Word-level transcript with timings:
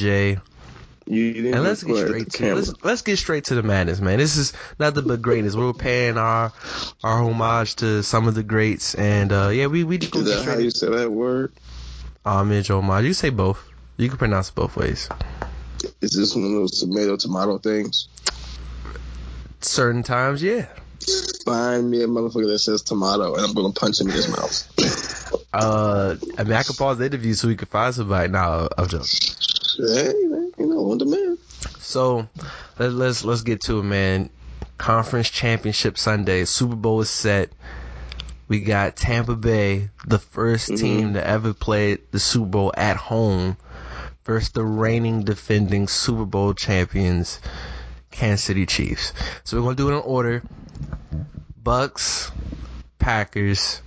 myself 0.00 0.36
Dapper 0.36 0.36
J, 0.36 0.38
You 1.06 1.32
didn't 1.32 1.54
and 1.54 1.64
let's 1.64 1.82
get 1.82 1.96
straight 1.96 2.30
to 2.32 2.54
let's 2.54 2.74
let's 2.84 3.02
get 3.02 3.16
straight 3.18 3.44
to 3.44 3.54
the 3.54 3.62
madness, 3.62 4.00
man. 4.00 4.18
This 4.18 4.36
is 4.36 4.52
nothing 4.78 5.06
but 5.06 5.22
greatness. 5.22 5.54
We're 5.54 5.72
paying 5.72 6.18
our 6.18 6.52
our 7.04 7.22
homage 7.22 7.76
to 7.76 8.02
some 8.02 8.28
of 8.28 8.34
the 8.34 8.42
greats, 8.42 8.94
and 8.94 9.32
uh 9.32 9.48
yeah, 9.48 9.66
we 9.66 9.84
we 9.84 9.98
just 9.98 10.14
Is 10.14 10.24
that 10.26 10.44
how 10.44 10.58
you 10.58 10.70
say 10.70 10.88
that 10.90 11.10
word? 11.10 11.52
Homage, 12.24 12.70
homage. 12.70 13.04
You 13.04 13.14
say 13.14 13.30
both. 13.30 13.64
You 13.96 14.08
can 14.08 14.18
pronounce 14.18 14.50
it 14.50 14.54
both 14.54 14.76
ways. 14.76 15.08
Is 16.00 16.12
this 16.12 16.34
one 16.34 16.44
of 16.44 16.52
those 16.52 16.80
tomato 16.80 17.16
tomato 17.16 17.58
things? 17.58 18.08
Certain 19.60 20.02
times, 20.02 20.42
yeah. 20.42 20.66
Find 21.44 21.90
me 21.90 22.02
a 22.02 22.06
motherfucker 22.06 22.48
that 22.48 22.58
says 22.58 22.82
tomato, 22.82 23.34
and 23.34 23.44
I'm 23.44 23.54
gonna 23.54 23.72
punch 23.72 24.00
him 24.00 24.08
in 24.08 24.14
his 24.14 24.28
mouth. 24.28 24.74
Uh, 25.52 26.16
I 26.38 26.44
mean, 26.44 26.52
I 26.52 26.62
could 26.62 26.76
pause 26.76 26.98
the 26.98 27.06
interview 27.06 27.34
so 27.34 27.48
we 27.48 27.56
could 27.56 27.68
find 27.68 27.94
somebody. 27.94 28.30
Nah, 28.30 28.68
I'm 28.76 28.86
joking. 28.86 29.08
Hey, 29.78 30.12
man, 30.26 30.52
you 30.58 30.66
know, 30.66 30.90
on 30.90 30.98
demand. 30.98 31.38
So 31.78 32.28
let, 32.78 32.92
let's 32.92 33.24
let's 33.24 33.42
get 33.42 33.60
to 33.62 33.80
it, 33.80 33.84
man. 33.84 34.30
Conference 34.76 35.30
championship 35.30 35.98
Sunday, 35.98 36.44
Super 36.44 36.76
Bowl 36.76 37.00
is 37.00 37.10
set. 37.10 37.50
We 38.46 38.60
got 38.60 38.96
Tampa 38.96 39.36
Bay, 39.36 39.90
the 40.06 40.18
1st 40.18 40.70
Mhm. 40.70 40.78
team 40.78 41.14
to 41.14 41.26
ever 41.26 41.52
play 41.52 41.98
the 42.12 42.18
Super 42.18 42.46
Bowl 42.46 42.72
at 42.76 42.96
home, 42.96 43.56
versus 44.24 44.50
the 44.50 44.64
reigning 44.64 45.22
defending 45.24 45.88
Super 45.88 46.24
Bowl 46.24 46.54
champions, 46.54 47.40
Kansas 48.10 48.44
City 48.44 48.66
Chiefs. 48.66 49.12
So 49.44 49.56
we're 49.56 49.64
gonna 49.64 49.76
do 49.76 49.88
it 49.90 49.94
in 49.96 50.02
order: 50.02 50.42
Bucks, 51.62 52.30
Packers. 52.98 53.82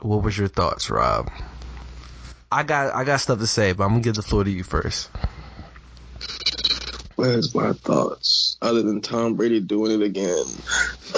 What 0.00 0.22
was 0.22 0.38
your 0.38 0.48
thoughts, 0.48 0.88
Rob? 0.88 1.30
I 2.52 2.62
got 2.64 2.94
I 2.94 3.04
got 3.04 3.20
stuff 3.20 3.38
to 3.38 3.46
say, 3.46 3.72
but 3.72 3.84
I'm 3.84 3.90
gonna 3.90 4.02
give 4.02 4.16
the 4.16 4.22
floor 4.22 4.44
to 4.44 4.50
you 4.50 4.64
first. 4.64 5.08
Where's 7.14 7.54
my 7.54 7.72
thoughts? 7.74 8.56
Other 8.62 8.82
than 8.82 9.02
Tom 9.02 9.34
Brady 9.34 9.60
doing 9.60 9.92
it 9.92 10.02
again. 10.02 10.44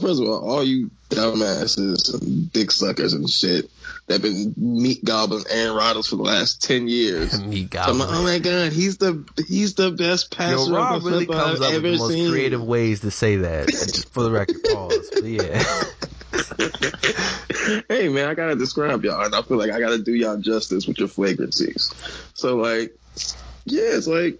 First 0.00 0.22
of 0.22 0.28
all, 0.28 0.50
all 0.50 0.64
you 0.64 0.90
dumbasses 1.10 2.14
and 2.14 2.50
dick 2.50 2.70
suckers 2.70 3.12
and 3.12 3.28
shit 3.28 3.70
that 4.06 4.22
been 4.22 4.54
meat 4.56 5.04
gobbling 5.04 5.44
Aaron 5.50 5.76
Rodgers 5.76 6.06
for 6.08 6.16
the 6.16 6.22
last 6.22 6.62
ten 6.62 6.88
years. 6.88 7.38
Me, 7.44 7.66
Talking 7.66 7.96
about, 7.96 8.08
oh 8.10 8.22
my 8.22 8.38
god, 8.38 8.72
he's 8.72 8.96
the 8.96 9.22
he's 9.46 9.74
the 9.74 9.90
best 9.90 10.34
passer 10.34 10.70
Yo, 10.70 10.70
Rob 10.74 11.04
really 11.04 11.26
comes 11.26 11.60
I've 11.60 11.74
up 11.74 11.82
with 11.82 11.92
the 11.92 11.98
most 11.98 12.12
seen. 12.12 12.30
creative 12.30 12.62
ways 12.62 13.00
to 13.00 13.10
say 13.10 13.36
that. 13.36 13.68
Just 13.68 14.08
for 14.14 14.22
the 14.22 14.30
record, 14.30 14.56
pause. 14.64 15.10
But 15.12 15.24
yeah. 15.24 15.62
hey 17.88 18.08
man, 18.08 18.28
I 18.28 18.34
gotta 18.34 18.56
describe 18.56 19.04
y'all, 19.04 19.24
and 19.24 19.34
I 19.34 19.42
feel 19.42 19.56
like 19.56 19.70
I 19.70 19.80
gotta 19.80 20.02
do 20.02 20.12
y'all 20.12 20.38
justice 20.38 20.86
with 20.86 20.98
your 20.98 21.08
flagrancies. 21.08 21.94
So 22.34 22.56
like, 22.56 22.92
yeah, 23.64 23.96
it's 23.96 24.06
like 24.06 24.38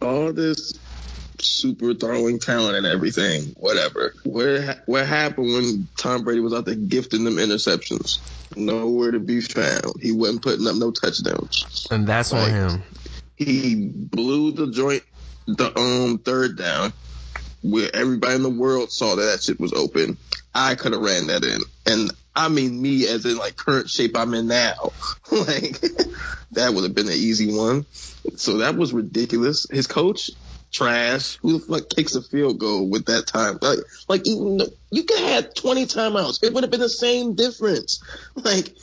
all 0.00 0.32
this 0.32 0.78
super 1.40 1.94
throwing 1.94 2.38
talent 2.38 2.76
and 2.76 2.86
everything, 2.86 3.54
whatever. 3.56 4.14
Where 4.24 4.82
what 4.86 5.06
happened 5.06 5.52
when 5.52 5.88
Tom 5.98 6.24
Brady 6.24 6.40
was 6.40 6.54
out 6.54 6.64
there 6.64 6.74
gifting 6.74 7.24
them 7.24 7.36
interceptions? 7.36 8.20
Nowhere 8.56 9.12
to 9.12 9.18
be 9.18 9.40
found. 9.40 9.94
He 10.00 10.12
wasn't 10.12 10.42
putting 10.42 10.66
up 10.66 10.76
no 10.76 10.90
touchdowns. 10.90 11.86
And 11.90 12.06
that's 12.06 12.32
on 12.32 12.50
him. 12.50 12.82
He 13.36 13.90
blew 13.94 14.52
the 14.52 14.70
joint, 14.70 15.02
the 15.46 15.76
um 15.78 16.18
third 16.18 16.58
down, 16.58 16.92
where 17.62 17.90
everybody 17.94 18.34
in 18.34 18.42
the 18.42 18.50
world 18.50 18.90
saw 18.90 19.14
that 19.16 19.22
that 19.22 19.42
shit 19.42 19.60
was 19.60 19.72
open. 19.72 20.16
I 20.54 20.74
could 20.74 20.92
have 20.92 21.02
ran 21.02 21.28
that 21.28 21.44
in, 21.44 21.60
and 21.86 22.10
I 22.34 22.48
mean 22.48 22.80
me 22.80 23.06
as 23.06 23.24
in 23.24 23.36
like 23.36 23.56
current 23.56 23.88
shape 23.88 24.16
I'm 24.16 24.34
in 24.34 24.48
now. 24.48 24.92
like 25.30 25.80
that 26.52 26.72
would 26.74 26.84
have 26.84 26.94
been 26.94 27.06
an 27.06 27.12
easy 27.12 27.54
one. 27.54 27.86
So 28.36 28.58
that 28.58 28.76
was 28.76 28.92
ridiculous. 28.92 29.66
His 29.70 29.86
coach, 29.86 30.30
trash. 30.72 31.38
Who 31.42 31.58
the 31.58 31.60
fuck 31.60 31.88
kicks 31.90 32.14
a 32.14 32.22
field 32.22 32.58
goal 32.58 32.88
with 32.88 33.06
that 33.06 33.26
time? 33.26 33.58
Like, 33.60 33.78
like 34.08 34.26
even 34.26 34.60
you 34.90 35.04
could 35.04 35.18
have 35.18 35.44
had 35.44 35.56
20 35.56 35.86
timeouts. 35.86 36.42
It 36.42 36.52
would 36.52 36.64
have 36.64 36.70
been 36.70 36.80
the 36.80 36.88
same 36.88 37.34
difference. 37.34 38.02
Like, 38.34 38.74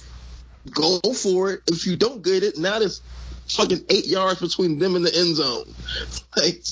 go 0.72 1.00
for 1.00 1.52
it. 1.52 1.62
If 1.68 1.86
you 1.88 1.96
don't 1.96 2.22
get 2.22 2.44
it, 2.44 2.58
now 2.58 2.80
there's 2.80 3.02
fucking 3.50 3.86
eight 3.90 4.08
yards 4.08 4.40
between 4.40 4.78
them 4.78 4.96
and 4.96 5.06
the 5.06 5.16
end 5.16 5.36
zone. 5.36 5.66
Like, 6.38 6.64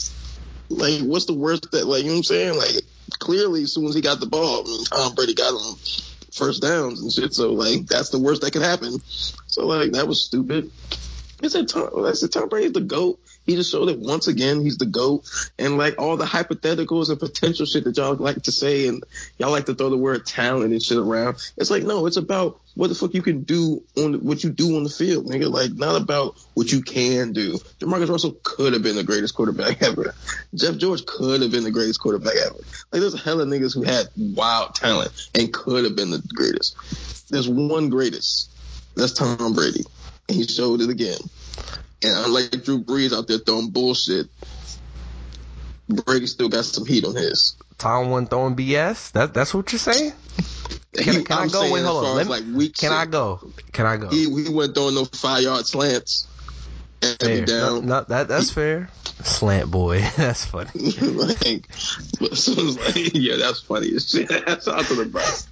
like 0.70 1.02
what's 1.02 1.26
the 1.26 1.34
worst 1.34 1.72
that 1.72 1.88
like 1.88 2.04
you 2.04 2.10
know 2.10 2.14
what 2.14 2.18
I'm 2.18 2.24
saying? 2.24 2.58
Like 2.58 2.76
clearly 3.20 3.64
as 3.64 3.74
soon 3.74 3.86
as 3.86 3.96
he 3.96 4.02
got 4.02 4.20
the 4.20 4.26
ball, 4.26 4.62
I 4.62 4.64
mean, 4.64 4.84
Tom 4.86 5.16
Brady 5.16 5.34
got 5.34 5.54
him 5.54 5.76
first 6.32 6.62
downs 6.62 7.02
and 7.02 7.12
shit. 7.12 7.34
So 7.34 7.54
like 7.54 7.86
that's 7.88 8.10
the 8.10 8.20
worst 8.20 8.42
that 8.42 8.52
could 8.52 8.62
happen. 8.62 9.00
So 9.48 9.66
like 9.66 9.92
that 9.94 10.08
was 10.08 10.26
stupid. 10.26 10.72
I 11.44 11.48
said 11.48 11.68
Tom, 11.68 12.06
I 12.06 12.14
said 12.14 12.32
Tom 12.32 12.50
Brady's 12.50 12.74
the 12.74 12.82
goat. 12.82 13.20
He 13.48 13.56
just 13.56 13.72
showed 13.72 13.88
it 13.88 13.98
once 13.98 14.28
again. 14.28 14.62
He's 14.62 14.78
the 14.78 14.86
goat, 14.86 15.24
and 15.58 15.78
like 15.78 16.00
all 16.00 16.18
the 16.18 16.26
hypotheticals 16.26 17.10
and 17.10 17.18
potential 17.18 17.66
shit 17.66 17.86
that 17.86 17.96
y'all 17.96 18.14
like 18.16 18.44
to 18.44 18.52
say, 18.52 18.88
and 18.88 19.04
y'all 19.40 19.52
like 19.52 19.66
to 19.68 19.74
throw 19.74 19.90
the 19.90 19.98
word 19.98 20.26
talent 20.26 20.74
and 20.74 20.84
shit 20.84 20.98
around. 20.98 21.38
It's 21.56 21.72
like 21.72 21.84
no, 21.84 22.06
it's 22.08 22.18
about 22.18 22.60
what 22.76 22.90
the 22.90 22.96
fuck 22.96 23.14
you 23.14 23.22
can 23.22 23.44
do 23.44 23.82
on 23.96 24.16
what 24.16 24.44
you 24.44 24.50
do 24.50 24.76
on 24.76 24.84
the 24.84 24.90
field, 24.90 25.28
nigga. 25.28 25.50
Like 25.50 25.72
not 25.74 26.00
about 26.00 26.38
what 26.56 26.72
you 26.72 26.82
can 26.82 27.32
do. 27.32 27.54
Jamarcus 27.80 28.10
Russell 28.10 28.36
could 28.44 28.74
have 28.74 28.84
been 28.84 28.98
the 28.98 29.04
greatest 29.04 29.34
quarterback 29.34 29.82
ever. 29.82 30.14
Jeff 30.54 30.76
George 30.76 31.06
could 31.06 31.42
have 31.42 31.52
been 31.52 31.64
the 31.64 31.72
greatest 31.72 32.02
quarterback 32.02 32.36
ever. 32.36 32.60
Like 32.92 33.00
there's 33.02 33.14
a 33.14 33.18
hell 33.18 33.40
of 33.40 33.48
niggas 33.48 33.74
who 33.74 33.84
had 33.84 34.08
wild 34.18 34.76
talent 34.76 35.30
and 35.34 35.54
could 35.54 35.86
have 35.86 35.96
been 35.96 36.12
the 36.12 36.22
greatest. 36.36 36.76
There's 37.30 37.48
one 37.48 37.90
greatest. 37.90 38.52
That's 38.96 39.14
Tom 39.14 39.54
Brady, 39.54 39.86
and 40.28 40.36
he 40.36 40.44
showed 40.44 40.82
it 40.82 40.90
again. 40.90 41.20
And 42.04 42.16
unlike 42.26 42.64
Drew 42.64 42.84
Brees 42.84 43.16
out 43.16 43.28
there 43.28 43.40
throwing 43.40 43.72
bullshit, 43.72 44.28
Brady 45.90 46.28
still 46.28 46.50
got 46.50 46.66
some 46.66 46.86
heat 46.86 47.06
on 47.06 47.16
his. 47.16 47.56
Tom 47.78 48.10
one 48.10 48.28
throwing 48.28 48.56
BS. 48.56 49.12
That 49.14 49.34
that's 49.34 49.54
what 49.54 49.72
you're 49.72 49.80
saying. 49.80 50.14
Can, 50.94 51.14
He- 51.16 51.24
can 51.24 51.38
I 51.38 51.48
go? 51.48 51.72
Wait, 51.72 51.84
hold 51.84 52.06
on. 52.06 52.16
Let 52.16 52.26
me, 52.26 52.32
like 52.32 52.44
weak 52.54 52.76
can 52.76 52.90
shit, 52.90 52.98
I 52.98 53.06
go? 53.06 53.40
Can 53.72 53.86
I 53.86 53.98
go? 53.98 54.10
He 54.10 54.24
he 54.24 54.50
wasn't 54.50 54.76
throwing 54.76 54.96
no 54.96 55.06
five 55.06 55.44
yard 55.44 55.66
slants. 55.66 56.28
Fair. 57.02 57.42
No, 57.42 57.46
down. 57.46 57.86
no, 57.86 58.04
that 58.04 58.28
that's 58.28 58.52
fair. 58.52 58.90
Slant 59.24 59.72
boy. 59.72 60.00
that's 60.18 60.46
funny. 60.46 60.70
like, 60.76 61.68
so 61.74 62.54
it's 62.56 62.78
like, 62.96 63.12
yeah, 63.16 63.36
that's 63.38 63.62
funny 63.62 63.94
as 63.96 64.10
shit. 64.10 64.30
That's 64.46 64.68
out 64.68 64.86
to 64.86 64.96
the 64.96 65.06
Bucks. 65.06 65.48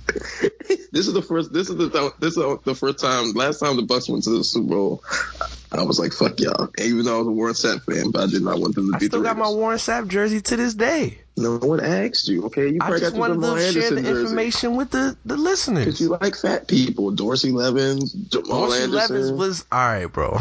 this 0.91 1.07
is 1.07 1.13
the 1.13 1.21
first. 1.21 1.51
This 1.51 1.69
is 1.69 1.75
the 1.75 2.13
this 2.19 2.37
is 2.37 2.43
the 2.63 2.75
first 2.75 2.99
time. 2.99 3.31
Last 3.33 3.59
time 3.59 3.75
the 3.75 3.81
Bucks 3.81 4.07
went 4.07 4.23
to 4.25 4.29
the 4.37 4.43
Super 4.43 4.67
Bowl, 4.69 5.03
I 5.71 5.83
was 5.83 5.99
like, 5.99 6.13
fuck 6.13 6.39
y'all. 6.39 6.69
Even 6.79 7.05
though 7.05 7.15
I 7.15 7.17
was 7.19 7.27
a 7.27 7.31
Warren 7.31 7.53
Sapp 7.53 7.83
fan, 7.83 8.11
but 8.11 8.21
I 8.23 8.27
did 8.27 8.43
not 8.43 8.59
want 8.59 8.75
them 8.75 8.91
to 8.91 8.95
I 8.95 8.99
beat 8.99 9.07
still 9.07 9.21
the 9.21 9.27
got 9.27 9.37
my 9.37 9.45
Raiders. 9.45 9.57
Warren 9.57 9.77
Sapp 9.77 10.07
jersey 10.07 10.41
to 10.41 10.55
this 10.55 10.73
day. 10.75 11.19
No 11.37 11.57
one 11.57 11.79
asked 11.83 12.27
you. 12.27 12.45
Okay, 12.45 12.69
you 12.69 12.77
I 12.81 12.91
just 12.91 13.01
got 13.01 13.13
the 13.13 13.19
wanted 13.19 13.41
to 13.41 13.47
share 13.47 13.67
Anderson 13.67 13.95
the 13.95 14.01
jersey. 14.03 14.21
information 14.21 14.75
with 14.75 14.91
the 14.91 15.17
the 15.25 15.37
listeners. 15.37 15.85
Cause 15.85 16.01
you 16.01 16.09
like 16.21 16.35
fat 16.35 16.67
people. 16.67 17.11
Dorsey 17.11 17.51
Levens, 17.51 18.13
Jamal 18.13 18.67
Dorsey 18.67 18.83
Anderson, 18.83 19.15
Levens 19.15 19.31
was 19.31 19.65
all 19.71 19.79
right, 19.79 20.05
bro. 20.05 20.37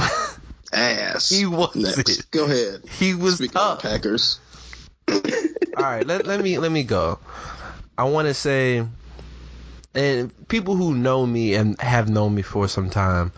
Ass. 0.75 1.29
he 1.29 1.47
was 1.47 1.75
Next, 1.75 2.31
go 2.31 2.45
ahead. 2.45 2.83
He 2.89 3.15
was 3.15 3.37
Speaking 3.37 3.57
of 3.57 3.81
Packers, 3.81 4.41
all 5.09 5.23
right, 5.77 6.07
let, 6.07 6.27
let 6.27 6.41
me 6.41 6.59
let 6.59 6.73
me 6.73 6.83
go. 6.83 7.19
I 7.97 8.05
want 8.05 8.29
to 8.29 8.35
say 8.35 8.85
and 9.95 10.49
people 10.49 10.75
who 10.77 10.95
know 10.95 11.25
me 11.25 11.55
and 11.55 11.81
have 11.81 12.09
known 12.09 12.35
me 12.35 12.43
for 12.43 12.67
some 12.69 12.91
time, 12.91 13.33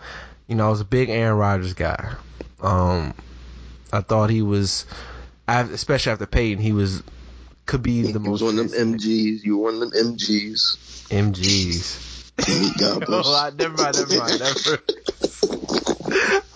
you 0.47 0.55
know, 0.55 0.67
I 0.67 0.69
was 0.69 0.81
a 0.81 0.85
big 0.85 1.09
Aaron 1.09 1.37
Rodgers 1.37 1.73
guy. 1.73 2.15
Um, 2.61 3.13
I 3.93 4.01
thought 4.01 4.29
he 4.29 4.41
was, 4.41 4.85
especially 5.47 6.11
after 6.13 6.25
Peyton, 6.25 6.61
he 6.61 6.73
was 6.73 7.03
could 7.67 7.83
be 7.83 8.01
the 8.01 8.19
He 8.19 8.27
most 8.27 8.41
was 8.41 8.55
one 8.55 8.59
of 8.59 8.71
them 8.71 8.93
MGs. 8.93 9.43
You 9.43 9.57
were 9.57 9.71
one 9.71 9.81
of 9.83 9.91
them 9.91 10.15
MGs. 10.15 11.09
MGs. 11.09 12.77
God 12.79 13.01
No, 13.01 13.05
bless. 13.05 13.27
I, 13.35 13.49
never 13.51 13.75
mind, 13.75 13.97
never 13.97 14.17
mind, 14.17 14.39
never. 14.39 14.79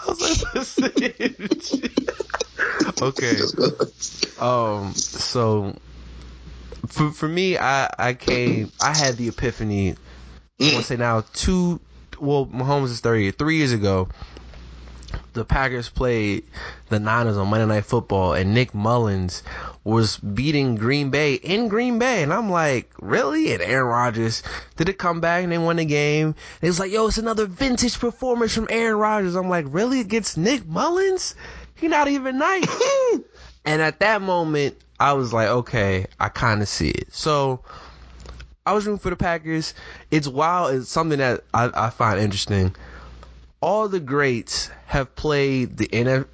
Okay. 3.02 3.38
Um. 4.40 4.94
So, 4.94 5.76
for 6.88 7.12
for 7.12 7.28
me, 7.28 7.58
I 7.58 7.90
I 7.98 8.14
came. 8.14 8.72
I 8.82 8.92
had 8.92 9.18
the 9.18 9.28
epiphany. 9.28 9.96
I 10.60 10.66
want 10.66 10.78
to 10.78 10.84
say 10.84 10.98
now 10.98 11.24
two. 11.34 11.80
Well, 12.20 12.46
Mahomes 12.48 12.86
is 12.86 13.00
thirty. 13.00 13.32
Three 13.32 13.58
years 13.58 13.72
ago, 13.72 14.08
the 15.34 15.46
Packers 15.46 15.90
played 15.90 16.44
the 16.90 17.00
Niners 17.00 17.38
on 17.38 17.48
Monday 17.48 17.66
Night 17.66 17.86
Football, 17.86 18.34
and 18.34 18.54
Nick 18.54 18.74
Mullens 18.74 19.44
was 19.84 20.18
beating 20.18 20.76
Green 20.76 21.10
Bay 21.10 21.36
in 21.36 21.68
Green 21.68 21.98
Bay, 21.98 22.22
and 22.22 22.34
I'm 22.34 22.50
like, 22.50 22.92
really? 23.00 23.54
And 23.54 23.62
Aaron 23.62 23.88
Rodgers 23.88 24.44
did 24.76 24.90
it 24.90 24.98
come 24.98 25.22
back 25.22 25.44
and 25.44 25.52
they 25.52 25.58
won 25.58 25.78
the 25.78 25.86
game. 25.86 26.28
And 26.28 26.36
it 26.62 26.68
was 26.68 26.80
like, 26.80 26.92
yo, 26.92 27.08
it's 27.08 27.18
another 27.18 27.46
vintage 27.46 28.00
performance 28.00 28.54
from 28.54 28.68
Aaron 28.70 28.98
Rodgers. 28.98 29.36
I'm 29.36 29.50
like, 29.50 29.66
really? 29.70 30.00
Against 30.00 30.38
Nick 30.38 30.68
Mullens? 30.68 31.36
He 31.76 31.88
not 31.88 32.08
even 32.08 32.38
nice. 32.38 32.68
and 33.66 33.82
at 33.82 34.00
that 34.00 34.22
moment, 34.22 34.78
I 35.00 35.14
was 35.14 35.34
like, 35.34 35.48
okay, 35.48 36.06
I 36.20 36.30
kind 36.30 36.62
of 36.62 36.68
see 36.68 36.90
it. 36.90 37.12
So 37.12 37.62
I 38.68 38.74
was 38.74 38.86
rooting 38.86 39.00
for 39.00 39.10
the 39.10 39.16
Packers. 39.16 39.74
It's 40.12 40.28
wild. 40.28 40.76
It's 40.76 40.90
something 40.90 41.18
that 41.18 41.44
I, 41.54 41.72
I 41.74 41.90
find 41.90 42.20
interesting. 42.20 42.76
All 43.62 43.88
the 43.88 44.00
greats 44.00 44.70
have 44.88 45.16
played 45.16 45.78
the 45.78 45.88
NF, 45.88 46.26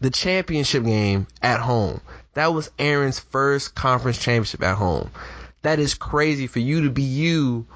the 0.00 0.10
championship 0.10 0.84
game 0.84 1.26
at 1.42 1.60
home. 1.60 2.00
That 2.34 2.54
was 2.54 2.70
Aaron's 2.78 3.18
first 3.18 3.74
conference 3.74 4.18
championship 4.18 4.62
at 4.62 4.76
home. 4.76 5.10
That 5.62 5.78
is 5.78 5.94
crazy 5.94 6.46
for 6.46 6.58
you 6.58 6.84
to 6.84 6.90
be 6.90 7.02
you 7.02 7.66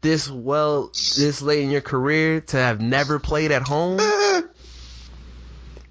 this 0.00 0.30
well 0.30 0.86
this 0.88 1.42
late 1.42 1.62
in 1.62 1.70
your 1.70 1.82
career 1.82 2.40
to 2.40 2.56
have 2.56 2.80
never 2.80 3.18
played 3.18 3.52
at 3.52 3.62
home. 3.62 4.00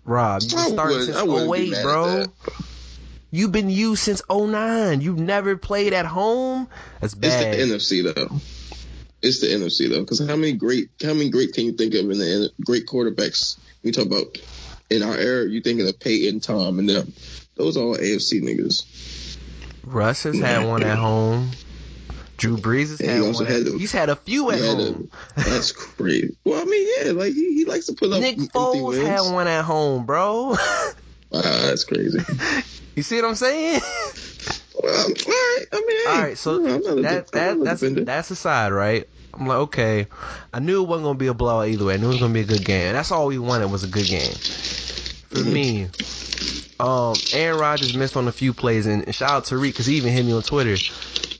Rob, 0.06 0.42
you 0.42 0.50
started 0.50 1.06
since 1.06 1.18
08, 1.18 1.84
bro. 1.84 2.26
You've 3.32 3.52
been 3.52 3.70
you 3.70 3.96
since 3.96 4.24
09. 4.28 5.02
You've 5.02 5.20
never 5.20 5.56
played 5.56 5.94
at 5.94 6.08
home. 6.08 6.68
That's 7.00 7.14
bad. 7.14 7.54
It's 7.54 7.90
the 7.90 8.00
NFC 8.00 8.16
though. 8.16 8.40
It's 9.22 9.42
the 9.42 9.48
NFC 9.48 9.90
though, 9.90 10.02
because 10.02 10.20
how 10.26 10.36
many 10.36 10.54
great, 10.54 10.90
how 11.02 11.14
many 11.14 11.30
great 11.30 11.54
can 11.54 11.66
you 11.66 11.74
think 11.74 11.94
of 11.94 12.10
in 12.10 12.18
the 12.20 12.52
great 12.66 12.86
quarterbacks? 12.86 13.58
We 13.84 13.92
talk 13.92 14.06
about 14.06 14.38
in 14.90 15.04
our 15.04 15.16
era. 15.16 15.48
You 15.50 15.62
thinking 15.62 15.88
of 15.88 16.00
Peyton, 16.00 16.40
Tom, 16.40 16.80
and 16.80 16.90
them. 16.90 17.14
Those 17.56 17.76
are 17.78 17.82
all 17.82 17.96
AFC 17.98 18.42
niggas. 18.42 19.38
Russ 19.84 20.24
has 20.24 20.40
had 20.40 20.66
one 20.68 20.84
at 20.84 20.98
home. 20.98 21.52
Drew 22.38 22.56
Brees 22.56 22.90
has 22.90 23.02
had 23.02 23.22
one. 23.22 23.46
had 23.46 23.68
at- 23.68 23.74
he's 23.74 23.92
had 23.92 24.10
a 24.10 24.16
few 24.16 24.50
at 24.52 24.60
home. 24.62 25.10
the- 25.36 25.42
that's 25.44 25.72
crazy. 25.98 26.38
Well, 26.46 26.62
I 26.62 26.64
mean, 26.66 26.88
yeah, 27.06 27.12
like 27.12 27.34
he, 27.34 27.56
he 27.56 27.66
likes 27.66 27.88
to 27.88 27.94
put 27.94 28.14
up 28.14 28.22
Nick 28.22 28.38
Foles 28.38 28.88
wins. 28.88 29.06
had 29.06 29.34
one 29.34 29.48
at 29.48 29.66
home, 29.66 30.06
bro. 30.06 30.52
Wow, 30.52 30.58
ah, 31.34 31.62
that's 31.66 31.84
crazy. 31.84 32.20
you 32.96 33.04
see 33.04 33.18
what 33.22 33.26
I'm 33.28 33.36
saying? 33.36 33.82
well, 34.82 35.06
all 35.06 35.08
right. 35.08 35.66
I 35.72 35.84
mean, 35.88 36.08
All 36.08 36.22
right, 36.24 36.38
so 36.38 36.54
you 36.60 36.64
know, 36.68 36.76
I'm 36.76 36.82
not 36.84 36.98
a 36.98 37.02
that 37.02 37.26
de- 37.26 37.32
that 37.38 37.64
that's 37.64 37.80
defender. 37.82 38.04
that's 38.06 38.32
aside, 38.32 38.72
right? 38.72 39.08
I'm 39.34 39.46
like, 39.48 39.58
okay, 39.60 40.08
I 40.54 40.60
knew 40.60 40.84
it 40.84 40.88
wasn't 40.88 41.06
gonna 41.06 41.20
be 41.20 41.28
a 41.28 41.34
blowout 41.34 41.68
either 41.68 41.86
way. 41.86 41.94
I 41.94 41.98
knew 41.98 42.06
it 42.08 42.14
was 42.14 42.20
gonna 42.20 42.34
be 42.34 42.42
a 42.42 42.46
good 42.46 42.66
game. 42.66 42.94
That's 42.94 43.12
all 43.12 43.28
we 43.28 43.38
wanted 43.38 43.72
was 43.72 43.84
a 43.84 43.88
good 43.88 44.08
game. 44.08 44.32
For 44.34 45.44
me, 45.44 45.88
um, 46.80 47.14
Aaron 47.34 47.60
Rodgers 47.60 47.96
missed 47.96 48.18
on 48.18 48.28
a 48.28 48.32
few 48.32 48.54
plays, 48.54 48.88
and, 48.88 49.04
and 49.06 49.14
shout 49.14 49.30
out 49.32 49.46
to 49.46 49.58
Reek 49.58 49.74
because 49.76 49.86
he 49.86 49.96
even 49.98 50.12
hit 50.14 50.26
me 50.26 50.34
on 50.34 50.42
Twitter. 50.42 50.76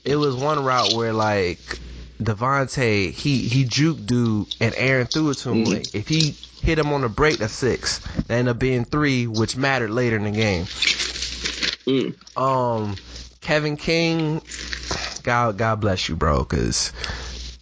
It 0.04 0.16
was 0.16 0.34
one 0.36 0.62
route 0.64 0.92
where 0.94 1.12
like 1.12 1.58
Davante, 2.22 3.10
he 3.10 3.38
he 3.48 3.64
juked 3.64 4.06
dude, 4.06 4.46
and 4.60 4.72
Aaron 4.76 5.06
threw 5.06 5.30
it 5.30 5.38
to 5.38 5.50
him. 5.50 5.64
Mhm. 5.64 5.74
Like, 5.74 5.94
if 5.94 6.06
he 6.06 6.34
hit 6.62 6.78
him 6.78 6.92
on 6.92 7.00
the 7.00 7.08
break, 7.08 7.38
that's 7.38 7.52
six. 7.52 7.98
That 8.28 8.34
ended 8.38 8.52
up 8.52 8.58
being 8.60 8.84
three, 8.84 9.26
which 9.26 9.56
mattered 9.56 9.90
later 9.90 10.16
in 10.16 10.24
the 10.24 10.30
game. 10.30 10.64
Mm. 11.86 12.14
Um, 12.36 12.94
Kevin 13.40 13.76
King, 13.76 14.42
God, 15.22 15.56
God 15.58 15.80
bless 15.80 16.08
you, 16.08 16.16
bro, 16.16 16.40
because 16.40 16.92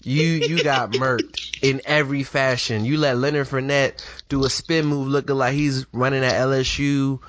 you 0.03 0.23
you 0.23 0.63
got 0.63 0.91
murked 0.93 1.63
in 1.63 1.81
every 1.85 2.23
fashion. 2.23 2.85
You 2.85 2.99
let 2.99 3.17
Leonard 3.17 3.47
Fournette 3.47 4.05
do 4.29 4.45
a 4.45 4.51
spin 4.51 4.87
move, 4.87 5.09
looking 5.09 5.37
like 5.37 5.55
he's 5.55 5.87
running 5.93 6.25
at 6.25 6.35
LSU. 6.35 7.21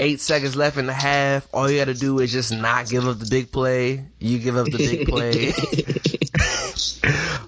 Eight 0.00 0.20
seconds 0.20 0.54
left 0.54 0.76
in 0.76 0.86
the 0.86 0.92
half. 0.92 1.48
All 1.52 1.68
you 1.68 1.78
got 1.78 1.86
to 1.86 1.94
do 1.94 2.20
is 2.20 2.30
just 2.30 2.52
not 2.52 2.88
give 2.88 3.08
up 3.08 3.18
the 3.18 3.26
big 3.26 3.50
play. 3.50 4.04
You 4.20 4.38
give 4.38 4.56
up 4.56 4.66
the 4.66 4.78
big 4.78 5.08
play. 5.08 5.52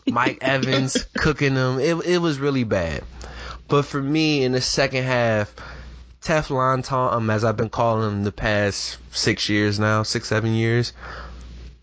Mike 0.12 0.38
Evans 0.40 0.96
cooking 1.16 1.54
them. 1.54 1.78
It 1.78 1.94
it 2.04 2.18
was 2.18 2.38
really 2.40 2.64
bad. 2.64 3.04
But 3.68 3.84
for 3.84 4.02
me, 4.02 4.42
in 4.42 4.50
the 4.50 4.60
second 4.60 5.04
half, 5.04 5.54
Teflon 6.22 6.84
Tom, 6.84 7.30
as 7.30 7.44
I've 7.44 7.56
been 7.56 7.70
calling 7.70 8.08
him 8.08 8.24
the 8.24 8.32
past 8.32 8.98
six 9.10 9.48
years 9.48 9.78
now, 9.78 10.02
six 10.02 10.28
seven 10.28 10.54
years, 10.54 10.92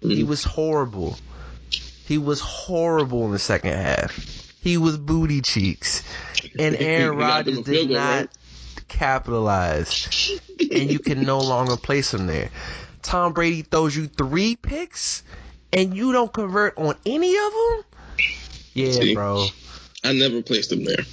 he 0.02 0.24
was 0.24 0.44
horrible. 0.44 1.18
He 2.06 2.18
was 2.18 2.40
horrible 2.40 3.26
in 3.26 3.32
the 3.32 3.40
second 3.40 3.74
half. 3.74 4.16
He 4.62 4.78
was 4.78 4.98
booty 4.98 5.42
cheeks, 5.42 6.04
and 6.58 6.76
Aaron 6.80 7.18
Rodgers 7.18 7.62
did 7.62 7.90
not 7.90 8.30
capitalize, 8.88 10.40
and 10.60 10.92
you 10.92 11.00
can 11.00 11.24
no 11.24 11.40
longer 11.54 11.76
place 11.78 12.14
him 12.14 12.28
there. 12.28 12.50
Tom 13.02 13.34
Brady 13.34 13.62
throws 13.64 13.96
you 13.96 14.08
three 14.08 14.56
picks, 14.56 15.24
and 15.74 15.96
you 15.96 16.12
don't 16.12 16.32
convert 16.32 16.78
on 16.78 16.96
any 17.06 17.36
of 17.36 17.52
them. 17.52 17.84
Yeah, 18.74 18.92
See? 18.92 19.14
bro. 19.14 19.48
I 20.04 20.14
never 20.14 20.42
placed 20.42 20.72
him 20.72 20.84
there. 20.84 21.06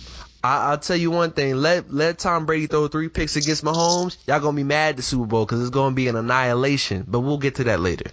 I, 0.45 0.73
I'll 0.73 0.79
tell 0.79 0.97
you 0.97 1.11
one 1.11 1.33
thing. 1.33 1.57
Let 1.57 1.91
let 1.91 2.19
Tom 2.19 2.45
Brady 2.45 2.67
throw 2.67 2.87
three 2.87 3.09
picks 3.09 3.35
against 3.35 3.65
Mahomes. 3.65 4.19
Y'all 4.27 4.41
gonna 4.41 4.55
be 4.55 4.63
mad 4.63 4.91
at 4.91 4.97
the 4.99 5.03
Super 5.03 5.25
Bowl 5.25 5.47
because 5.47 5.63
it's 5.63 5.71
gonna 5.71 5.95
be 5.95 6.07
an 6.09 6.17
annihilation. 6.17 7.07
But 7.09 7.21
we'll 7.21 7.39
get 7.39 7.55
to 7.57 7.65
that 7.65 7.81
later. 7.81 8.11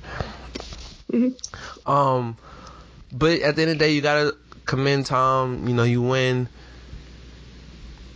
Um, 1.85 2.37
but 3.11 3.41
at 3.41 3.57
the 3.57 3.63
end 3.63 3.71
of 3.71 3.79
the 3.79 3.85
day, 3.85 3.91
you 3.91 4.01
gotta 4.01 4.33
commend 4.65 5.07
Tom. 5.07 5.67
You 5.67 5.73
know, 5.73 5.83
you 5.83 6.01
win. 6.01 6.47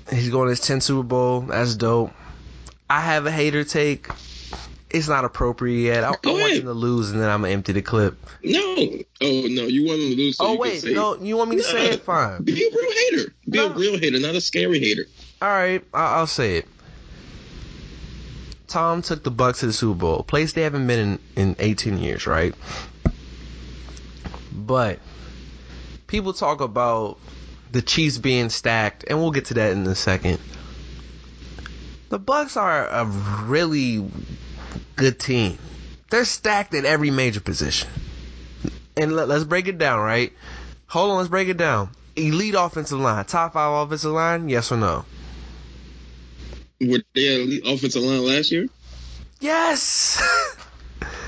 He's 0.10 0.30
going 0.30 0.46
to 0.46 0.50
his 0.52 0.62
10th 0.62 0.84
Super 0.84 1.04
Bowl. 1.04 1.42
That's 1.42 1.76
dope. 1.76 2.12
I 2.90 3.02
have 3.02 3.26
a 3.26 3.32
hater 3.32 3.64
take. 3.64 4.08
It's 4.96 5.10
not 5.10 5.26
appropriate 5.26 5.82
yet. 5.82 6.04
I, 6.06 6.10
I 6.10 6.32
want 6.32 6.54
him 6.54 6.64
to 6.64 6.74
lose, 6.74 7.12
and 7.12 7.20
then 7.22 7.30
I'm 7.30 7.42
gonna 7.42 7.54
empty 7.54 7.74
the 7.74 7.82
clip. 7.82 8.18
No. 8.44 8.62
Oh 8.78 9.02
no, 9.22 9.64
you 9.64 9.86
want 9.86 10.00
him 10.02 10.12
to 10.12 10.16
lose. 10.16 10.38
So 10.38 10.46
oh 10.46 10.52
you 10.54 10.58
can 10.58 10.62
wait, 10.62 10.96
no, 10.96 11.16
you 11.18 11.36
want 11.36 11.50
me 11.50 11.58
to 11.58 11.64
say 11.64 11.90
it? 11.92 12.02
Fine. 12.04 12.44
Be 12.44 12.54
a 12.54 12.70
real 12.76 12.92
hater. 12.92 13.34
Be 13.50 13.58
No. 13.58 13.66
a 13.68 13.74
real 13.74 13.98
hater, 14.00 14.20
not 14.20 14.36
a 14.36 14.42
scary 14.42 14.80
hater. 14.80 15.04
All 15.42 15.50
right, 15.50 15.84
I- 15.94 16.16
I'll 16.16 16.28
say 16.28 16.58
it. 16.58 16.68
Tom 18.68 19.02
took 19.02 19.24
the 19.24 19.32
Bucks 19.32 19.60
to 19.60 19.68
the 19.68 19.74
Super 19.74 20.00
Bowl, 20.00 20.24
place 20.24 20.54
they 20.54 20.62
haven't 20.64 20.88
been 20.88 21.20
in, 21.36 21.50
in 21.50 21.56
18 21.60 21.98
years, 21.98 22.26
right? 22.26 22.54
But 24.54 25.00
people 26.08 26.34
talk 26.34 26.62
about 26.62 27.20
the 27.72 27.82
Chiefs 27.82 28.18
being 28.18 28.50
stacked, 28.50 29.04
and 29.10 29.20
we'll 29.20 29.32
get 29.32 29.46
to 29.46 29.54
that 29.56 29.72
in 29.74 29.86
a 29.88 29.96
second. 29.96 30.40
The 32.10 32.20
Bucks 32.20 32.56
are 32.56 32.88
a 32.88 33.06
really 33.46 34.10
good 34.96 35.20
team. 35.20 35.58
They're 36.10 36.26
stacked 36.26 36.74
at 36.74 36.86
every 36.86 37.12
major 37.12 37.40
position. 37.40 37.90
And 38.98 39.16
let, 39.16 39.28
let's 39.28 39.44
break 39.44 39.68
it 39.68 39.78
down, 39.78 40.00
right? 40.00 40.32
Hold 40.88 41.12
on, 41.12 41.18
let's 41.18 41.30
break 41.30 41.50
it 41.50 41.58
down. 41.58 41.90
Elite 42.16 42.56
offensive 42.58 43.00
line, 43.00 43.26
top 43.26 43.54
five 43.54 43.86
offensive 43.86 44.12
line, 44.12 44.48
yes 44.48 44.72
or 44.72 44.78
no? 44.78 45.06
Were 46.80 47.02
they 47.14 47.36
an 47.36 47.42
elite 47.42 47.64
offensive 47.66 48.04
line 48.04 48.26
last 48.26 48.52
year? 48.52 48.68
Yes. 49.40 50.22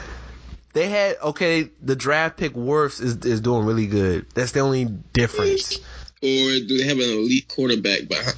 they 0.74 0.88
had 0.90 1.18
okay. 1.22 1.70
The 1.82 1.96
draft 1.96 2.38
pick 2.38 2.54
Wirfs 2.54 3.02
is 3.02 3.18
is 3.26 3.42
doing 3.42 3.66
really 3.66 3.88
good. 3.88 4.26
That's 4.34 4.54
the 4.54 4.62
only 4.62 4.86
difference. 4.86 5.78
Or 6.22 6.60
do 6.60 6.78
they 6.78 6.84
have 6.86 6.98
an 6.98 7.10
elite 7.10 7.48
quarterback 7.48 8.08
behind 8.08 8.36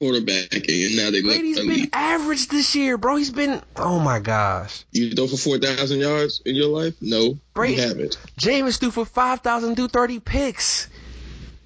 quarterbacking 0.00 0.86
and 0.86 0.96
now 0.96 1.10
they 1.10 1.20
look 1.22 1.34
Brady's 1.34 1.58
been 1.60 1.90
average 1.92 2.48
this 2.48 2.74
year, 2.74 2.96
bro. 2.96 3.16
He's 3.16 3.30
been 3.30 3.60
oh 3.76 3.98
my 4.00 4.18
gosh. 4.18 4.84
You 4.92 5.10
throw 5.12 5.26
for 5.26 5.36
four 5.36 5.58
thousand 5.58 6.00
yards 6.00 6.40
in 6.44 6.56
your 6.56 6.68
life? 6.68 6.94
No, 7.00 7.38
Brady- 7.54 7.74
you 7.74 7.80
haven't. 7.82 8.18
Jameis 8.40 8.78
threw 8.78 8.90
for 8.90 9.04
five 9.04 9.40
thousand 9.40 9.76
through 9.76 9.88
thirty 9.88 10.18
picks. 10.18 10.88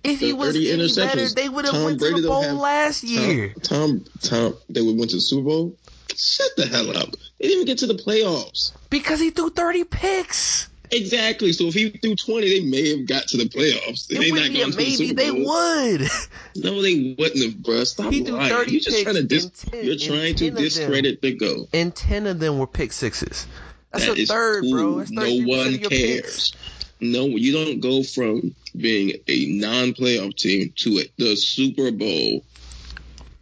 If 0.03 0.21
he 0.21 0.35
was 0.35 0.55
30 0.55 0.71
any 0.71 0.95
better, 0.95 1.29
they 1.31 1.49
would 1.49 1.65
have 1.65 1.83
went 1.83 1.99
Brady 1.99 2.17
to 2.17 2.21
the 2.23 2.29
bowl 2.29 2.43
have- 2.43 2.57
last 2.57 3.05
year. 3.05 3.55
Tom, 3.63 4.05
Tom, 4.21 4.53
Tom, 4.53 4.55
they 4.69 4.83
went 4.83 5.09
to 5.11 5.17
the 5.17 5.23
Super 5.23 5.45
Bowl. 5.45 5.77
Shut 6.15 6.51
the 6.57 6.67
hell 6.67 6.95
up. 6.95 7.11
They 7.41 7.49
didn't 7.49 7.63
even 7.63 7.67
get 7.67 7.79
to 7.79 7.87
the 7.87 7.95
playoffs. 7.95 8.73
Because 8.91 9.19
he 9.19 9.31
threw 9.31 9.49
30 9.49 9.85
picks. 9.85 10.69
Exactly. 10.91 11.53
So 11.53 11.65
if 11.67 11.75
he 11.75 11.91
threw 11.91 12.15
20, 12.15 12.49
they 12.61 12.65
may 12.67 12.91
have 12.97 13.07
got 13.07 13.27
to 13.29 13.37
the 13.37 13.45
playoffs. 13.45 14.11
It 14.11 14.19
they 14.21 14.31
wouldn't 14.31 14.53
be 14.55 14.61
to 14.65 14.71
the 14.71 14.77
maybe. 14.77 15.13
They 15.13 15.31
would. 15.31 16.09
No, 16.57 16.83
they 16.83 17.17
wouldn't 17.19 17.43
have, 17.45 17.63
bro. 17.63 17.83
Stop 17.85 18.13
He 18.13 18.23
threw 18.23 18.37
lying. 18.37 18.51
30 18.53 18.71
You're 18.73 18.81
just 18.81 19.03
trying 19.03 19.15
to 19.17 19.23
dis- 19.25 19.47
picks 19.47 19.65
in 19.65 19.71
10 19.73 19.85
You're 19.85 19.97
trying 19.97 20.35
to 20.37 20.49
of 20.49 20.55
them. 20.55 20.63
discredit 20.63 21.21
the 21.23 21.35
GOAT. 21.35 21.69
And 21.73 21.95
ten 21.95 22.27
of 22.27 22.39
them 22.39 22.59
were 22.59 22.67
pick 22.67 22.93
sixes. 22.93 23.47
That's 23.93 24.07
That 24.07 24.19
a 24.19 24.27
third, 24.27 24.63
cool. 24.65 24.73
bro. 24.73 24.99
That's 24.99 25.11
no 25.11 25.35
one 25.47 25.79
cares. 25.79 25.89
picks. 25.89 26.53
No, 27.01 27.27
you 27.27 27.53
don't 27.53 27.81
go 27.81 28.03
from 28.03 28.55
being 28.77 29.17
a 29.29 29.47
non-playoff 29.47 30.37
team 30.37 30.73
to 30.77 30.99
a, 31.01 31.05
the 31.19 31.35
Super 31.37 31.91
Bowl 31.91 32.45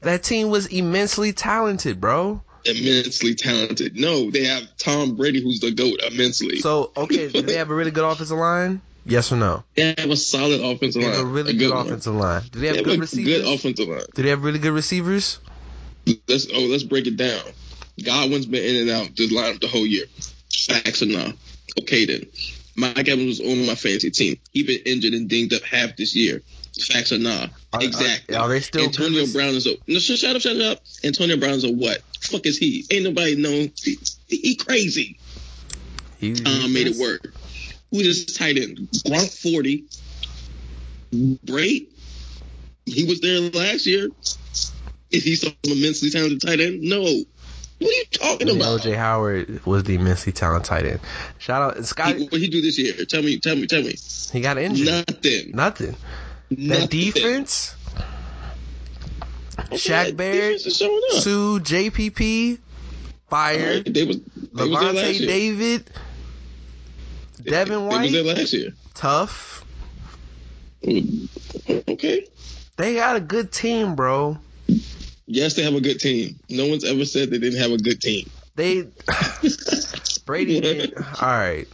That 0.01 0.23
team 0.23 0.49
was 0.49 0.67
immensely 0.67 1.33
talented, 1.33 2.01
bro. 2.01 2.43
Immensely 2.65 3.35
talented. 3.35 3.97
No, 3.97 4.31
they 4.31 4.45
have 4.45 4.65
Tom 4.79 5.17
Brady, 5.17 5.43
who's 5.43 5.61
the 5.61 5.71
GOAT, 5.73 6.01
immensely. 6.13 6.59
So 6.61 6.93
okay, 6.97 7.29
do 7.29 7.43
they 7.43 7.57
have 7.57 7.71
a 7.71 7.75
really 7.75 7.91
good 7.91 8.05
offensive 8.05 8.37
line? 8.39 8.81
Yes 9.05 9.33
or 9.33 9.37
no? 9.37 9.65
they 9.75 9.95
have 9.99 10.11
a 10.11 10.17
solid 10.17 10.61
offensive 10.61 11.03
They 11.03 11.09
line. 11.09 11.17
have 11.17 11.25
a 11.27 11.29
really 11.29 11.51
a 11.51 11.55
good, 11.55 11.73
one. 11.75 11.87
offensive 11.87 12.15
line. 12.15 12.43
Do 12.53 12.61
they 12.61 12.61
They 12.61 12.67
have 12.69 12.77
have 12.77 12.85
good 12.85 12.99
a 12.99 13.01
receivers? 13.01 13.43
good 13.43 13.55
offensive 13.55 13.89
line. 13.89 14.03
Do 14.15 14.23
they 14.23 14.29
have 14.29 14.45
really 14.45 14.59
good 14.61 14.73
receivers? 14.73 15.39
Let's 16.29 16.47
oh, 16.53 16.61
let's 16.61 16.83
break 16.85 17.07
it 17.07 17.17
down. 17.17 17.43
Godwin's 18.05 18.47
been 18.47 18.63
in 18.65 18.83
and 18.83 18.91
out 18.91 19.17
this 19.17 19.33
lineup 19.33 19.61
the 19.61 19.69
whole 19.69 19.87
year. 19.87 20.07
Facts 20.69 21.03
or 21.03 21.07
not? 21.07 21.35
Okay 21.81 22.05
then. 22.07 22.27
Mike 22.77 23.09
Evans 23.09 23.41
was 23.41 23.41
on 23.41 23.67
my 23.67 23.75
fantasy 23.75 24.11
team. 24.11 24.39
He 24.53 24.63
been 24.63 24.81
injured 24.87 25.13
and 25.15 25.29
dinged 25.29 25.53
up 25.53 25.63
half 25.63 25.97
this 25.97 26.15
year. 26.17 26.41
Facts 26.89 27.13
or 27.13 27.19
not? 27.19 27.51
Are- 27.73 27.83
exactly. 27.83 28.35
are- 28.35 28.43
are 28.43 28.49
they 28.49 28.61
still 28.61 28.85
Antonio 28.85 29.25
good? 29.27 29.33
Brown 29.35 29.55
is 29.55 29.67
a 29.67 29.75
no. 29.87 29.99
Shut 29.99 30.19
shut 30.19 30.37
up, 30.37 30.43
shut 30.43 30.61
up. 30.61 30.79
Antonio 31.05 31.37
Brown 31.37 31.55
is 31.55 31.65
a 31.65 31.71
what? 31.73 32.03
Fuck 32.33 32.47
is 32.47 32.59
he? 32.59 32.85
Ain't 32.91 33.05
nobody 33.05 33.37
know. 33.37 33.69
He, 33.83 33.99
he 34.29 34.57
crazy. 34.57 35.19
He, 36.19 36.33
uh, 36.33 36.37
Tom 36.37 36.73
made 36.73 36.87
it 36.89 36.97
work. 36.97 37.33
Who 37.91 38.03
this 38.03 38.25
tight 38.37 38.57
end? 38.59 38.79
Gronk 39.07 39.31
forty. 39.53 39.85
Bray. 41.45 41.87
He 42.87 43.05
was 43.05 43.21
there 43.21 43.39
last 43.41 43.87
year. 43.87 44.09
Is 45.11 45.25
he 45.25 45.37
some 45.37 45.53
immensely 45.65 46.11
talented 46.11 46.41
tight 46.41 46.61
end? 46.61 46.81
No. 46.83 47.01
What 47.03 47.91
are 47.91 47.95
you 47.95 48.05
talking 48.13 48.49
And 48.49 48.61
about? 48.61 48.81
OJ 48.81 48.97
Howard 48.97 49.67
was 49.67 49.85
the 49.85 49.95
immensely 49.97 50.33
talented 50.33 50.65
tight 50.69 50.87
end. 50.87 51.01
Shout 51.39 51.63
out 51.63 51.77
He, 51.77 51.83
Scott. 51.83 52.17
what 52.31 52.41
he 52.41 52.49
do 52.49 52.63
this 52.63 52.79
year? 52.79 53.05
Tell 53.05 53.23
me, 53.23 53.39
tell 53.41 53.57
me, 53.57 53.67
tell 53.67 53.83
me. 53.83 53.95
He 54.33 54.41
got 54.41 54.57
injured. 54.57 54.87
Nothing. 55.09 55.51
Nothing. 55.55 55.97
That 56.51 56.59
Nothing. 56.59 56.87
defense. 56.89 57.75
Shaq 59.77 60.17
Barrett, 60.17 60.59
defense 60.63 60.67
is 60.67 60.77
showing 60.77 61.01
up. 61.13 61.23
Suh, 61.23 61.59
JPP, 61.63 62.59
fired. 63.29 63.61
Alright, 63.89 63.95
They 63.95 64.05
was 64.05 64.19
they 64.53 64.69
was 64.69 64.81
there 64.81 64.93
last 64.93 65.21
Lavonte. 65.21 65.27
David, 65.27 65.91
Devin 67.45 67.89
They 67.89 67.99
was 67.99 68.13
there 68.13 68.25
White, 68.25 68.37
last 68.39 68.53
year. 68.53 68.71
tough. 68.95 69.65
Mm, 70.85 71.29
okay. 71.89 72.27
They 72.77 72.95
got 72.95 73.17
a 73.17 73.21
good 73.21 73.53
team, 73.53 73.95
bro. 73.95 74.39
Yes, 75.27 75.55
they 75.55 75.63
have 75.63 75.75
a 75.75 75.81
good 75.81 76.01
team. 76.01 76.39
No 76.49 76.67
one's 76.67 76.85
ever 76.85 77.05
said 77.05 77.31
they 77.31 77.39
didn't 77.39 77.61
have 77.61 77.71
a 77.71 77.79
good 77.79 78.01
team. 78.01 78.29
They 78.57 78.83
Brady. 80.27 80.61
did- 80.61 80.95
All 80.97 81.29
right, 81.29 81.67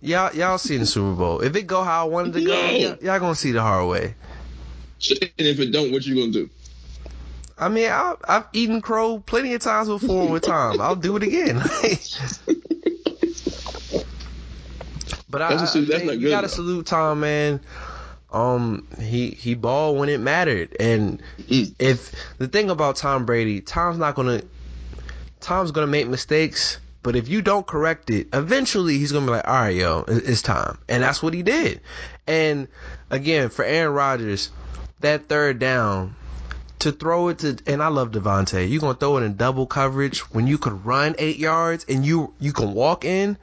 y'all 0.00 0.34
y'all 0.34 0.58
see 0.58 0.76
the 0.76 0.86
Super 0.86 1.16
Bowl. 1.16 1.40
If 1.40 1.56
it 1.56 1.66
go 1.66 1.82
how 1.82 2.06
I 2.06 2.08
wanted 2.08 2.34
to 2.34 2.44
go, 2.44 2.52
No. 2.52 2.70
y'all, 2.70 2.96
y'all 3.02 3.18
gonna 3.20 3.34
see 3.34 3.52
the 3.52 3.62
hard 3.62 3.88
way. 3.88 4.14
And 5.10 5.30
if 5.46 5.58
it 5.58 5.72
don't, 5.72 5.90
what 5.92 6.04
you 6.06 6.14
gonna 6.14 6.30
do? 6.32 6.50
I 7.60 7.68
mean, 7.68 7.90
I, 7.90 8.14
I've 8.26 8.46
eaten 8.54 8.80
crow 8.80 9.22
plenty 9.26 9.52
of 9.54 9.60
times 9.60 9.88
before 9.88 10.28
with 10.28 10.44
Tom. 10.44 10.80
I'll 10.80 10.96
do 10.96 11.14
it 11.16 11.22
again. 11.22 11.56
but 15.28 15.42
I, 15.42 15.50
That's 15.50 15.62
a 15.62 15.64
I 15.64 15.66
su- 15.66 15.84
that's 15.84 16.04
you 16.04 16.28
gotta 16.30 16.48
salute 16.48 16.86
Tom, 16.86 17.20
man. 17.20 17.60
Um, 18.32 18.86
he 19.00 19.30
he 19.30 19.54
balled 19.54 19.98
when 19.98 20.08
it 20.08 20.20
mattered, 20.20 20.74
and 20.80 21.20
Mm. 21.48 21.74
if 21.78 22.12
the 22.38 22.48
thing 22.48 22.70
about 22.70 22.96
Tom 22.96 23.26
Brady, 23.26 23.60
Tom's 23.60 23.98
not 23.98 24.14
gonna, 24.14 24.40
Tom's 25.40 25.70
gonna 25.72 25.86
make 25.86 26.08
mistakes. 26.08 26.78
But 27.02 27.16
if 27.16 27.28
you 27.28 27.40
don't 27.40 27.66
correct 27.66 28.10
it, 28.10 28.28
eventually 28.34 28.98
he's 28.98 29.10
gonna 29.10 29.24
be 29.26 29.32
like, 29.32 29.48
"All 29.48 29.54
right, 29.54 29.74
yo, 29.74 30.04
it's 30.06 30.42
time," 30.42 30.78
and 30.88 31.02
that's 31.02 31.22
what 31.22 31.32
he 31.34 31.42
did. 31.42 31.80
And 32.26 32.68
again, 33.10 33.48
for 33.48 33.64
Aaron 33.64 33.94
Rodgers, 33.94 34.50
that 35.00 35.28
third 35.28 35.58
down 35.58 36.14
to 36.80 36.92
throw 36.92 37.28
it 37.28 37.38
to, 37.40 37.58
and 37.66 37.82
I 37.82 37.88
love 37.88 38.10
Davante. 38.10 38.68
You're 38.68 38.80
gonna 38.80 38.94
throw 38.94 39.18
it 39.18 39.22
in 39.22 39.36
double 39.36 39.66
coverage 39.66 40.20
when 40.32 40.46
you 40.46 40.58
could 40.58 40.84
run 40.84 41.14
eight 41.18 41.38
yards 41.38 41.86
and 41.88 42.04
you 42.04 42.34
you 42.40 42.52
can 42.52 42.72
walk 42.72 43.04
in, 43.04 43.36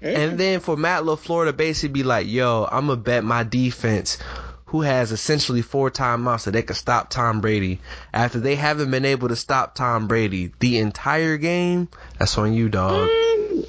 and 0.00 0.38
then 0.38 0.60
for 0.60 0.76
Matt 0.76 1.02
LaFleur 1.02 1.46
to 1.46 1.52
basically 1.52 1.90
be 1.90 2.02
like, 2.02 2.26
"Yo, 2.28 2.66
I'm 2.70 2.86
gonna 2.86 3.00
bet 3.00 3.24
my 3.24 3.42
defense." 3.42 4.18
Who 4.66 4.80
has 4.80 5.12
essentially 5.12 5.60
four 5.60 5.90
timeouts 5.90 6.40
so 6.40 6.50
they 6.50 6.62
can 6.62 6.74
stop 6.74 7.10
Tom 7.10 7.42
Brady 7.42 7.80
after 8.10 8.40
they 8.40 8.54
haven't 8.54 8.90
been 8.90 9.04
able 9.04 9.28
to 9.28 9.36
stop 9.36 9.74
Tom 9.74 10.08
Brady 10.08 10.50
the 10.60 10.78
entire 10.78 11.36
game? 11.36 11.88
That's 12.18 12.38
on 12.38 12.54
you, 12.54 12.70
dog. 12.70 13.06
Um, 13.06 13.64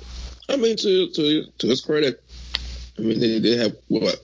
I 0.47 0.55
mean, 0.55 0.77
to 0.77 1.09
to 1.09 1.45
to 1.57 1.67
his 1.67 1.81
credit, 1.81 2.23
I 2.97 3.01
mean 3.01 3.19
they 3.19 3.39
did 3.41 3.59
have 3.59 3.75
what 3.89 4.17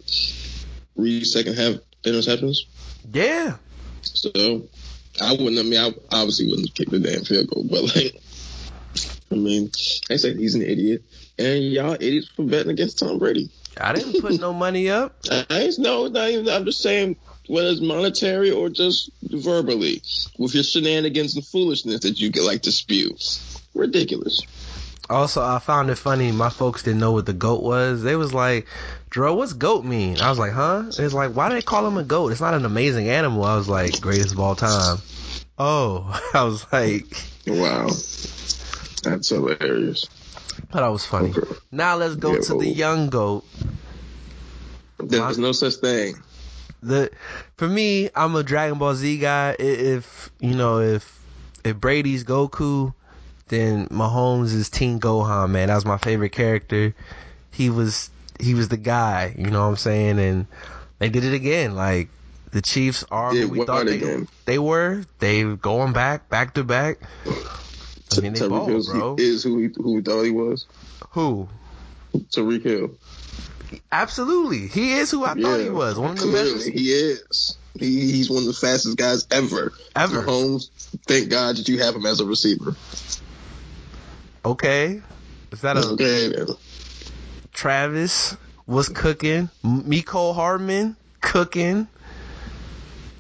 three 0.96 1.26
second 1.26 1.56
half 1.56 1.76
interceptions. 2.04 2.60
Yeah, 3.12 3.58
So 4.16 4.68
I 5.22 5.32
wouldn't. 5.34 5.60
I 5.60 5.64
mean, 5.64 5.80
I 5.80 5.92
obviously 6.12 6.50
wouldn't 6.50 6.74
kick 6.74 6.90
the 6.90 7.00
damn 7.00 7.24
field 7.24 7.48
goal, 7.48 7.66
but 7.70 7.96
like, 7.96 8.22
I 9.32 9.36
mean, 9.36 9.72
I 10.10 10.16
said 10.16 10.38
he's 10.38 10.56
an 10.56 10.62
idiot, 10.62 11.04
and 11.38 11.64
y'all 11.64 11.94
idiots 11.94 12.30
for 12.30 12.44
betting 12.44 12.72
against 12.72 13.00
Tom 13.00 13.20
Brady. 13.20 13.50
I 13.80 13.94
didn't 13.94 14.22
put 14.22 14.40
no 14.40 14.54
money 14.54 14.90
up. 14.90 15.16
I 15.32 15.46
ain't 15.50 15.80
no, 15.80 16.08
not 16.08 16.30
even. 16.30 16.50
I'm 16.50 16.66
just 16.66 16.82
saying, 16.82 17.16
whether 17.48 17.70
it's 17.70 17.82
monetary 17.82 18.52
or 18.52 18.70
just 18.70 19.12
verbally, 19.24 20.02
with 20.38 20.54
your 20.54 20.64
shenanigans 20.64 21.36
and 21.36 21.46
foolishness 21.46 22.02
that 22.02 22.20
you 22.20 22.32
could 22.32 22.44
like 22.44 22.64
to 22.64 22.72
spew, 22.72 23.16
ridiculous. 23.74 24.42
Also, 25.10 25.42
I 25.44 25.60
found 25.60 25.90
it 25.90 25.96
funny. 25.96 26.32
My 26.32 26.50
folks 26.50 26.84
didn't 26.84 27.00
know 27.00 27.12
what 27.12 27.26
the 27.26 27.34
goat 27.34 27.64
was. 27.64 28.04
They 28.04 28.16
was 28.16 28.34
like, 28.34 28.68
"Dro, 29.10 29.34
what's 29.36 29.54
goat 29.54 29.84
mean?" 29.86 30.22
I 30.22 30.30
was 30.30 30.40
like, 30.40 30.52
"Huh?" 30.52 30.84
It's 30.98 31.14
like, 31.14 31.34
"Why 31.36 31.50
do 31.50 31.56
they 31.56 31.62
call 31.62 31.88
him 31.88 31.98
a 31.98 32.04
goat? 32.04 32.32
It's 32.32 32.42
not 32.42 32.54
an 32.54 32.66
amazing 32.66 33.10
animal." 33.10 33.44
I 33.44 33.56
was 33.56 33.68
like, 33.70 34.00
"Greatest 34.02 34.34
of 34.34 34.40
all 34.40 34.56
time." 34.56 34.98
Oh, 35.58 36.22
I 36.34 36.44
was 36.44 36.66
like, 36.72 37.32
Wow, 37.48 37.88
that's 39.04 39.30
hilarious. 39.30 40.10
thought 40.72 40.82
that 40.82 40.88
was 40.88 41.06
funny. 41.06 41.38
Okay. 41.38 41.56
Now 41.72 41.96
let's 41.98 42.16
go 42.16 42.36
Yeah, 42.36 42.42
to 42.42 42.54
the 42.54 42.68
young 42.68 43.10
goat. 43.10 43.46
There's 45.00 45.38
no 45.38 45.52
such 45.52 45.76
thing. 45.76 46.16
The 46.82 47.12
for 47.58 47.68
me, 47.68 48.10
I'm 48.16 48.36
a 48.36 48.44
Dragon 48.44 48.78
Ball 48.78 48.96
Z 48.96 49.18
guy. 49.20 49.56
If 49.60 50.30
you 50.40 50.56
know, 50.56 50.80
if 50.80 51.20
if 51.64 51.78
Brady's 51.78 52.24
Goku, 52.24 52.94
then 53.50 53.88
Mahomes 53.88 54.54
is 54.54 54.70
Team 54.70 55.00
Gohan. 55.00 55.52
Man, 55.52 55.68
that 55.68 55.76
was 55.76 55.86
my 55.86 55.98
favorite 55.98 56.32
character. 56.32 56.94
He 57.52 57.70
was 57.70 58.10
he 58.40 58.54
was 58.54 58.70
the 58.70 58.78
guy. 58.78 59.36
You 59.38 59.48
know 59.48 59.62
what 59.62 59.70
I'm 59.70 59.76
saying? 59.76 60.20
And 60.20 60.48
they 61.00 61.10
did 61.10 61.24
it 61.26 61.34
again. 61.34 61.76
Like 61.76 62.10
the 62.52 62.62
Chiefs 62.62 63.04
are 63.12 63.32
we 63.32 63.66
thought 63.66 63.86
they, 63.86 63.98
again? 63.98 64.28
they 64.46 64.60
were. 64.60 65.04
They 65.20 65.44
going 65.44 65.94
back 65.94 66.30
back 66.30 66.54
to 66.56 66.64
back. 66.64 67.00
I 68.18 68.22
mean, 68.22 68.34
they 68.34 68.40
Tyreek 68.40 68.50
ball, 68.50 68.84
bro. 69.00 69.16
is 69.20 69.44
who 69.44 69.60
he 69.60 69.70
who 69.76 69.94
we 69.96 70.02
thought 70.02 70.24
he 70.24 70.32
was. 70.32 70.66
Who? 71.12 71.48
Tyreek 72.16 72.64
Hill. 72.64 72.92
Absolutely, 73.92 74.68
he 74.68 74.94
is 74.94 75.12
who 75.12 75.26
I 75.26 75.36
thought 75.36 75.60
he 75.60 75.70
was. 75.70 76.00
One 76.00 76.12
of 76.12 76.18
the 76.18 76.24
clearly 76.24 76.54
best 76.54 76.70
he 76.70 76.90
is. 76.90 77.58
He, 77.78 78.12
he's 78.12 78.30
one 78.30 78.40
of 78.40 78.48
the 78.48 78.54
fastest 78.54 78.98
guys 78.98 79.28
ever. 79.30 79.72
ever. 79.96 80.24
Mahomes, 80.24 80.70
thank 81.08 81.30
God 81.30 81.56
that 81.58 81.70
you 81.70 81.80
have 81.80 81.96
him 81.96 82.06
as 82.06 82.20
a 82.20 82.26
receiver. 82.26 82.76
Okay, 84.46 85.02
is 85.52 85.62
that 85.62 85.78
a 85.78 85.82
Okay. 85.90 86.34
Travis 87.54 88.38
was 88.66 88.88
cooking. 88.90 89.50
Mecole 89.64 90.34
Hardman 90.34 90.96
cooking. 91.22 91.88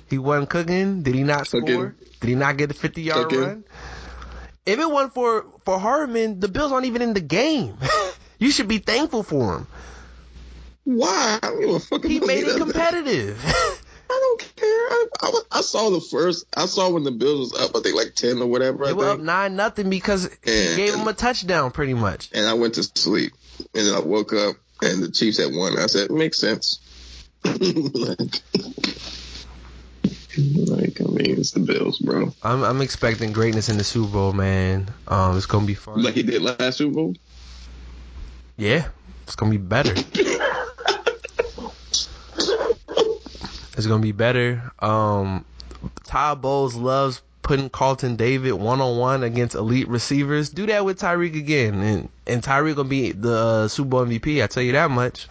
He 0.09 0.17
wasn't 0.17 0.49
cooking. 0.49 1.03
Did 1.03 1.15
he 1.15 1.23
not 1.23 1.49
Cooking. 1.49 1.67
score? 1.67 1.95
Did 2.21 2.29
he 2.29 2.35
not 2.35 2.57
get 2.57 2.71
a 2.71 2.73
50 2.73 3.01
yard 3.01 3.23
Cooking. 3.29 3.39
run? 3.39 3.63
If 4.65 4.79
it 4.79 4.89
wasn't 4.89 5.13
for, 5.13 5.45
for 5.65 5.79
Hardman, 5.79 6.39
the 6.39 6.47
Bills 6.47 6.71
aren't 6.71 6.85
even 6.85 7.01
in 7.01 7.13
the 7.13 7.21
game. 7.21 7.77
you 8.39 8.51
should 8.51 8.67
be 8.67 8.77
thankful 8.77 9.23
for 9.23 9.57
him. 9.57 9.67
Why? 10.83 11.39
I 11.41 11.47
don't 11.47 11.59
give 11.59 11.69
a 11.75 11.79
fuck 11.79 12.03
He 12.05 12.19
made 12.19 12.45
it 12.45 12.57
competitive. 12.57 13.43
I 14.11 14.19
don't 14.19 14.55
care. 14.55 14.67
I, 14.67 15.07
I, 15.21 15.41
I 15.59 15.61
saw 15.61 15.89
the 15.91 16.01
first. 16.01 16.45
I 16.57 16.65
saw 16.65 16.89
when 16.89 17.03
the 17.03 17.11
Bills 17.11 17.51
was 17.51 17.61
up. 17.61 17.75
I 17.75 17.81
think 17.81 17.95
like 17.95 18.15
ten 18.15 18.41
or 18.41 18.47
whatever. 18.47 18.85
I 18.85 18.87
they 18.87 18.93
were 18.93 19.09
up 19.09 19.19
nine 19.19 19.55
nothing 19.55 19.89
because 19.89 20.25
he 20.43 20.75
gave 20.75 20.95
him 20.95 21.07
a 21.07 21.13
touchdown, 21.13 21.71
pretty 21.71 21.93
much. 21.93 22.29
And 22.33 22.47
I 22.47 22.53
went 22.53 22.75
to 22.75 22.83
sleep, 22.83 23.33
and 23.75 23.85
then 23.87 23.93
I 23.93 23.99
woke 23.99 24.33
up, 24.33 24.55
and 24.81 25.03
the 25.03 25.11
Chiefs 25.11 25.37
had 25.37 25.53
won. 25.53 25.77
I 25.77 25.85
said, 25.85 26.09
"Makes 26.11 26.39
sense." 26.39 26.79
like, 27.45 27.57
like, 30.37 31.01
I 31.01 31.05
mean, 31.05 31.37
it's 31.39 31.51
the 31.51 31.63
Bills, 31.65 31.99
bro. 31.99 32.33
I'm 32.41 32.63
I'm 32.63 32.81
expecting 32.81 33.31
greatness 33.31 33.69
in 33.69 33.77
the 33.77 33.83
Super 33.83 34.11
Bowl, 34.11 34.33
man. 34.33 34.91
Um, 35.07 35.37
it's 35.37 35.45
gonna 35.45 35.65
be 35.67 35.75
fun. 35.75 36.01
Like 36.01 36.15
he 36.15 36.23
did 36.23 36.41
last 36.41 36.77
Super 36.77 36.93
Bowl. 36.95 37.13
yeah, 38.57 38.87
It's 39.23 39.35
gonna 39.35 39.51
be 39.51 39.57
better. 39.57 39.93
it's 43.79 43.87
gonna 43.87 44.01
be 44.03 44.11
better. 44.11 44.71
Um, 44.79 45.45
Todd 46.03 46.41
Bowles 46.41 46.75
loves 46.75 47.21
putting 47.41 47.69
Carlton 47.69 48.15
Davis 48.15 48.53
one 48.53 48.79
on 48.81 48.97
one 48.97 49.23
against 49.23 49.55
elite 49.55 49.87
receivers. 49.87 50.49
Do 50.49 50.65
that 50.67 50.85
with 50.85 50.99
Tyreek 50.99 51.35
again, 51.37 51.75
and 51.81 52.09
and 52.27 52.43
Tyreek 52.43 52.75
gonna 52.75 52.87
be 52.89 53.11
the 53.11 53.33
uh, 53.35 53.67
Super 53.67 53.89
Bowl 53.89 54.05
MVP. 54.05 54.43
I 54.43 54.47
tell 54.47 54.61
you 54.63 54.73
that 54.73 54.91
much. 54.91 55.27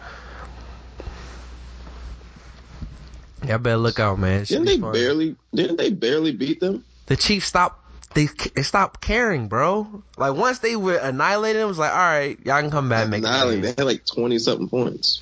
Y'all 3.47 3.59
better 3.59 3.77
look 3.77 4.01
out, 4.01 4.19
man. 4.19 4.45
Didn't 4.45 4.65
they 4.65 4.79
fun. 4.79 4.93
barely? 4.93 5.37
Didn't 5.55 5.77
they 5.77 5.91
barely 5.91 6.33
beat 6.33 6.61
them? 6.61 6.85
the 7.07 7.17
Chiefs 7.17 7.47
stopped 7.47 7.85
they, 8.15 8.27
they 8.55 8.63
stopped 8.63 9.01
caring, 9.01 9.49
bro. 9.49 10.03
Like 10.17 10.35
once 10.35 10.59
they 10.59 10.77
were 10.77 10.97
annihilated, 10.97 11.63
it 11.63 11.67
was 11.67 11.79
like, 11.79 11.93
all 11.93 11.97
right, 11.99 12.39
y'all 12.45 12.61
can 12.61 12.71
come 12.71 12.89
back 12.89 13.03
and 13.03 13.11
make 13.11 13.23
Nah, 13.23 13.47
it. 13.49 13.61
they 13.61 13.69
had 13.69 13.81
like 13.85 14.05
twenty 14.07 14.39
something 14.39 14.69
points. 14.69 15.21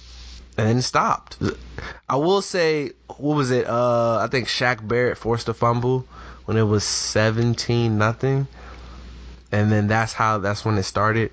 And 0.59 0.69
then 0.69 0.79
it 0.79 0.83
stopped. 0.83 1.39
I 2.09 2.17
will 2.17 2.41
say, 2.43 2.93
what 3.09 3.37
was 3.37 3.51
it? 3.51 3.67
Uh, 3.67 4.19
I 4.19 4.29
think 4.29 4.49
Shaq 4.49 4.87
Barrett 4.87 5.19
forced 5.19 5.49
a 5.49 5.55
fumble 5.55 6.07
when 6.47 6.57
it 6.57 6.63
was 6.63 6.83
seventeen 6.85 7.99
nothing, 7.99 8.47
and 9.53 9.71
then 9.71 9.87
that's 9.87 10.13
how 10.13 10.39
that's 10.39 10.65
when 10.65 10.79
it 10.79 10.85
started. 10.85 11.31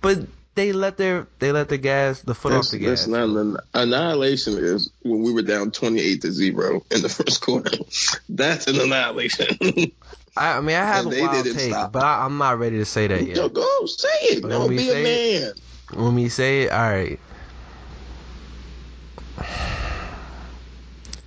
But 0.00 0.20
they 0.54 0.72
let 0.72 0.96
their 0.96 1.26
they 1.38 1.52
let 1.52 1.68
the 1.68 1.78
gas 1.78 2.20
the 2.22 2.34
foot 2.34 2.52
That's, 2.52 2.68
off 2.68 2.72
the 2.72 2.78
gas. 2.78 2.88
that's 2.88 3.06
not 3.08 3.28
an 3.28 3.56
annihilation. 3.74 4.54
Is 4.58 4.90
when 5.02 5.22
we 5.22 5.32
were 5.32 5.42
down 5.42 5.70
twenty 5.70 6.00
eight 6.00 6.22
to 6.22 6.32
zero 6.32 6.84
in 6.90 7.02
the 7.02 7.08
first 7.08 7.40
quarter. 7.42 7.70
That's 8.28 8.66
an 8.68 8.80
annihilation. 8.80 9.46
I, 10.36 10.56
I 10.56 10.60
mean, 10.62 10.76
I 10.76 10.84
have 10.84 11.04
And 11.04 11.12
a 11.12 11.16
they 11.16 11.22
wild 11.22 11.44
didn't 11.44 11.58
take, 11.58 11.72
stop. 11.72 11.92
but 11.92 12.02
I, 12.02 12.24
I'm 12.24 12.38
not 12.38 12.58
ready 12.58 12.78
to 12.78 12.86
say 12.86 13.06
that 13.06 13.22
yet. 13.26 13.36
Yo, 13.36 13.48
go 13.50 13.84
say 13.86 14.08
it. 14.22 14.42
But 14.42 14.50
when 14.60 14.68
be 14.70 14.90
a 14.90 15.02
man. 15.02 15.52
When 15.92 16.14
we 16.14 16.30
say 16.30 16.62
it, 16.62 16.72
all 16.72 16.90
right. 16.90 17.20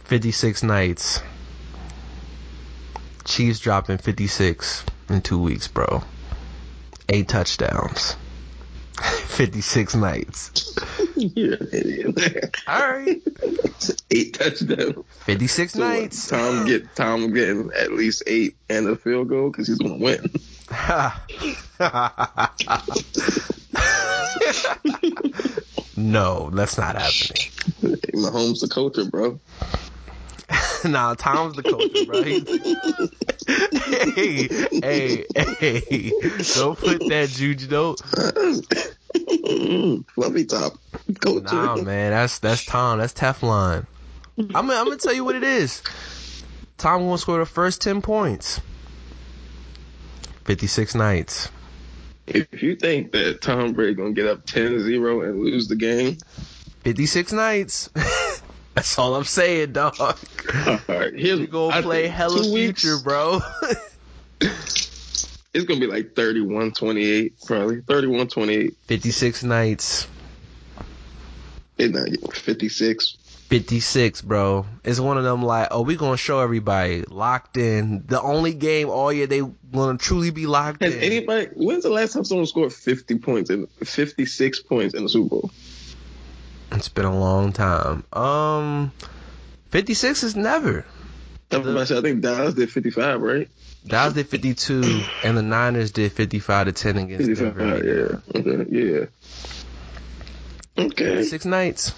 56 0.05 0.63
nights. 0.63 1.21
Chiefs 3.25 3.59
dropping 3.59 3.97
56 3.97 4.85
in 5.09 5.21
two 5.21 5.39
weeks, 5.39 5.67
bro. 5.67 6.03
Eight 7.09 7.27
touchdowns. 7.27 8.15
56 9.01 9.95
nights. 9.95 10.77
You're 11.15 11.55
an 11.55 11.67
idiot. 11.73 12.55
All 12.67 12.79
right. 12.79 13.21
eight 14.11 14.33
touchdowns. 14.35 15.05
56 15.25 15.73
So 15.73 15.79
nights. 15.79 16.27
Tom 16.27 16.65
get 16.65 16.95
Tom 16.95 17.33
getting 17.33 17.71
at 17.77 17.91
least 17.91 18.23
eight 18.27 18.55
and 18.69 18.87
a 18.87 18.95
field 18.95 19.29
goal 19.29 19.49
because 19.49 19.67
he's 19.67 19.79
gonna 19.79 19.97
win. 19.97 20.29
No, 25.97 26.49
that's 26.51 26.77
not 26.77 26.95
happening. 26.95 27.51
Mahomes 28.13 28.61
the 28.61 28.67
culture, 28.67 29.05
bro. 29.05 29.39
nah, 30.85 31.15
Tom's 31.15 31.55
the 31.55 31.63
coach, 31.63 32.05
bro. 32.05 32.21
Hey, 33.47 34.47
hey, 34.81 35.25
hey! 35.35 36.11
Don't 36.55 36.79
put 36.79 37.07
that 37.09 37.29
juju. 37.29 37.67
Don't. 37.67 37.99
Fluffy 40.15 40.45
top 40.45 40.73
culture. 41.19 41.43
Nah, 41.43 41.77
man, 41.77 42.11
that's 42.11 42.39
that's 42.39 42.65
Tom. 42.65 42.99
That's 42.99 43.13
Teflon. 43.13 43.85
I'm 44.37 44.47
I'm 44.55 44.65
gonna 44.65 44.97
tell 44.97 45.13
you 45.13 45.23
what 45.23 45.35
it 45.35 45.43
is. 45.43 45.83
Tom 46.77 47.05
gonna 47.05 47.17
score 47.17 47.39
the 47.39 47.45
first 47.45 47.81
ten 47.81 48.01
points. 48.01 48.61
Fifty-six 50.45 50.95
nights. 50.95 51.49
If 52.27 52.63
you 52.63 52.75
think 52.75 53.11
that 53.11 53.41
Tom 53.41 53.73
Brady 53.73 53.93
gonna 53.93 54.13
get 54.13 54.27
up 54.27 54.45
10-0 54.45 55.27
and 55.29 55.39
lose 55.39 55.67
the 55.67 55.75
game, 55.75 56.17
Fifty-six 56.83 57.31
nights. 57.31 57.89
that's 58.75 58.97
all 58.99 59.15
I'm 59.15 59.23
saying, 59.23 59.73
dog. 59.73 59.95
all 59.99 60.17
right, 60.87 61.13
here's 61.15 61.39
You 61.39 61.47
gonna 61.47 61.75
I 61.75 61.81
play 61.81 62.07
hella 62.07 62.43
two 62.43 62.53
weeks, 62.53 62.81
future, 62.81 62.99
bro. 63.03 63.39
It's 65.55 65.63
gonna 65.63 65.79
be 65.79 65.87
like 65.87 66.15
31-28, 66.15 67.45
probably 67.45 67.77
31-28. 67.77 68.75
Fifty-six 68.87 69.41
nights. 69.41 70.05
It's 71.77 71.93
not 71.95 72.33
56. 72.35 73.17
56, 73.47 74.21
bro. 74.23 74.65
It's 74.83 74.99
one 74.99 75.17
of 75.17 75.23
them 75.23 75.43
like, 75.43 75.67
oh, 75.69 75.83
we 75.83 75.95
gonna 75.95 76.17
show 76.17 76.39
everybody 76.39 77.03
locked 77.03 77.57
in. 77.57 78.03
The 78.07 78.19
only 78.19 78.53
game 78.53 78.89
all 78.89 79.13
year 79.13 79.27
they 79.27 79.41
gonna 79.71 79.99
truly 79.99 80.31
be 80.31 80.47
locked 80.47 80.83
Has 80.83 80.95
in. 80.95 81.03
anybody? 81.03 81.47
When's 81.53 81.83
the 81.83 81.89
last 81.89 82.13
time 82.13 82.23
someone 82.23 82.47
scored 82.47 82.73
50 82.73 83.19
points 83.19 83.51
and 83.51 83.69
56 83.69 84.59
points 84.61 84.95
in 84.95 85.03
the 85.03 85.09
Super 85.09 85.29
Bowl? 85.29 85.51
It's 86.71 86.89
been 86.89 87.05
a 87.05 87.17
long 87.17 87.53
time. 87.53 88.03
Um, 88.11 88.91
56 89.69 90.23
is 90.23 90.35
never. 90.35 90.83
I 91.51 91.57
was 91.57 91.67
about 91.67 91.79
to 91.81 91.85
say, 91.85 91.97
I 91.99 92.01
think 92.01 92.21
Dallas 92.21 92.55
did 92.55 92.71
55, 92.71 93.21
right? 93.21 93.47
Dallas 93.85 94.15
did 94.15 94.27
52, 94.27 95.03
and 95.23 95.37
the 95.37 95.43
Niners 95.43 95.91
did 95.91 96.11
55 96.11 96.65
to 96.65 96.71
10 96.73 96.97
against 96.97 97.27
55, 97.27 97.57
Denver. 97.57 98.21
yeah. 98.33 98.39
Okay, 98.39 98.65
yeah. 98.71 99.05
Okay, 100.83 101.05
56 101.17 101.45
nights. 101.45 101.93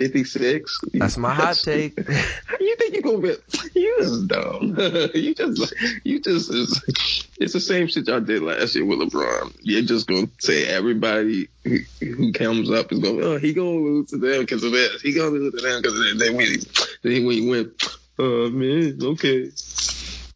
56. 0.00 0.80
That's 0.94 1.18
my 1.18 1.34
hot 1.34 1.56
take. 1.56 1.98
you 2.60 2.76
think 2.76 2.94
you 2.94 3.02
gonna 3.02 3.18
be? 3.18 3.34
You 3.74 3.96
just 3.98 4.28
dumb. 4.28 4.74
you 5.14 5.34
just, 5.34 5.74
you 6.04 6.20
just 6.20 6.50
is. 6.50 7.28
It's 7.38 7.52
the 7.52 7.60
same 7.60 7.86
shit 7.86 8.08
y'all 8.08 8.20
did 8.20 8.42
last 8.42 8.74
year 8.74 8.86
with 8.86 8.98
LeBron. 8.98 9.54
You're 9.60 9.82
just 9.82 10.06
gonna 10.06 10.30
say 10.38 10.64
everybody 10.64 11.48
who, 11.64 11.80
who 12.00 12.32
comes 12.32 12.70
up 12.70 12.90
is 12.92 13.00
gonna, 13.00 13.20
oh, 13.20 13.38
he 13.38 13.52
gonna 13.52 13.68
lose 13.68 14.08
to 14.10 14.16
them 14.16 14.40
because 14.40 14.64
of 14.64 14.72
this. 14.72 15.02
He 15.02 15.12
gonna 15.12 15.32
lose 15.32 15.52
to 15.52 15.60
them 15.60 15.82
because 15.82 15.98
of 15.98 16.18
that. 16.18 16.24
Then 16.24 16.34
when, 16.34 16.46
he, 16.46 16.60
then 17.02 17.48
when 17.50 17.74
oh 18.18 18.48
man, 18.48 18.98
okay. 19.02 19.50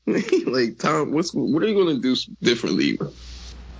like 0.47 0.79
Tom, 0.79 1.13
what's 1.13 1.33
what 1.33 1.63
are 1.63 1.67
you 1.67 1.75
gonna 1.75 2.01
do 2.01 2.15
differently 2.43 2.99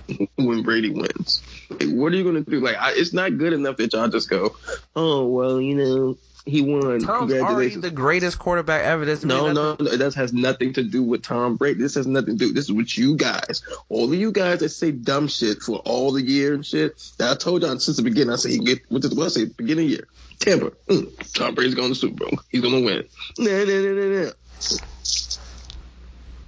when 0.35 0.63
Brady 0.63 0.91
wins? 0.91 1.43
Like, 1.69 1.89
what 1.89 2.13
are 2.13 2.15
you 2.15 2.23
gonna 2.23 2.41
do? 2.41 2.59
Like, 2.59 2.77
I, 2.77 2.93
it's 2.93 3.13
not 3.13 3.37
good 3.37 3.53
enough 3.53 3.77
that 3.77 3.93
y'all 3.93 4.07
just 4.07 4.29
go, 4.29 4.55
oh 4.95 5.25
well, 5.27 5.59
you 5.59 5.75
know, 5.75 6.17
he 6.45 6.61
won. 6.61 6.99
Tom's 6.99 7.33
already 7.33 7.75
the 7.75 7.89
greatest 7.89 8.37
quarterback 8.37 8.83
ever. 8.83 9.05
That's 9.05 9.23
No, 9.23 9.51
no, 9.51 9.75
no, 9.79 9.97
that 9.97 10.13
has 10.13 10.31
nothing 10.31 10.73
to 10.73 10.83
do 10.83 11.01
with 11.01 11.23
Tom 11.23 11.55
Brady. 11.55 11.81
This 11.81 11.95
has 11.95 12.05
nothing 12.05 12.37
to 12.37 12.45
do. 12.47 12.53
This 12.53 12.65
is 12.65 12.71
what 12.71 12.95
you 12.95 13.15
guys, 13.15 13.63
all 13.89 14.05
of 14.05 14.13
you 14.13 14.31
guys 14.31 14.59
that 14.59 14.69
say 14.69 14.91
dumb 14.91 15.27
shit 15.27 15.63
for 15.63 15.77
all 15.79 16.11
the 16.11 16.21
year 16.21 16.53
and 16.53 16.65
shit. 16.65 17.01
That 17.17 17.31
I 17.31 17.35
told 17.35 17.63
y'all 17.63 17.79
since 17.79 17.97
the 17.97 18.03
beginning. 18.03 18.33
I 18.33 18.35
said 18.35 18.51
he 18.51 18.59
get 18.59 18.79
what 18.89 19.01
did 19.01 19.17
what 19.17 19.25
I 19.25 19.29
say 19.29 19.45
beginning 19.45 19.89
year. 19.89 20.07
Tampa, 20.39 20.71
mm, 20.87 21.33
Tom 21.33 21.55
Brady's 21.55 21.75
going 21.75 21.89
to 21.89 21.95
Super 21.95 22.25
Bowl. 22.25 22.39
He's 22.49 22.61
gonna 22.61 22.81
win. 22.81 23.05
Nah, 23.39 23.63
nah, 23.63 23.63
nah, 23.63 23.93
nah, 23.93 24.23
nah. 24.25 24.31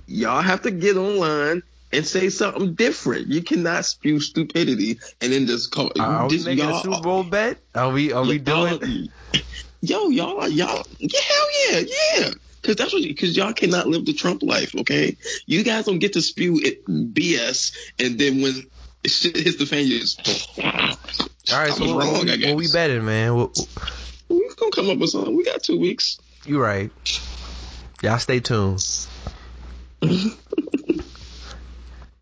Y'all 0.09 0.41
have 0.41 0.61
to 0.61 0.71
get 0.71 0.95
online 0.95 1.63
and 1.91 2.05
say 2.05 2.29
something 2.29 2.75
different. 2.75 3.27
You 3.27 3.41
cannot 3.41 3.85
spew 3.85 4.19
stupidity 4.19 4.99
and 5.21 5.31
then 5.31 5.47
just 5.47 5.71
call. 5.71 5.91
Are 5.99 6.27
we 6.27 6.43
making 6.43 6.69
a 6.69 6.79
Super 6.81 7.01
Bowl 7.01 7.23
bet? 7.23 7.59
Are 7.75 7.91
we? 7.91 8.11
Are 8.11 8.23
we 8.23 8.37
doing? 8.37 9.09
Yo, 9.81 10.09
y'all, 10.09 10.41
are- 10.41 10.49
y'all, 10.49 10.83
yeah, 10.97 11.19
hell 11.21 11.47
yeah, 11.71 11.79
yeah. 12.17 12.29
Cause 12.63 12.75
that's 12.75 12.91
what, 12.91 13.03
you, 13.03 13.15
cause 13.15 13.37
y'all 13.37 13.53
cannot 13.53 13.87
live 13.87 14.05
the 14.05 14.13
Trump 14.13 14.41
life, 14.41 14.75
okay? 14.75 15.15
You 15.45 15.63
guys 15.63 15.85
don't 15.85 15.99
get 15.99 16.13
to 16.13 16.21
spew 16.21 16.59
it 16.61 16.83
BS, 16.85 17.73
and 17.99 18.17
then 18.17 18.41
when 18.41 18.53
shit 19.05 19.37
hits 19.37 19.57
the 19.57 19.67
fan, 19.67 19.85
you 19.85 19.99
just. 19.99 20.19
All 20.59 20.63
right, 20.65 20.89
I 21.51 21.69
so 21.69 21.83
was 21.83 21.93
what, 21.93 22.03
wrong, 22.03 22.13
what, 22.13 22.29
I 22.29 22.47
what 22.47 22.55
we 22.55 22.63
guess. 22.63 22.73
betting, 22.73 23.05
man? 23.05 23.35
What, 23.35 23.57
We're 24.27 24.53
gonna 24.55 24.71
come 24.71 24.89
up 24.89 24.97
with 24.97 25.11
something. 25.11 25.35
We 25.37 25.45
got 25.45 25.61
two 25.61 25.79
weeks. 25.79 26.17
You're 26.45 26.63
right. 26.63 26.91
Y'all 28.01 28.17
stay 28.17 28.39
tuned. 28.39 28.83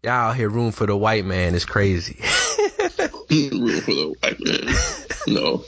Y'all 0.05 0.29
out 0.29 0.35
here 0.35 0.49
room 0.49 0.71
for 0.71 0.85
the 0.85 0.95
white 0.95 1.25
man 1.25 1.55
is 1.55 1.65
crazy. 1.65 2.19
Room 2.21 3.81
for 3.81 3.95
the 3.95 4.15
white 4.21 4.39
man. 4.45 4.67
No. 5.25 5.63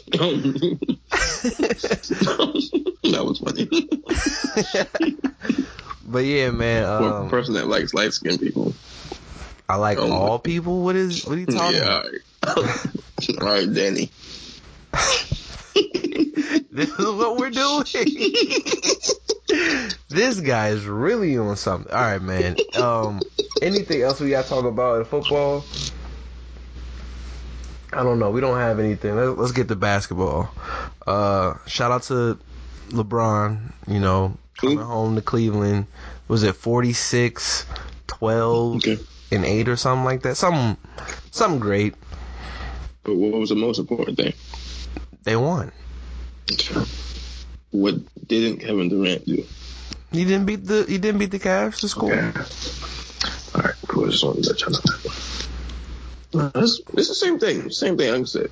that 3.09 3.25
was 3.25 3.39
funny. 3.39 3.67
but 6.07 6.19
yeah, 6.23 6.51
man. 6.51 6.83
For 6.83 7.09
a 7.09 7.21
Um, 7.23 7.29
person 7.31 7.55
that 7.55 7.65
likes 7.67 7.95
light 7.95 8.13
skinned 8.13 8.39
people. 8.39 8.75
I 9.67 9.77
like 9.77 9.97
um, 9.97 10.11
all 10.11 10.37
people. 10.37 10.83
What 10.83 10.95
is? 10.95 11.25
What 11.25 11.35
are 11.35 11.39
you 11.39 11.47
talking 11.47 11.75
Yeah, 11.75 11.81
about? 11.81 12.05
all 12.57 12.63
right. 12.63 12.85
all 13.41 13.47
right, 13.47 13.73
Danny. 13.73 14.11
This 16.69 16.89
is 16.99 17.05
what 17.07 17.37
we're 17.37 17.49
doing. 17.49 17.85
This 20.09 20.39
guy 20.41 20.69
is 20.69 20.85
really 20.85 21.37
on 21.37 21.55
something. 21.55 21.91
All 21.91 22.01
right, 22.01 22.21
man. 22.21 22.55
Um, 22.75 23.21
anything 23.61 24.01
else 24.01 24.19
we 24.19 24.29
got 24.31 24.43
to 24.43 24.49
talk 24.49 24.65
about 24.65 24.99
in 24.99 25.05
football? 25.05 25.63
I 27.93 28.03
don't 28.03 28.19
know. 28.19 28.29
We 28.31 28.41
don't 28.41 28.57
have 28.57 28.79
anything. 28.79 29.15
Let's, 29.15 29.37
let's 29.39 29.51
get 29.53 29.67
to 29.69 29.75
basketball. 29.75 30.49
Uh, 31.05 31.55
shout 31.65 31.91
out 31.91 32.03
to 32.03 32.37
LeBron. 32.89 33.71
You 33.87 33.99
know, 33.99 34.37
coming 34.57 34.77
home 34.77 35.15
to 35.15 35.21
Cleveland. 35.21 35.87
Was 36.27 36.43
it 36.43 36.55
46, 36.55 37.65
12, 38.07 38.75
Okay. 38.77 38.97
and 39.31 39.45
eight 39.45 39.69
or 39.69 39.77
something 39.77 40.03
like 40.03 40.23
that? 40.23 40.35
Something, 40.35 40.75
something 41.31 41.59
great. 41.59 41.95
But 43.03 43.15
what 43.15 43.39
was 43.39 43.49
the 43.49 43.55
most 43.55 43.79
important 43.79 44.17
thing? 44.17 44.33
They 45.23 45.37
won. 45.37 45.71
What 47.71 47.95
didn't 48.27 48.59
Kevin 48.59 48.89
Durant 48.89 49.25
do? 49.25 49.43
He 50.11 50.25
didn't 50.25 50.45
beat 50.45 50.65
the 50.65 50.85
he 50.87 50.97
didn't 50.97 51.19
beat 51.19 51.31
the 51.31 51.39
Cavs 51.39 51.81
to 51.81 51.89
score. 51.89 52.13
Yeah. 52.13 52.31
All 53.55 53.61
right, 53.61 53.75
cool. 53.87 54.05
I 54.05 54.09
just 54.09 54.23
wanted 54.23 54.43
to 54.43 54.49
let 54.49 54.61
y'all 54.61 54.71
know 54.71 54.79
that. 54.79 56.51
It's, 56.55 56.81
it's 56.93 57.07
the 57.07 57.15
same 57.15 57.39
thing. 57.39 57.69
Same 57.69 57.97
thing. 57.97 58.13
I 58.13 58.23
said, 58.23 58.49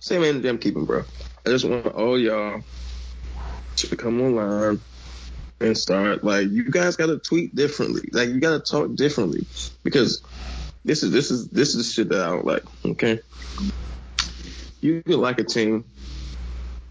same 0.00 0.24
end 0.24 0.44
I'm 0.44 0.58
keeping, 0.58 0.84
bro. 0.84 1.04
I 1.46 1.50
just 1.50 1.64
want 1.64 1.86
all 1.86 2.18
y'all 2.18 2.62
to 3.76 3.96
come 3.96 4.20
online 4.20 4.80
and 5.60 5.76
start 5.76 6.24
like 6.24 6.48
you 6.50 6.70
guys 6.70 6.96
got 6.96 7.06
to 7.06 7.18
tweet 7.18 7.54
differently. 7.54 8.08
Like 8.12 8.28
you 8.28 8.40
got 8.40 8.64
to 8.64 8.70
talk 8.70 8.94
differently 8.94 9.46
because 9.82 10.22
this 10.84 11.02
is 11.02 11.12
this 11.12 11.30
is 11.30 11.48
this 11.48 11.74
is 11.74 11.92
shit 11.92 12.08
that 12.10 12.20
I 12.20 12.30
don't 12.30 12.46
like. 12.46 12.64
Okay, 12.84 13.20
you 14.80 15.02
could 15.02 15.16
like 15.16 15.38
a 15.38 15.44
team. 15.44 15.84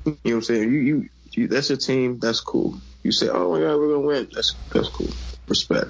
You 0.05 0.11
know 0.11 0.17
what 0.23 0.33
I'm 0.33 0.41
saying? 0.41 0.71
You 0.71 0.79
you, 0.79 1.09
you 1.37 1.47
that's 1.47 1.69
your 1.69 1.77
team. 1.77 2.19
That's 2.19 2.39
cool. 2.41 2.79
You 3.03 3.11
say, 3.11 3.29
oh 3.29 3.51
my 3.51 3.59
god, 3.59 3.77
we're 3.77 3.93
gonna 3.95 4.07
win. 4.07 4.29
That's 4.33 4.55
that's 4.73 4.89
cool. 4.89 5.09
Respect. 5.47 5.87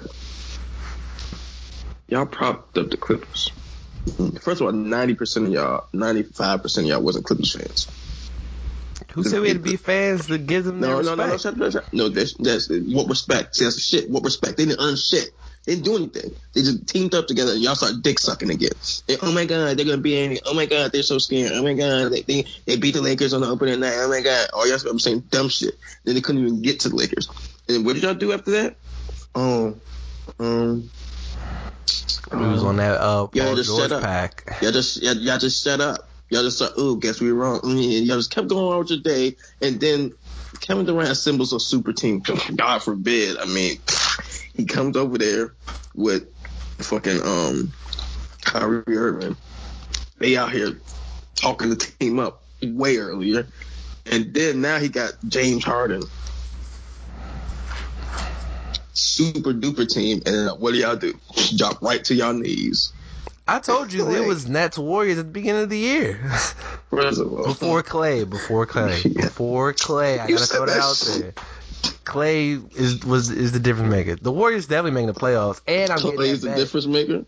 Y'all 2.08 2.26
propped 2.26 2.76
up 2.78 2.90
the 2.90 2.96
Clippers. 2.96 3.50
First 4.42 4.60
of 4.60 4.66
all, 4.66 4.72
ninety 4.72 5.14
percent 5.14 5.46
of 5.46 5.52
y'all, 5.52 5.86
ninety-five 5.92 6.62
percent 6.62 6.86
of 6.86 6.90
y'all 6.90 7.02
wasn't 7.02 7.24
Clippers 7.24 7.52
fans. 7.52 7.86
Who 9.12 9.22
said 9.22 9.40
we 9.40 9.48
had 9.48 9.58
to 9.58 9.62
be 9.62 9.76
fans 9.76 10.26
to 10.26 10.38
give 10.38 10.64
them 10.64 10.80
No, 10.80 10.88
their 10.88 10.96
no, 11.02 11.14
no, 11.14 11.26
no, 11.26 11.36
respect? 11.36 11.42
shut, 11.42 11.56
shut, 11.56 11.72
shut. 11.72 11.92
no. 11.92 12.08
That's 12.08 12.34
that's 12.34 12.68
what 12.70 13.08
respect. 13.08 13.54
See, 13.56 13.64
that's 13.64 13.80
shit. 13.82 14.10
What 14.10 14.24
respect? 14.24 14.56
They 14.56 14.66
didn't 14.66 14.80
earn 14.80 14.96
shit. 14.96 15.30
They 15.66 15.74
didn't 15.74 15.84
do 15.86 15.96
anything. 15.96 16.30
They 16.54 16.60
just 16.60 16.86
teamed 16.86 17.14
up 17.14 17.26
together 17.26 17.52
and 17.52 17.60
y'all 17.62 17.74
start 17.74 18.02
dick 18.02 18.18
sucking 18.18 18.50
again. 18.50 18.70
They, 19.06 19.16
oh 19.22 19.32
my 19.32 19.46
god, 19.46 19.76
they're 19.76 19.86
gonna 19.86 19.98
be 19.98 20.18
any. 20.18 20.40
Oh 20.44 20.52
my 20.54 20.66
god, 20.66 20.92
they're 20.92 21.02
so 21.02 21.18
scared. 21.18 21.52
Oh 21.52 21.62
my 21.62 21.72
god, 21.74 22.12
they 22.12 22.22
they, 22.22 22.44
they 22.66 22.76
beat 22.76 22.94
the 22.94 23.00
Lakers 23.00 23.32
on 23.32 23.40
the 23.40 23.48
opening 23.48 23.80
night. 23.80 23.94
Oh 23.96 24.08
my 24.08 24.20
god, 24.20 24.48
all 24.52 24.68
y'all 24.68 24.78
I'm 24.90 24.98
saying 24.98 25.20
dumb 25.30 25.48
shit. 25.48 25.74
Then 26.04 26.14
they 26.14 26.20
couldn't 26.20 26.42
even 26.42 26.60
get 26.62 26.80
to 26.80 26.90
the 26.90 26.96
Lakers. 26.96 27.28
And 27.68 27.86
what 27.86 27.94
did 27.94 28.02
y'all 28.02 28.14
do 28.14 28.32
after 28.32 28.50
that? 28.52 28.76
Oh, 29.34 29.74
um, 30.38 30.90
We 32.32 32.46
was 32.46 32.62
on 32.62 32.76
that 32.76 33.00
uh 33.00 33.28
Yeah, 33.32 33.44
Paul 33.44 33.56
just 33.56 33.70
George 33.70 33.88
shut 33.88 33.92
up. 33.92 34.02
pack. 34.02 34.58
Y'all 34.60 34.72
just 34.72 35.02
y'all, 35.02 35.14
y'all 35.14 35.38
just 35.38 35.64
shut 35.64 35.80
up. 35.80 36.10
Y'all 36.30 36.42
just 36.42 36.58
thought, 36.58 36.72
oh, 36.76 36.96
guess 36.96 37.20
we 37.20 37.32
were 37.32 37.38
wrong. 37.38 37.60
Mm, 37.60 38.06
Y'all 38.06 38.16
just 38.16 38.30
kept 38.30 38.48
going 38.48 38.72
on 38.72 38.78
with 38.80 38.90
your 38.90 39.00
day, 39.00 39.36
and 39.62 39.78
then 39.78 40.12
Kevin 40.60 40.86
Durant 40.86 41.10
assembles 41.10 41.52
a 41.52 41.60
super 41.60 41.92
team. 41.92 42.22
God 42.54 42.78
forbid. 42.80 43.38
I 43.38 43.44
mean, 43.46 43.78
he 44.54 44.64
comes 44.64 44.96
over 44.96 45.18
there 45.18 45.54
with 45.94 46.28
fucking 46.78 47.22
um 47.22 47.72
Kyrie 48.42 48.96
Irving. 48.96 49.36
They 50.18 50.36
out 50.36 50.52
here 50.52 50.80
talking 51.34 51.70
the 51.70 51.76
team 51.76 52.18
up 52.18 52.42
way 52.62 52.96
earlier, 52.96 53.46
and 54.06 54.32
then 54.32 54.60
now 54.60 54.78
he 54.78 54.88
got 54.88 55.12
James 55.26 55.64
Harden. 55.64 56.02
Super 58.92 59.52
duper 59.52 59.88
team, 59.88 60.22
and 60.24 60.60
what 60.60 60.72
do 60.72 60.78
y'all 60.78 60.96
do? 60.96 61.18
Drop 61.56 61.82
right 61.82 62.04
to 62.04 62.14
y'all 62.14 62.32
knees. 62.32 62.92
I 63.46 63.58
told 63.58 63.92
you 63.92 64.10
it 64.10 64.26
was 64.26 64.48
Nets 64.48 64.78
Warriors 64.78 65.18
at 65.18 65.26
the 65.26 65.30
beginning 65.32 65.62
of 65.64 65.68
the 65.70 65.78
year. 65.78 66.16
First 66.90 67.20
of 67.20 67.32
all, 67.32 67.44
before 67.44 67.82
Clay, 67.82 68.24
before 68.24 68.64
Clay, 68.66 69.02
Yeah. 69.04 69.24
before 69.26 69.72
Clay. 69.74 70.18
I 70.18 70.28
You 70.28 70.36
gotta 70.36 70.46
throw 70.46 70.66
that 70.66 70.78
out 70.78 70.96
shit. 70.96 71.34
there. 71.36 71.94
Clay 72.04 72.52
is 72.74 73.04
was 73.04 73.30
is 73.30 73.52
the 73.52 73.60
difference 73.60 73.90
maker. 73.90 74.16
The 74.16 74.32
Warriors 74.32 74.66
definitely 74.66 74.92
making 74.92 75.08
the 75.12 75.20
playoffs, 75.20 75.60
and 75.66 75.90
I'm 75.90 75.98
getting 75.98 76.16
Clay's 76.16 76.40
that 76.42 76.50
the 76.50 76.56
difference 76.56 76.86
maker. 76.86 77.24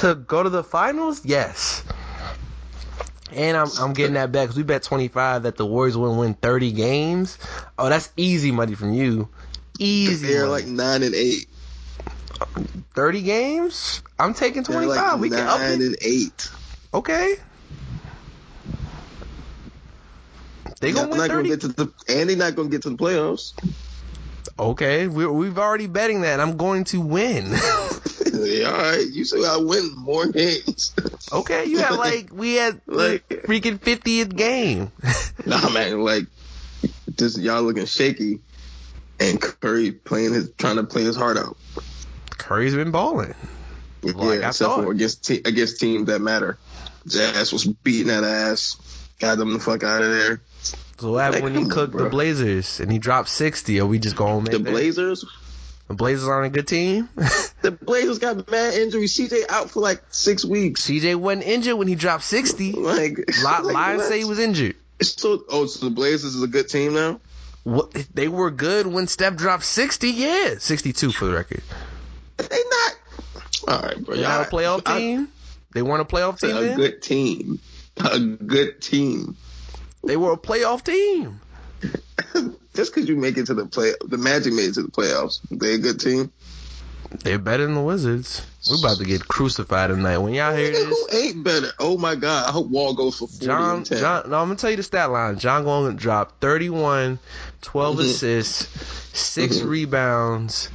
to 0.00 0.14
go 0.14 0.42
to 0.42 0.48
the 0.48 0.64
finals. 0.64 1.24
Yes, 1.26 1.84
and 3.32 3.56
I'm 3.56 3.68
I'm 3.78 3.92
getting 3.92 4.14
that 4.14 4.32
back 4.32 4.44
because 4.44 4.56
we 4.56 4.62
bet 4.62 4.82
25 4.82 5.42
that 5.42 5.56
the 5.56 5.66
Warriors 5.66 5.96
wouldn't 5.98 6.18
win 6.18 6.34
30 6.34 6.72
games. 6.72 7.38
Oh, 7.78 7.90
that's 7.90 8.10
easy 8.16 8.50
money 8.50 8.74
from 8.74 8.94
you. 8.94 9.28
Easy. 9.78 10.26
They're 10.28 10.48
like 10.48 10.64
nine 10.66 11.02
and 11.02 11.14
eight. 11.14 11.48
30 12.94 13.22
games. 13.22 14.02
I'm 14.18 14.34
taking 14.34 14.64
25. 14.64 14.96
like 14.96 15.20
we 15.20 15.30
can 15.30 15.46
up 15.46 15.60
it. 15.60 15.80
and 15.80 15.96
eight. 16.02 16.50
Okay. 16.94 17.36
They 20.80 20.92
They're 20.92 20.94
gonna 20.94 21.08
win 21.08 21.18
not 21.18 21.28
gonna 21.28 21.42
30. 21.42 21.48
get 21.48 21.60
to 21.62 21.68
the 21.68 21.92
and 22.08 22.28
they're 22.30 22.36
not 22.36 22.54
gonna 22.54 22.68
get 22.68 22.82
to 22.82 22.90
the 22.90 22.96
playoffs. 22.96 23.52
Okay, 24.58 25.06
we're, 25.06 25.30
we've 25.30 25.58
already 25.58 25.86
betting 25.86 26.22
that. 26.22 26.40
I'm 26.40 26.56
going 26.56 26.84
to 26.84 27.00
win. 27.00 27.46
yeah, 28.32 28.70
all 28.70 28.78
right, 28.78 29.04
you 29.10 29.24
say 29.24 29.44
I 29.46 29.56
win 29.56 29.94
more 29.96 30.26
games. 30.28 30.94
okay, 31.32 31.66
you 31.66 31.78
had 31.78 31.94
like 31.96 32.30
we 32.32 32.54
had 32.54 32.80
Like- 32.86 33.28
freaking 33.28 33.78
50th 33.78 34.34
game. 34.34 34.90
nah, 35.44 35.68
man, 35.70 36.00
like 36.00 36.24
just 37.16 37.38
y'all 37.38 37.62
looking 37.62 37.86
shaky, 37.86 38.40
and 39.20 39.40
Curry 39.40 39.92
playing 39.92 40.32
his 40.34 40.50
trying 40.58 40.76
to 40.76 40.84
play 40.84 41.02
his 41.02 41.16
heart 41.16 41.36
out. 41.38 41.56
Curry's 42.38 42.74
been 42.74 42.90
balling. 42.90 43.34
Like 44.02 44.16
I 44.16 44.24
yeah, 44.24 44.48
except 44.48 44.70
thought. 44.70 44.84
for 44.84 44.92
against 44.92 45.24
te- 45.24 45.42
against 45.44 45.80
teams 45.80 46.06
that 46.06 46.20
matter. 46.20 46.58
Jazz 47.06 47.52
was 47.52 47.64
beating 47.66 48.08
that 48.08 48.24
ass, 48.24 48.76
got 49.18 49.38
them 49.38 49.52
the 49.52 49.60
fuck 49.60 49.82
out 49.84 50.02
of 50.02 50.10
there. 50.10 50.40
So 50.98 51.12
what 51.12 51.24
happened 51.24 51.44
when 51.44 51.54
he 51.54 51.68
cooked 51.68 51.96
the. 51.96 52.08
Blazers 52.08 52.80
and 52.80 52.90
he 52.90 52.98
dropped 52.98 53.28
60? 53.28 53.80
Are 53.80 53.86
we 53.86 53.98
just 53.98 54.16
going 54.16 54.44
with 54.44 54.52
The 54.52 54.58
Blazers, 54.58 55.24
The 55.88 55.94
Blazers 55.94 56.26
aren't 56.26 56.46
a 56.46 56.50
good 56.50 56.66
team. 56.66 57.08
the 57.62 57.70
Blazers 57.70 58.18
got 58.18 58.50
mad 58.50 58.74
injuries. 58.74 59.16
CJ 59.16 59.48
out 59.50 59.70
for 59.70 59.80
like 59.80 60.02
six 60.08 60.44
weeks. 60.44 60.86
CJ 60.86 61.16
wasn't 61.16 61.44
injured 61.44 61.76
when 61.76 61.88
he 61.88 61.94
dropped 61.94 62.24
60. 62.24 62.72
Like, 62.76 63.18
Li- 63.18 63.24
like, 63.44 63.64
Lions 63.64 64.04
say 64.04 64.18
he 64.18 64.24
was 64.24 64.38
injured. 64.38 64.76
So, 65.02 65.44
oh, 65.50 65.66
so 65.66 65.86
the 65.86 65.94
Blazers 65.94 66.34
is 66.34 66.42
a 66.42 66.48
good 66.48 66.68
team 66.68 66.94
now. 66.94 67.20
What, 67.64 67.92
they 68.14 68.28
were 68.28 68.50
good 68.50 68.86
when 68.86 69.06
Steph 69.06 69.36
dropped 69.36 69.64
60. 69.64 70.08
Yeah, 70.08 70.54
62 70.58 71.12
for 71.12 71.26
the 71.26 71.32
record. 71.32 71.62
They 72.36 72.58
not. 72.70 72.94
All 73.68 73.80
right, 73.82 74.04
bro. 74.04 74.14
Y'all 74.14 74.42
a 74.42 74.44
playoff 74.46 74.82
I- 74.86 74.98
team. 74.98 75.28
They 75.74 75.82
weren't 75.82 76.00
a 76.00 76.04
playoff 76.04 76.40
team. 76.40 76.56
a 76.56 76.60
then? 76.60 76.76
good 76.76 77.02
team. 77.02 77.60
A 77.98 78.18
good 78.18 78.80
team. 78.80 79.36
They 80.04 80.16
were 80.16 80.32
a 80.32 80.36
playoff 80.38 80.82
team. 80.84 81.40
Just 82.74 82.94
because 82.94 83.08
you 83.08 83.16
make 83.16 83.36
it 83.36 83.46
to 83.46 83.54
the 83.54 83.66
play, 83.66 83.92
the 84.06 84.16
Magic 84.18 84.52
made 84.52 84.70
it 84.70 84.74
to 84.74 84.82
the 84.82 84.90
playoffs. 84.90 85.40
They 85.50 85.74
a 85.74 85.78
good 85.78 86.00
team. 86.00 86.32
They're 87.24 87.38
better 87.38 87.64
than 87.64 87.74
the 87.74 87.82
Wizards. 87.82 88.44
We're 88.68 88.78
about 88.78 88.98
to 88.98 89.04
get 89.04 89.26
crucified 89.28 89.90
tonight. 89.90 90.18
When 90.18 90.34
y'all 90.34 90.54
hear 90.54 90.70
this, 90.72 90.86
Who 90.86 91.08
ain't 91.16 91.44
better? 91.44 91.68
Oh 91.78 91.96
my 91.96 92.14
God! 92.16 92.48
I 92.48 92.52
hope 92.52 92.68
Wall 92.68 92.94
goes 92.94 93.16
for 93.18 93.28
forty 93.28 93.46
John. 93.46 93.84
John, 93.84 94.28
no, 94.30 94.38
I'm 94.40 94.48
gonna 94.48 94.56
tell 94.56 94.70
you 94.70 94.76
the 94.76 94.82
stat 94.82 95.10
line. 95.10 95.38
John 95.38 95.64
going 95.64 95.90
to 95.92 95.96
drop 95.96 96.40
31, 96.40 97.18
12 97.62 97.96
Mhm. 97.96 98.00
assists, 98.00 98.68
6 99.18 99.58
Mhm. 99.58 99.68
rebounds, 99.68 100.68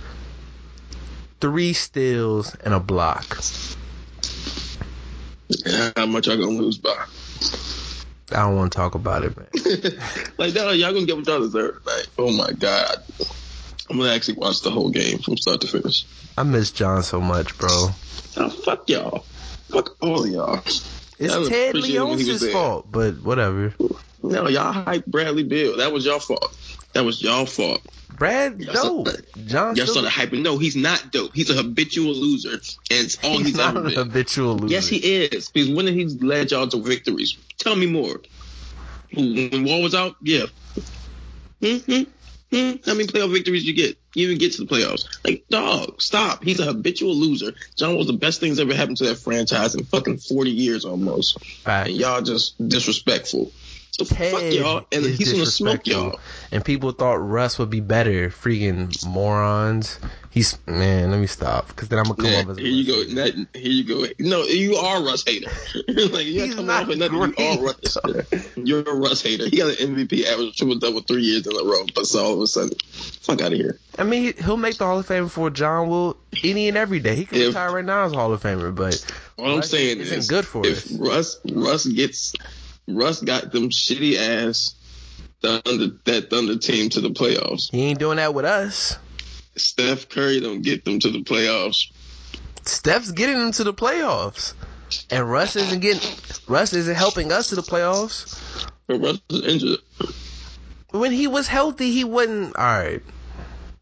three 1.41 1.73
steals, 1.73 2.56
and 2.63 2.73
a 2.73 2.80
block. 2.80 3.39
How 5.95 6.06
much 6.06 6.27
y'all 6.27 6.38
gonna 6.38 6.51
lose 6.51 6.77
by? 6.77 7.06
I 8.32 8.43
don't 8.43 8.56
want 8.56 8.71
to 8.71 8.77
talk 8.77 8.95
about 8.95 9.23
it, 9.23 9.36
man. 9.36 9.47
like 10.38 10.54
that, 10.54 10.77
y'all 10.77 10.93
gonna 10.93 11.06
get 11.06 11.17
what 11.17 11.27
y'all 11.27 11.39
deserve. 11.39 11.82
Like, 11.86 12.08
oh 12.17 12.32
my 12.32 12.51
God! 12.51 12.95
I'm 13.89 13.97
gonna 13.97 14.12
actually 14.12 14.36
watch 14.36 14.62
the 14.62 14.71
whole 14.71 14.89
game 14.89 15.17
from 15.17 15.36
start 15.36 15.60
to 15.62 15.67
finish. 15.67 16.06
I 16.38 16.43
miss 16.43 16.71
John 16.71 17.04
so 17.04 17.19
much, 17.19 17.58
bro. 17.58 17.89
Oh, 18.38 18.49
fuck 18.63 18.88
y'all. 18.88 19.25
Fuck 19.69 20.01
all 20.01 20.25
y'all. 20.25 20.62
It's 21.19 21.49
Ted 21.49 21.69
appreciate 21.69 21.95
it 21.95 22.01
when 22.01 22.17
he 22.19 22.32
was 22.32 22.41
Leon's 22.41 22.54
fault, 22.54 22.88
but 22.89 23.21
whatever. 23.21 23.73
No, 24.23 24.47
y'all 24.47 24.71
hype 24.71 25.06
Bradley 25.06 25.43
Beal. 25.43 25.77
That 25.77 25.91
was 25.91 26.06
y'all 26.06 26.19
fault. 26.19 26.56
That 26.93 27.04
was 27.04 27.21
y'all 27.21 27.45
fault. 27.45 27.82
Brad, 28.22 28.62
Y'all 28.62 29.04
no. 29.04 29.12
said- 29.12 29.26
John 29.48 29.76
Y'all 29.76 29.88
started 29.88 30.12
hyping. 30.12 30.44
No, 30.44 30.60
he's 30.60 30.76
not 30.76 31.12
dope. 31.12 31.32
He's 31.34 31.50
a 31.50 31.56
habitual 31.56 32.14
loser, 32.14 32.52
and 32.52 32.62
it's 32.92 33.18
all 33.24 33.40
he's 33.40 33.48
he's, 33.48 33.56
not 33.56 33.76
ever 33.76 33.90
been. 33.90 33.98
habitual 33.98 34.58
loser. 34.58 34.72
Yes, 34.72 34.88
he 34.88 34.98
is. 34.98 35.50
Because 35.50 35.72
when 35.72 35.86
did 35.86 35.96
he 35.96 36.06
led 36.06 36.52
y'all 36.52 36.68
to 36.68 36.78
victories? 36.84 37.36
Tell 37.58 37.76
me 37.76 37.88
more. 37.88 38.22
When 39.16 39.64
Wall 39.64 39.82
was 39.82 39.96
out, 39.96 40.18
yeah. 40.22 40.46
Hmm, 41.64 41.78
hmm. 41.78 42.04
How 42.86 42.94
many 42.94 43.08
playoff 43.08 43.32
victories 43.34 43.66
you 43.66 43.74
get? 43.74 43.98
You 44.14 44.26
even 44.28 44.38
get 44.38 44.52
to 44.54 44.66
the 44.66 44.68
playoffs. 44.68 45.08
Like, 45.26 45.46
dog, 45.50 46.00
stop. 46.00 46.44
He's 46.44 46.60
a 46.60 46.66
habitual 46.66 47.16
loser. 47.16 47.54
John 47.76 47.96
was 47.96 48.06
the 48.06 48.14
best 48.14 48.40
things 48.40 48.60
ever 48.60 48.76
happened 48.76 48.98
to 48.98 49.06
that 49.06 49.16
franchise 49.16 49.74
in 49.74 49.84
fucking 49.86 50.18
40 50.18 50.52
years 50.52 50.86
almost. 50.86 51.44
Fact. 51.64 51.90
And 51.90 51.98
y'all 51.98 52.22
just 52.22 52.56
disrespectful. 52.68 53.52
Ted 54.06 54.32
fuck 54.34 54.44
y'all, 54.54 54.86
and 54.92 55.06
he's 55.06 55.32
gonna 55.32 55.46
smoke 55.46 55.88
y'all. 55.88 56.20
And 56.52 56.64
people 56.64 56.92
thought 56.92 57.16
Russ 57.16 57.58
would 57.60 57.70
be 57.70 57.80
better. 57.80 58.30
Freaking 58.30 59.06
morons. 59.08 60.00
He's 60.30 60.58
man. 60.66 61.12
Let 61.12 61.20
me 61.20 61.28
stop, 61.28 61.68
because 61.68 61.90
then 61.90 62.00
I'm 62.00 62.06
gonna 62.06 62.16
come 62.16 62.26
Yeah, 62.26 62.40
off 62.40 62.50
as 62.50 62.58
a 62.58 62.62
here 62.62 62.70
you 62.70 62.86
go. 62.88 63.04
That, 63.16 63.48
here 63.54 63.72
you 63.72 63.84
go. 63.84 64.06
No, 64.20 64.44
you 64.44 64.76
are 64.78 65.04
Russ 65.04 65.26
hater. 65.28 65.50
like 65.90 66.26
you 66.26 66.44
He's 66.44 66.56
gotta 66.56 66.56
come 66.56 66.66
not 66.68 66.84
off 66.84 66.88
with 66.88 67.00
nothing. 67.00 67.18
You 67.18 67.52
are 67.52 67.64
Russ. 67.66 67.98
You're 68.56 68.82
a 68.90 68.96
Russ 68.96 69.22
hater. 69.22 69.50
He 69.50 69.58
got 69.58 69.78
an 69.80 69.96
MVP 69.96 70.24
average 70.26 70.56
triple 70.56 70.78
double 70.80 71.02
three 71.02 71.24
years 71.24 71.46
in 71.46 71.54
a 71.54 71.64
row, 71.64 71.86
but 71.94 72.06
so 72.08 72.24
all 72.24 72.34
of 72.36 72.40
a 72.42 72.48
sudden, 72.48 72.72
fuck 72.88 73.42
out 73.42 73.52
of 73.52 73.58
here. 73.58 73.78
I 74.00 74.04
mean, 74.06 74.24
he- 74.34 74.42
he'll 74.44 74.56
make 74.56 74.78
the 74.78 74.86
Hall 74.86 75.00
of 75.00 75.06
Fame 75.06 75.26
before 75.26 75.50
John 75.50 75.90
will 75.90 76.16
any 76.46 76.70
and 76.70 76.78
every 76.78 77.02
day. 77.02 77.16
He 77.16 77.26
can 77.26 77.38
If- 77.42 77.48
retire 77.50 77.74
right 77.74 77.84
now 77.86 78.06
as 78.06 78.14
Hall 78.14 78.32
of 78.32 78.42
Famer, 78.42 78.74
but 78.74 79.04
All 79.38 79.56
I'm 79.58 79.64
saying 79.64 80.00
isn't 80.00 80.18
is, 80.20 80.28
good 80.28 80.46
for 80.46 80.66
if 80.66 80.86
us. 80.86 80.92
Russ 80.94 81.38
Russ 81.52 81.86
gets 81.88 82.34
Russ 82.95 83.21
got 83.21 83.51
them 83.51 83.69
shitty 83.69 84.17
ass 84.17 84.75
Thunder 85.41 85.95
that 86.06 86.30
Thunder 86.30 86.58
team 86.58 86.89
to 86.89 87.01
the 87.01 87.10
playoffs. 87.10 87.71
He 87.71 87.84
ain't 87.84 87.99
doing 87.99 88.17
that 88.17 88.34
with 88.34 88.45
us. 88.45 88.97
Steph 89.56 90.08
Curry 90.10 90.39
don't 90.39 90.62
get 90.62 90.86
them 90.86 90.99
to 90.99 91.10
the 91.10 91.19
playoffs. 91.19 91.91
Steph's 92.65 93.12
getting 93.12 93.39
them 93.39 93.51
to 93.54 93.63
the 93.63 93.73
playoffs, 93.73 94.54
and 95.10 95.30
Russ 95.30 95.56
isn't 95.56 95.80
getting. 95.80 96.08
Russ 96.47 96.73
isn't 96.73 96.95
helping 96.95 97.32
us 97.32 97.49
to 97.49 97.56
the 97.56 97.63
playoffs. 97.63 98.67
But 98.88 98.99
Russ 98.99 99.21
is 99.30 99.45
injured. 99.45 99.80
When 100.91 101.12
he 101.12 101.27
was 101.27 101.47
healthy, 101.47 101.91
he 101.91 102.04
wasn't. 102.04 102.56
All 102.56 102.63
right, 102.63 103.01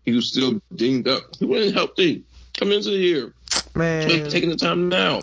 He 0.05 0.13
was 0.13 0.31
still 0.31 0.61
dinged 0.75 1.07
up. 1.07 1.23
He 1.37 1.45
wasn't 1.45 1.75
healthy 1.75 2.23
coming 2.57 2.77
into 2.77 2.91
the 2.91 2.97
year. 2.97 3.33
man. 3.75 4.29
taking 4.29 4.49
the 4.49 4.55
time 4.55 4.87
now. 4.87 5.21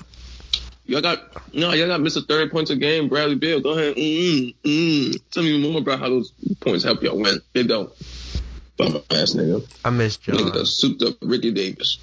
Y'all 0.86 1.00
got 1.00 1.52
no, 1.54 1.72
y'all 1.72 1.88
got 1.88 2.00
Mr. 2.00 2.26
Thirty 2.26 2.48
points 2.50 2.70
a 2.70 2.76
game. 2.76 3.08
Bradley 3.08 3.34
Beal, 3.34 3.60
go 3.60 3.70
ahead. 3.72 3.96
Mm, 3.96 4.54
mm. 4.62 5.20
Tell 5.30 5.42
me 5.42 5.60
more 5.70 5.80
about 5.80 5.98
how 5.98 6.08
those 6.08 6.30
points 6.60 6.84
help 6.84 7.02
y'all 7.02 7.18
win. 7.18 7.40
They 7.52 7.64
don't. 7.64 7.90
Bum 8.76 8.96
ass 9.10 9.32
nigga. 9.34 9.66
I 9.84 9.90
miss 9.90 10.18
Nigga, 10.18 10.38
John. 10.38 10.52
the 10.52 10.66
souped 10.66 11.02
up 11.02 11.14
Ricky 11.22 11.50
Davis. 11.50 11.98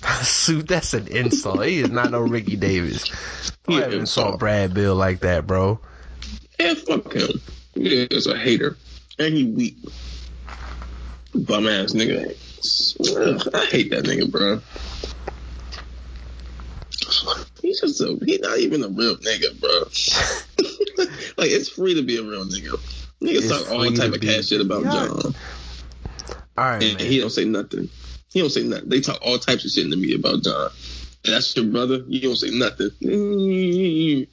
Suit, 0.22 0.68
that's 0.68 0.94
an 0.94 1.08
insult. 1.08 1.64
He 1.64 1.80
is 1.80 1.90
not 1.90 2.10
no 2.10 2.20
Ricky 2.20 2.56
Davis. 2.56 3.08
Don't 3.66 3.78
Yeah, 3.80 3.98
insult. 3.98 4.38
Brad 4.38 4.74
Beal 4.74 4.94
like 4.94 5.20
that, 5.20 5.46
bro. 5.46 5.80
Yeah, 6.58 6.74
fuck 6.74 7.12
him. 7.14 7.40
He 7.74 8.02
is 8.04 8.26
a 8.26 8.36
hater. 8.36 8.76
And 9.18 9.34
he 9.34 9.44
weak. 9.44 9.76
Bum 11.34 11.66
ass 11.66 11.92
nigga. 11.92 12.36
Ugh, 13.16 13.54
I 13.54 13.64
hate 13.66 13.90
that 13.90 14.04
nigga, 14.04 14.30
bro. 14.30 14.60
He's 17.62 17.80
just 17.80 18.00
a, 18.00 18.18
he's 18.24 18.40
not 18.40 18.58
even 18.58 18.82
a 18.82 18.88
real 18.88 19.16
nigga, 19.16 19.58
bro. 19.60 19.70
like, 21.38 21.50
it's 21.50 21.68
free 21.68 21.94
to 21.94 22.02
be 22.02 22.16
a 22.18 22.22
real 22.22 22.44
nigga. 22.44 22.78
Niggas 23.20 23.48
talk 23.48 23.70
all 23.70 23.90
type 23.92 24.12
of 24.14 24.20
cash 24.20 24.46
shit 24.46 24.60
about 24.60 24.84
Yeah. 24.84 24.92
John. 24.92 25.34
All 26.56 26.64
right, 26.64 26.82
And 26.82 26.98
man. 26.98 27.06
he 27.06 27.20
don't 27.20 27.30
say 27.30 27.44
nothing. 27.44 27.88
He 28.32 28.40
don't 28.40 28.50
say 28.50 28.62
nothing. 28.62 28.88
They 28.88 29.00
talk 29.00 29.18
all 29.22 29.38
types 29.38 29.64
of 29.64 29.70
shit 29.70 29.84
in 29.84 29.90
the 29.90 29.96
media 29.96 30.16
about 30.16 30.42
John. 30.42 30.70
And 31.24 31.34
that's 31.34 31.54
your 31.54 31.66
brother. 31.66 32.02
You 32.08 32.20
don't 32.22 32.36
say 32.36 32.50
nothing. 32.50 32.90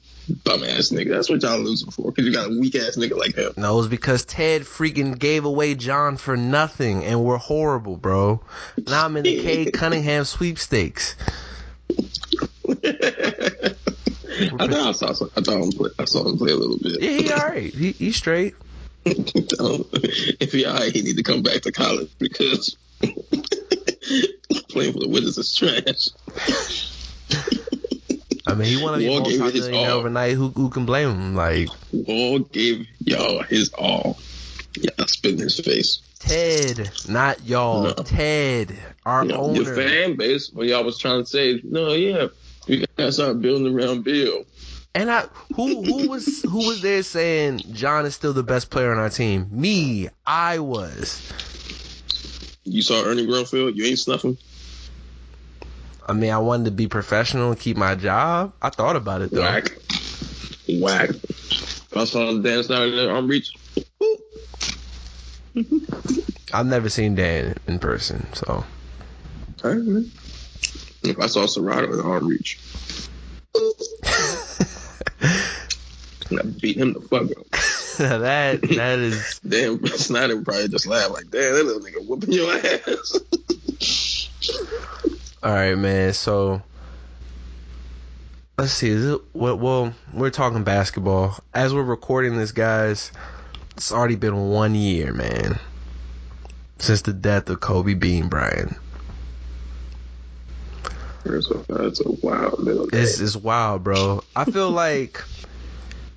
Bum 0.44 0.62
ass 0.62 0.90
nigga. 0.90 1.10
That's 1.10 1.30
what 1.30 1.42
y'all 1.42 1.58
losing 1.58 1.90
for. 1.90 2.10
Because 2.12 2.26
you 2.26 2.32
got 2.32 2.46
a 2.50 2.58
weak 2.60 2.74
ass 2.76 2.96
nigga 2.96 3.16
like 3.16 3.34
him. 3.34 3.52
No, 3.56 3.78
it's 3.78 3.88
because 3.88 4.24
Ted 4.26 4.62
freaking 4.62 5.18
gave 5.18 5.44
away 5.46 5.74
John 5.74 6.16
for 6.18 6.36
nothing, 6.36 7.02
and 7.04 7.24
we're 7.24 7.38
horrible, 7.38 7.96
bro. 7.96 8.42
Now 8.86 9.06
I'm 9.06 9.16
in 9.16 9.22
the 9.24 9.40
Cade 9.42 9.72
Cunningham 9.72 10.24
sweepstakes. 10.24 11.16
I 14.40 14.66
thought 14.68 14.72
I 14.86 14.92
saw 14.92 15.26
I 15.36 15.40
thought 15.40 15.62
him 15.62 15.72
play, 15.72 15.90
I 15.98 16.04
saw 16.04 16.26
him 16.28 16.38
play 16.38 16.52
a 16.52 16.56
little 16.56 16.78
bit. 16.78 17.00
Yeah, 17.00 17.10
he 17.10 17.30
all 17.32 17.48
right. 17.48 17.74
He, 17.74 17.92
he's 17.92 18.16
straight. 18.16 18.54
if 19.04 20.52
he 20.52 20.66
alright, 20.66 20.92
he 20.94 21.02
need 21.02 21.16
to 21.16 21.22
come 21.22 21.42
back 21.42 21.62
to 21.62 21.72
college 21.72 22.10
because 22.18 22.76
playing 24.70 24.92
for 24.92 25.00
the 25.00 25.08
Wizards 25.08 25.38
is 25.38 25.54
trash. 25.54 26.10
I 28.46 28.54
mean, 28.54 28.68
he 28.78 28.82
want 28.82 28.94
to 28.94 28.98
be 29.00 29.08
Wall 29.08 29.20
gave 29.22 29.40
it 29.40 29.54
his 29.54 29.60
multi-millionaire 29.62 29.90
all. 29.92 29.98
overnight. 29.98 30.32
Who 30.34 30.48
who 30.50 30.70
can 30.70 30.86
blame 30.86 31.10
him? 31.10 31.34
Like 31.34 31.68
Wall 31.92 32.38
gave 32.40 32.86
y'all 33.00 33.42
his 33.42 33.72
all. 33.74 34.18
Y'all 34.76 35.06
spit 35.06 35.34
in 35.34 35.40
his 35.40 35.58
face. 35.60 36.00
Ted, 36.18 36.90
not 37.08 37.44
y'all. 37.46 37.82
No. 37.84 37.92
Ted, 37.94 38.76
our 39.06 39.22
You 39.24 39.28
know, 39.32 39.40
owner. 39.42 39.62
your 39.62 39.74
fan 39.74 40.16
base, 40.16 40.50
when 40.52 40.68
y'all 40.68 40.84
was 40.84 40.98
trying 40.98 41.22
to 41.22 41.26
say, 41.26 41.60
no, 41.64 41.92
yeah, 41.92 42.26
we 42.68 42.84
gotta 42.96 43.12
start 43.12 43.40
building 43.40 43.74
around 43.74 44.04
Beal. 44.04 44.44
And 44.94 45.10
I 45.10 45.22
who 45.54 45.82
who 45.82 46.08
was 46.08 46.42
who 46.42 46.66
was 46.66 46.80
there 46.80 47.02
saying 47.02 47.62
John 47.72 48.06
is 48.06 48.14
still 48.14 48.32
the 48.32 48.42
best 48.42 48.70
player 48.70 48.92
on 48.92 48.98
our 48.98 49.10
team? 49.10 49.48
Me, 49.50 50.08
I 50.26 50.58
was. 50.58 51.22
You 52.64 52.82
saw 52.82 53.04
Ernie 53.04 53.26
Grunfeld, 53.26 53.76
you 53.76 53.84
ain't 53.84 53.98
snuffing. 53.98 54.36
I 56.06 56.14
mean, 56.14 56.30
I 56.30 56.38
wanted 56.38 56.64
to 56.66 56.70
be 56.70 56.88
professional 56.88 57.50
and 57.50 57.60
keep 57.60 57.76
my 57.76 57.94
job. 57.94 58.54
I 58.62 58.70
thought 58.70 58.96
about 58.96 59.20
it 59.22 59.30
though. 59.30 59.42
Whack. 59.42 59.76
Whack. 60.68 61.10
If 61.10 61.96
I 61.96 62.04
saw 62.04 62.32
down 62.32 62.42
there, 62.42 63.10
arm 63.10 63.28
reach. 63.28 63.52
I've 66.52 66.66
never 66.66 66.88
seen 66.88 67.14
Dan 67.14 67.56
in 67.66 67.78
person, 67.78 68.26
so 68.32 68.64
All 69.64 69.70
right, 69.70 69.76
man. 69.76 70.10
If 71.08 71.20
I 71.20 71.26
saw 71.26 71.46
Serato 71.46 71.92
in 71.92 72.00
arm 72.00 72.26
reach, 72.26 72.58
I 76.30 76.42
beat 76.60 76.76
him 76.76 76.92
the 76.92 77.00
fuck 77.00 77.30
up. 77.30 77.46
that 77.98 78.62
that 78.62 78.98
is 78.98 79.40
Damn, 79.48 79.84
Snyder 79.86 80.36
would 80.36 80.44
probably 80.44 80.68
just 80.68 80.86
laugh 80.86 81.10
like, 81.10 81.30
damn, 81.30 81.54
that 81.54 81.64
little 81.64 81.80
nigga 81.82 82.06
whooping 82.06 82.32
your 82.32 82.52
ass. 82.52 83.18
all 85.42 85.52
right, 85.52 85.74
man. 85.74 86.12
So 86.12 86.62
let's 88.56 88.72
see. 88.72 88.90
Is 88.90 89.04
it, 89.04 89.20
well, 89.32 89.58
well, 89.58 89.94
we're 90.12 90.30
talking 90.30 90.62
basketball 90.62 91.38
as 91.54 91.74
we're 91.74 91.82
recording 91.82 92.36
this, 92.36 92.52
guys. 92.52 93.10
It's 93.76 93.92
already 93.92 94.16
been 94.16 94.50
one 94.50 94.74
year, 94.74 95.12
man, 95.12 95.58
since 96.78 97.02
the 97.02 97.12
death 97.12 97.48
of 97.48 97.60
Kobe 97.60 97.94
Bean 97.94 98.28
Bryant. 98.28 98.76
A, 101.36 101.64
that's 101.68 102.00
a 102.00 102.10
wild 102.10 102.60
little 102.60 102.86
day. 102.86 102.98
It's 102.98 103.20
it's 103.20 103.36
wild, 103.36 103.84
bro. 103.84 104.22
I 104.34 104.44
feel 104.44 104.70
like 104.86 105.22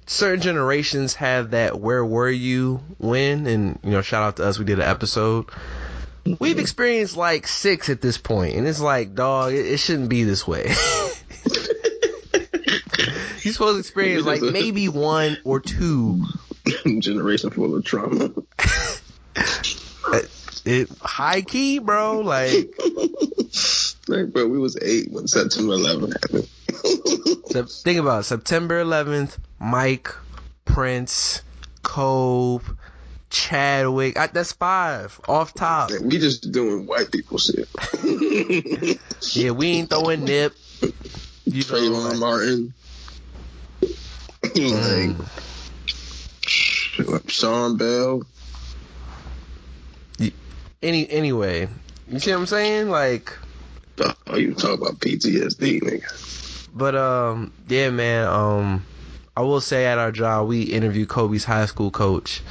certain 0.05 0.41
generations 0.41 1.15
have 1.15 1.51
that 1.51 1.79
"Where 1.79 2.03
were 2.05 2.29
you 2.29 2.81
when?" 2.97 3.45
and 3.47 3.79
you 3.83 3.91
know, 3.91 4.01
shout 4.01 4.23
out 4.23 4.37
to 4.37 4.45
us. 4.45 4.57
We 4.59 4.65
did 4.65 4.79
an 4.79 4.89
episode. 4.89 5.45
We've 6.23 6.37
mm-hmm. 6.37 6.59
experienced 6.59 7.17
like 7.17 7.47
six 7.47 7.89
at 7.89 8.01
this 8.01 8.17
point, 8.17 8.55
and 8.55 8.67
it's 8.67 8.79
like, 8.79 9.15
dog, 9.15 9.53
it, 9.53 9.65
it 9.65 9.77
shouldn't 9.77 10.09
be 10.09 10.23
this 10.23 10.47
way. 10.47 10.65
You're 13.43 13.53
supposed 13.53 13.75
to 13.75 13.79
experience 13.79 14.25
like 14.25 14.41
maybe 14.53 14.87
one 14.87 15.37
or 15.43 15.59
two. 15.59 16.23
generation 16.99 17.49
full 17.49 17.75
of 17.75 17.83
trauma. 17.83 18.31
It 20.63 20.89
high 21.01 21.41
key, 21.41 21.79
bro. 21.79 22.19
Like, 22.19 22.71
bro, 24.11 24.47
we 24.47 24.59
was 24.59 24.77
eight 24.81 25.11
when 25.11 25.27
September 25.27 25.73
11 25.73 26.11
happened. 26.11 26.47
Think 27.69 27.99
about 27.99 28.21
it. 28.21 28.23
September 28.23 28.83
11th. 28.83 29.37
Mike, 29.59 30.13
Prince, 30.65 31.41
Cove, 31.83 32.75
Chadwick. 33.29 34.17
I, 34.17 34.27
that's 34.27 34.51
five 34.53 35.19
off 35.27 35.53
top. 35.53 35.91
we 36.01 36.17
just 36.17 36.51
doing 36.51 36.85
white 36.85 37.11
people 37.11 37.37
shit. 37.37 37.67
Yeah, 39.33 39.51
we 39.51 39.67
ain't 39.67 39.89
throwing 39.89 40.25
nip. 40.25 40.53
You 41.45 41.63
Trayvon 41.63 42.11
like, 42.11 42.19
Martin. 42.19 42.73
mm, 44.41 45.27
like, 47.07 47.29
Sean 47.29 47.77
Bell. 47.77 48.23
any 50.81 51.09
anyway, 51.09 51.67
you 52.07 52.19
see 52.19 52.31
what 52.31 52.39
I'm 52.39 52.45
saying? 52.45 52.89
Like, 52.89 53.37
Oh, 54.27 54.37
you 54.37 54.53
talk 54.53 54.79
about 54.79 54.99
PTSD, 54.99 55.81
nigga. 55.81 56.67
but 56.73 56.95
um, 56.95 57.51
yeah, 57.67 57.89
man. 57.89 58.27
Um, 58.27 58.85
I 59.35 59.41
will 59.41 59.61
say 59.61 59.85
at 59.85 59.97
our 59.97 60.11
job 60.11 60.47
we 60.47 60.63
interviewed 60.63 61.09
Kobe's 61.09 61.43
high 61.43 61.65
school 61.65 61.91
coach, 61.91 62.41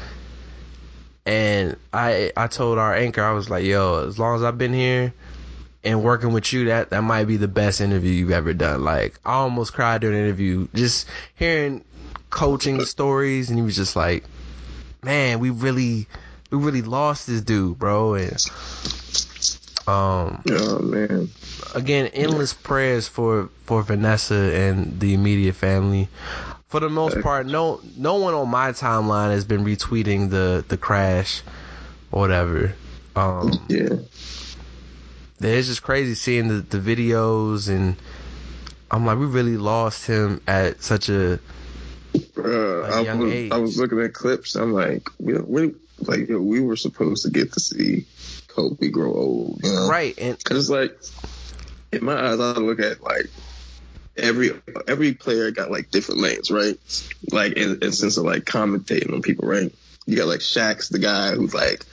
and 1.26 1.76
I 1.92 2.32
I 2.36 2.46
told 2.46 2.78
our 2.78 2.94
anchor 2.94 3.22
I 3.22 3.32
was 3.32 3.50
like, 3.50 3.64
yo, 3.64 4.06
as 4.06 4.18
long 4.18 4.36
as 4.36 4.42
I've 4.42 4.58
been 4.58 4.72
here. 4.72 5.12
And 5.82 6.04
working 6.04 6.34
with 6.34 6.52
you, 6.52 6.66
that 6.66 6.90
that 6.90 7.00
might 7.00 7.24
be 7.24 7.38
the 7.38 7.48
best 7.48 7.80
interview 7.80 8.12
you've 8.12 8.32
ever 8.32 8.52
done. 8.52 8.84
Like 8.84 9.18
I 9.24 9.32
almost 9.36 9.72
cried 9.72 10.02
during 10.02 10.14
the 10.14 10.22
interview, 10.22 10.68
just 10.74 11.08
hearing 11.36 11.82
coaching 12.28 12.84
stories, 12.84 13.48
and 13.48 13.58
he 13.58 13.64
was 13.64 13.76
just 13.76 13.96
like, 13.96 14.24
"Man, 15.02 15.38
we 15.38 15.48
really, 15.48 16.06
we 16.50 16.58
really 16.58 16.82
lost 16.82 17.26
this 17.26 17.40
dude, 17.40 17.78
bro." 17.78 18.12
And 18.12 18.32
um, 19.86 20.42
Oh, 20.50 20.78
man. 20.82 21.30
Again, 21.74 22.06
endless 22.14 22.52
prayers 22.52 23.08
for 23.08 23.48
for 23.64 23.82
Vanessa 23.82 24.34
and 24.34 25.00
the 25.00 25.14
immediate 25.14 25.54
family. 25.54 26.08
For 26.68 26.80
the 26.80 26.88
most 26.88 27.20
part, 27.20 27.46
no 27.46 27.80
no 27.96 28.16
one 28.16 28.34
on 28.34 28.48
my 28.48 28.70
timeline 28.70 29.30
has 29.30 29.44
been 29.44 29.64
retweeting 29.64 30.30
the 30.30 30.64
the 30.68 30.76
crash 30.76 31.42
or 32.12 32.20
whatever. 32.20 32.72
Um, 33.16 33.60
Yeah. 33.68 33.98
it's 35.40 35.66
just 35.68 35.82
crazy 35.82 36.14
seeing 36.14 36.48
the, 36.48 36.54
the 36.54 36.78
videos 36.78 37.68
and 37.68 37.96
I'm 38.90 39.04
like, 39.06 39.18
we 39.18 39.26
really 39.26 39.56
lost 39.56 40.06
him 40.06 40.40
at 40.46 40.82
such 40.82 41.08
a 41.08 41.38
Bruh, 42.34 42.84
At 42.84 42.90
a 42.90 42.96
I, 42.96 43.00
young 43.00 43.20
was, 43.20 43.32
age. 43.32 43.52
I 43.52 43.56
was 43.58 43.78
looking 43.78 44.00
at 44.00 44.12
clips. 44.14 44.54
I'm 44.56 44.72
like, 44.72 45.08
we 45.18 45.34
really, 45.34 45.74
like, 46.00 46.28
yo, 46.28 46.40
we 46.40 46.60
were 46.60 46.76
supposed 46.76 47.24
to 47.24 47.30
get 47.30 47.52
to 47.52 47.60
see 47.60 48.04
Kobe 48.48 48.88
grow 48.88 49.12
old, 49.12 49.60
you 49.62 49.72
know? 49.72 49.88
right 49.88 50.14
and 50.18 50.42
Cause 50.44 50.56
it's 50.56 50.70
like, 50.70 50.96
in 51.92 52.04
my 52.04 52.14
eyes, 52.14 52.40
I 52.40 52.52
look 52.52 52.80
at 52.80 53.02
like 53.02 53.26
every 54.16 54.52
every 54.86 55.14
player 55.14 55.50
got 55.50 55.70
like 55.70 55.90
different 55.90 56.20
lanes, 56.20 56.50
right? 56.50 56.76
Like 57.30 57.54
in, 57.54 57.82
in 57.82 57.92
sense 57.92 58.16
of 58.16 58.24
like 58.24 58.44
commentating 58.44 59.12
on 59.12 59.22
people, 59.22 59.48
right? 59.48 59.72
You 60.06 60.16
got 60.16 60.28
like 60.28 60.40
Shaq's 60.40 60.88
the 60.88 60.98
guy 60.98 61.34
who's 61.34 61.54
like, 61.54 61.84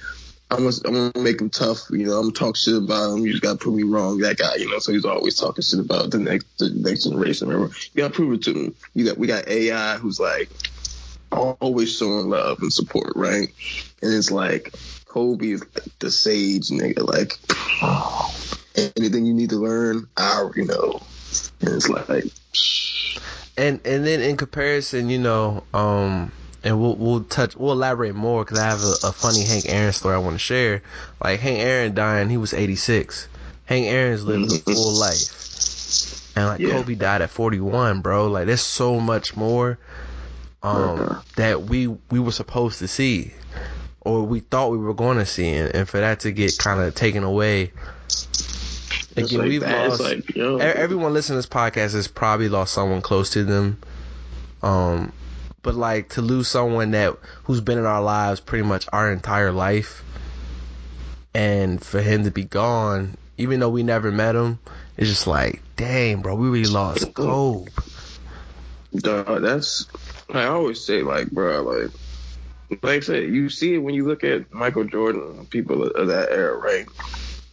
I'm 0.49 0.63
gonna, 0.63 0.75
I'm 0.85 0.93
gonna 0.93 1.23
make 1.23 1.41
him 1.41 1.49
tough, 1.49 1.89
you 1.89 2.05
know. 2.05 2.17
I'm 2.17 2.23
gonna 2.23 2.33
talk 2.33 2.55
shit 2.55 2.75
about 2.75 3.13
him. 3.13 3.25
You 3.25 3.31
just 3.31 3.43
gotta 3.43 3.57
prove 3.57 3.75
me 3.75 3.83
wrong, 3.83 4.19
that 4.19 4.37
guy, 4.37 4.55
you 4.55 4.69
know. 4.69 4.79
So 4.79 4.93
he's 4.93 5.05
always 5.05 5.37
talking 5.37 5.63
shit 5.63 5.79
about 5.79 6.11
the 6.11 6.19
next 6.19 6.57
the 6.57 6.69
next 6.69 7.03
generation. 7.03 7.49
Remember, 7.49 7.73
you 7.93 8.01
gotta 8.01 8.13
prove 8.13 8.33
it 8.33 8.43
to 8.43 8.53
him. 8.53 8.75
You 8.93 9.05
got 9.05 9.17
we 9.17 9.27
got 9.27 9.47
AI 9.47 9.97
who's 9.97 10.19
like 10.19 10.49
always 11.31 11.95
showing 11.95 12.29
love 12.29 12.59
and 12.61 12.71
support, 12.71 13.13
right? 13.15 13.49
And 14.01 14.13
it's 14.13 14.31
like 14.31 14.73
Kobe 15.17 15.49
is 15.49 15.61
like 15.61 15.97
the 15.97 16.11
sage 16.11 16.69
nigga, 16.69 17.03
like 17.03 17.33
anything 18.95 19.25
you 19.25 19.33
need 19.33 19.49
to 19.49 19.55
learn, 19.55 20.07
I 20.15 20.37
already 20.37 20.63
know. 20.63 21.01
And 21.59 21.69
it's 21.69 21.89
like, 21.89 22.25
and 23.57 23.81
and 23.83 24.05
then 24.05 24.21
in 24.21 24.37
comparison, 24.37 25.09
you 25.09 25.17
know, 25.17 25.63
um, 25.73 26.31
and 26.63 26.79
we'll 26.79 26.95
we'll 26.97 27.23
touch 27.23 27.55
we'll 27.55 27.71
elaborate 27.71 28.13
more 28.13 28.45
because 28.45 28.59
I 28.59 28.65
have 28.65 28.83
a, 28.83 29.07
a, 29.07 29.11
funny 29.11 29.43
Hank 29.43 29.65
Aaron 29.67 29.91
story 29.91 30.13
I 30.13 30.19
want 30.19 30.35
to 30.35 30.39
share. 30.39 30.83
Like 31.23 31.39
Hank 31.39 31.61
Aaron 31.61 31.95
dying, 31.95 32.29
he 32.29 32.37
was 32.37 32.53
86. 32.53 33.27
Hank 33.65 33.87
Aaron's 33.87 34.23
lived 34.23 34.53
a 34.53 34.71
full 34.71 34.99
life, 34.99 36.37
and 36.37 36.45
like 36.45 36.59
yeah. 36.59 36.73
Kobe 36.73 36.93
died 36.93 37.23
at 37.23 37.31
41, 37.31 38.01
bro. 38.01 38.27
Like 38.27 38.45
there's 38.45 38.61
so 38.61 38.99
much 38.99 39.35
more 39.35 39.79
um, 40.61 40.99
uh-huh. 40.99 41.21
that 41.37 41.63
we 41.63 41.87
we 41.87 42.19
were 42.19 42.31
supposed 42.31 42.77
to 42.79 42.87
see, 42.87 43.33
or 44.07 44.23
we 44.23 44.39
thought 44.39 44.71
we 44.71 44.77
were 44.77 44.93
going 44.93 45.17
to 45.17 45.25
see, 45.25 45.49
and, 45.49 45.75
and 45.75 45.89
for 45.89 45.99
that 45.99 46.21
to 46.21 46.31
get 46.31 46.57
kind 46.57 46.79
of 46.79 46.95
taken 46.95 47.23
away 47.23 47.71
Again, 49.17 49.39
like 49.39 49.47
we've 49.49 49.61
lost. 49.63 49.99
Like, 49.99 50.35
yo. 50.35 50.57
Everyone 50.57 51.13
listening 51.13 51.41
to 51.41 51.47
this 51.47 51.47
podcast 51.47 51.93
has 51.93 52.07
probably 52.07 52.49
lost 52.49 52.73
someone 52.73 53.01
close 53.01 53.31
to 53.31 53.43
them. 53.43 53.79
Um, 54.61 55.11
but 55.63 55.75
like 55.75 56.09
to 56.09 56.21
lose 56.21 56.47
someone 56.47 56.91
that 56.91 57.17
who's 57.43 57.61
been 57.61 57.79
in 57.79 57.85
our 57.85 58.01
lives 58.01 58.39
pretty 58.39 58.63
much 58.63 58.87
our 58.93 59.11
entire 59.11 59.51
life, 59.51 60.03
and 61.33 61.83
for 61.83 62.01
him 62.01 62.23
to 62.25 62.31
be 62.31 62.43
gone, 62.43 63.17
even 63.37 63.59
though 63.59 63.69
we 63.69 63.83
never 63.83 64.11
met 64.11 64.35
him, 64.35 64.59
it's 64.97 65.09
just 65.09 65.27
like, 65.27 65.61
dang, 65.75 66.21
bro, 66.21 66.35
we 66.35 66.47
really 66.49 66.69
lost 66.69 67.13
Kobe. 67.13 67.69
Dog, 68.95 69.41
that's 69.41 69.87
I 70.31 70.45
always 70.45 70.83
say, 70.83 71.01
like, 71.01 71.31
bro, 71.31 71.63
like, 71.63 71.91
like 72.69 72.83
I 72.83 72.99
said, 72.99 73.23
you 73.23 73.49
see 73.49 73.75
it 73.75 73.79
when 73.79 73.95
you 73.95 74.05
look 74.05 74.23
at 74.23 74.53
Michael 74.53 74.83
Jordan, 74.85 75.45
people 75.47 75.83
of 75.83 76.07
that 76.07 76.31
era, 76.31 76.57
right? 76.57 76.85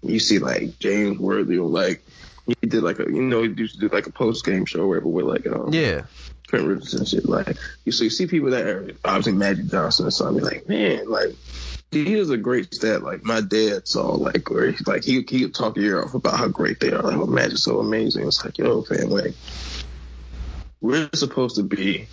you 0.04 0.18
see 0.18 0.38
like 0.38 0.78
James 0.78 1.18
Worthy 1.18 1.58
or 1.58 1.68
like 1.68 2.04
he 2.46 2.54
did 2.66 2.82
like 2.82 2.98
a 2.98 3.04
you 3.04 3.22
know 3.22 3.42
he 3.42 3.48
used 3.48 3.80
to 3.80 3.88
do 3.88 3.94
like 3.94 4.06
a 4.06 4.12
post 4.12 4.44
game 4.44 4.66
show 4.66 4.86
where 4.86 5.00
with 5.00 5.24
like 5.24 5.46
um 5.46 5.72
yeah 5.72 6.02
Trent 6.46 6.66
Richardson 6.66 7.00
and 7.00 7.08
shit 7.08 7.28
like 7.28 7.56
you 7.84 7.92
so 7.92 8.04
you 8.04 8.10
see 8.10 8.26
people 8.26 8.50
that 8.50 8.66
are 8.66 8.90
obviously 9.04 9.32
Magic 9.32 9.66
Johnson 9.66 10.06
or 10.06 10.10
something 10.10 10.44
like 10.44 10.68
man 10.68 11.08
like 11.08 11.34
he 11.90 12.14
is 12.14 12.30
a 12.30 12.36
great 12.36 12.74
stat 12.74 13.02
like 13.02 13.24
my 13.24 13.40
dad 13.40 13.88
saw 13.88 14.14
like 14.14 14.50
where 14.50 14.70
he's 14.70 14.86
like 14.86 15.04
he 15.04 15.24
he 15.28 15.42
could 15.42 15.54
talk 15.54 15.76
your 15.76 15.84
ear 15.84 16.04
off 16.04 16.14
about 16.14 16.36
how 16.36 16.48
great 16.48 16.80
they 16.80 16.92
are 16.92 17.02
like 17.02 17.16
oh 17.16 17.26
Magic's 17.26 17.64
so 17.64 17.80
amazing 17.80 18.26
it's 18.26 18.44
like 18.44 18.58
yo 18.58 18.82
fam 18.82 19.08
like 19.08 19.34
we're 20.80 21.08
supposed 21.14 21.56
to 21.56 21.62
be 21.62 22.08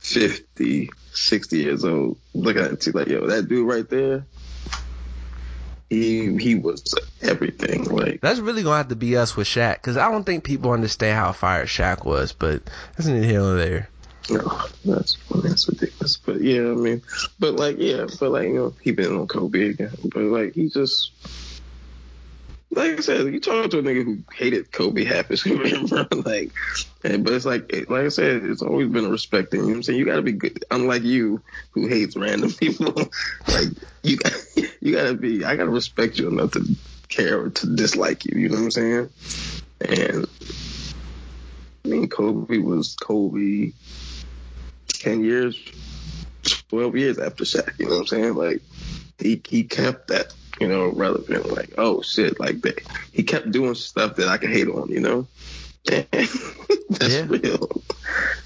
50 0.00 0.90
60 1.12 1.58
years 1.58 1.84
old 1.84 2.18
looking 2.34 2.62
at 2.62 2.86
it 2.86 2.94
like 2.94 3.08
yo 3.08 3.26
that 3.26 3.48
dude 3.48 3.68
right 3.68 3.88
there 3.88 4.26
he 5.90 6.36
he 6.36 6.54
was 6.54 6.94
everything. 7.20 7.84
Like 7.84 8.20
that's 8.20 8.38
really 8.38 8.62
gonna 8.62 8.76
have 8.76 8.88
to 8.88 8.96
be 8.96 9.16
us 9.16 9.36
with 9.36 9.48
Shaq 9.48 9.74
because 9.74 9.96
I 9.96 10.10
don't 10.10 10.24
think 10.24 10.44
people 10.44 10.70
understand 10.70 11.18
how 11.18 11.32
fired 11.32 11.66
Shaq 11.66 12.04
was. 12.06 12.32
But 12.32 12.62
that's 12.96 13.06
neither 13.06 13.26
here 13.26 13.40
nor 13.40 13.56
there. 13.56 13.88
No, 14.30 14.62
that's 14.84 15.18
that's 15.42 15.68
ridiculous. 15.68 16.16
But 16.16 16.40
yeah, 16.40 16.60
I 16.60 16.74
mean, 16.74 17.02
but 17.40 17.56
like 17.56 17.76
yeah, 17.78 18.06
but 18.20 18.30
like 18.30 18.48
you 18.48 18.54
know, 18.54 18.74
he 18.80 18.92
been 18.92 19.16
on 19.16 19.26
Kobe 19.26 19.70
again. 19.70 19.90
But 20.04 20.22
like 20.22 20.54
he 20.54 20.68
just 20.68 21.10
like 22.72 22.98
I 22.98 23.00
said, 23.00 23.26
you 23.26 23.40
talk 23.40 23.70
to 23.70 23.78
a 23.78 23.82
nigga 23.82 24.04
who 24.04 24.18
hated 24.32 24.70
Kobe 24.70 25.04
half 25.04 25.28
his 25.28 25.42
career, 25.42 25.84
bro. 25.86 26.06
Like, 26.12 26.52
but 27.02 27.32
it's 27.32 27.44
like, 27.44 27.72
like 27.88 28.04
I 28.04 28.08
said, 28.08 28.44
it's 28.44 28.62
always 28.62 28.88
been 28.88 29.06
a 29.06 29.10
respect 29.10 29.50
thing. 29.50 29.60
You 29.60 29.66
know 29.66 29.70
what 29.72 29.76
I'm 29.76 29.82
saying? 29.82 29.98
You 29.98 30.04
got 30.04 30.16
to 30.16 30.22
be 30.22 30.32
good. 30.32 30.64
Unlike 30.70 31.02
you, 31.02 31.42
who 31.72 31.88
hates 31.88 32.16
random 32.16 32.52
people, 32.58 32.94
like 33.48 33.68
you, 34.02 34.18
you 34.80 34.92
got 34.94 35.08
to 35.08 35.14
be. 35.14 35.44
I 35.44 35.56
got 35.56 35.64
to 35.64 35.70
respect 35.70 36.18
you 36.18 36.28
enough 36.28 36.52
to 36.52 36.64
care 37.08 37.40
or 37.40 37.50
to 37.50 37.74
dislike 37.74 38.24
you. 38.26 38.40
You 38.40 38.48
know 38.48 38.56
what 38.56 38.64
I'm 38.64 38.70
saying? 38.70 39.10
And 39.80 40.26
I 41.84 41.88
mean, 41.88 42.08
Kobe 42.08 42.58
was 42.58 42.94
Kobe. 42.94 43.72
Ten 44.86 45.24
years, 45.24 45.58
twelve 46.68 46.94
years 46.94 47.18
after 47.18 47.44
Shaq. 47.44 47.78
You 47.78 47.86
know 47.86 47.92
what 47.92 48.00
I'm 48.00 48.06
saying? 48.06 48.34
Like, 48.34 48.60
he 49.18 49.40
he 49.48 49.64
kept 49.64 50.08
that 50.08 50.34
you 50.60 50.68
know, 50.68 50.88
relevant. 50.88 51.50
Like, 51.50 51.74
oh 51.78 52.02
shit, 52.02 52.38
like 52.38 52.60
that. 52.62 52.80
He 53.12 53.22
kept 53.22 53.50
doing 53.50 53.74
stuff 53.74 54.16
that 54.16 54.28
I 54.28 54.36
could 54.36 54.50
hate 54.50 54.68
on, 54.68 54.90
you 54.90 55.00
know. 55.00 55.26
that's 55.84 57.08
yeah. 57.08 57.24
real. 57.26 57.82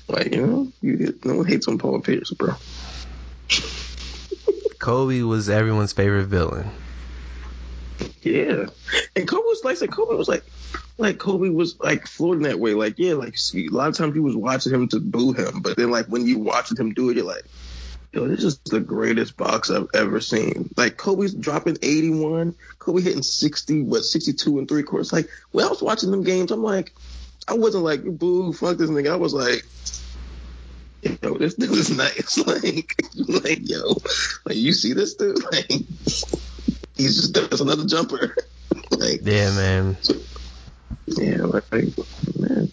Like, 0.08 0.34
you 0.34 0.46
know, 0.46 0.72
you 0.80 1.18
no 1.24 1.36
one 1.36 1.46
hates 1.46 1.66
on 1.66 1.78
Paul 1.78 2.00
Pierce, 2.00 2.30
bro. 2.30 2.54
Kobe 4.78 5.22
was 5.22 5.48
everyone's 5.48 5.92
favorite 5.92 6.26
villain. 6.26 6.70
Yeah, 8.22 8.66
and 9.16 9.28
Kobe 9.28 9.42
was 9.42 9.62
like, 9.64 9.76
said, 9.76 9.90
Kobe 9.90 10.14
was 10.14 10.28
like, 10.28 10.44
like 10.98 11.18
Kobe 11.18 11.48
was 11.48 11.78
like 11.80 12.06
floating 12.06 12.44
that 12.44 12.60
way. 12.60 12.74
Like, 12.74 12.98
yeah, 12.98 13.14
like 13.14 13.36
see, 13.36 13.66
a 13.66 13.70
lot 13.70 13.88
of 13.88 13.96
times 13.96 14.14
you 14.14 14.22
was 14.22 14.36
watching 14.36 14.72
him 14.72 14.88
to 14.88 15.00
boo 15.00 15.32
him, 15.32 15.60
but 15.60 15.76
then 15.76 15.90
like 15.90 16.06
when 16.06 16.26
you 16.26 16.38
watching 16.38 16.76
him 16.76 16.92
do 16.92 17.10
it, 17.10 17.16
you're 17.16 17.26
like, 17.26 17.44
yo, 18.14 18.28
this 18.28 18.44
is 18.44 18.58
the 18.58 18.80
greatest 18.80 19.36
box 19.36 19.70
I've 19.70 19.88
ever 19.94 20.20
seen. 20.20 20.70
Like 20.76 20.96
Kobe's 20.96 21.34
dropping 21.34 21.78
81, 21.82 22.54
Kobe 22.78 23.02
hitting 23.02 23.22
60, 23.22 23.82
what 23.82 24.04
62 24.04 24.58
and 24.58 24.68
three 24.68 24.82
quarters. 24.84 25.12
Like 25.12 25.28
when 25.50 25.64
I 25.64 25.68
was 25.68 25.82
watching 25.82 26.10
them 26.10 26.22
games, 26.22 26.50
I'm 26.50 26.62
like, 26.62 26.94
I 27.48 27.54
wasn't 27.54 27.84
like 27.84 28.04
boo, 28.04 28.52
fuck 28.52 28.76
this 28.76 28.90
nigga. 28.90 29.12
I 29.12 29.16
was 29.16 29.34
like, 29.34 29.64
yo, 31.22 31.36
this 31.38 31.54
dude 31.58 31.70
is 31.72 31.96
nice. 31.96 32.38
Like, 32.46 32.94
like 33.26 33.68
yo, 33.68 33.96
like 34.44 34.56
you 34.56 34.72
see 34.72 34.92
this 34.92 35.14
dude? 35.14 35.38
Like, 35.52 35.70
he's 36.96 37.16
just 37.16 37.32
does 37.32 37.60
another 37.60 37.86
jumper. 37.86 38.36
like, 38.90 39.20
yeah, 39.22 39.54
man. 39.54 39.96
Yeah, 41.06 41.44
like, 41.44 41.70
man. 42.38 42.70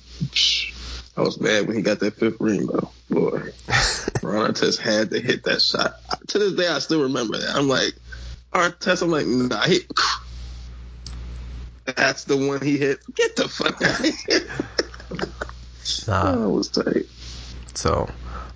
I 1.18 1.22
was 1.22 1.40
mad 1.40 1.68
when 1.68 1.76
he 1.76 1.82
got 1.82 2.00
that 2.00 2.16
fifth 2.16 2.40
ring, 2.40 2.68
though. 2.68 2.90
Boy, 3.10 3.52
Ron 4.24 4.52
Artest 4.54 4.80
had 4.80 5.12
to 5.12 5.20
hit 5.20 5.44
that 5.44 5.62
shot. 5.62 5.96
To 6.28 6.40
this 6.40 6.54
day, 6.54 6.68
I 6.68 6.80
still 6.80 7.04
remember 7.04 7.38
that. 7.38 7.56
I'm 7.56 7.68
like, 7.68 7.94
Artest, 8.54 9.02
I'm 9.02 9.10
like, 9.10 9.26
nah, 9.28 9.64
he, 9.64 9.80
that's 11.86 12.24
the 12.26 12.38
one 12.38 12.62
he 12.62 12.78
hit. 12.78 13.00
Get 13.14 13.36
the 13.36 13.50
fuck 13.50 13.82
out 13.82 14.00
of 14.00 14.16
here. 14.28 14.48
Nah. 16.08 16.36
Oh, 16.36 16.50
was 16.50 16.70
tight. 16.70 17.06
So, 17.74 18.10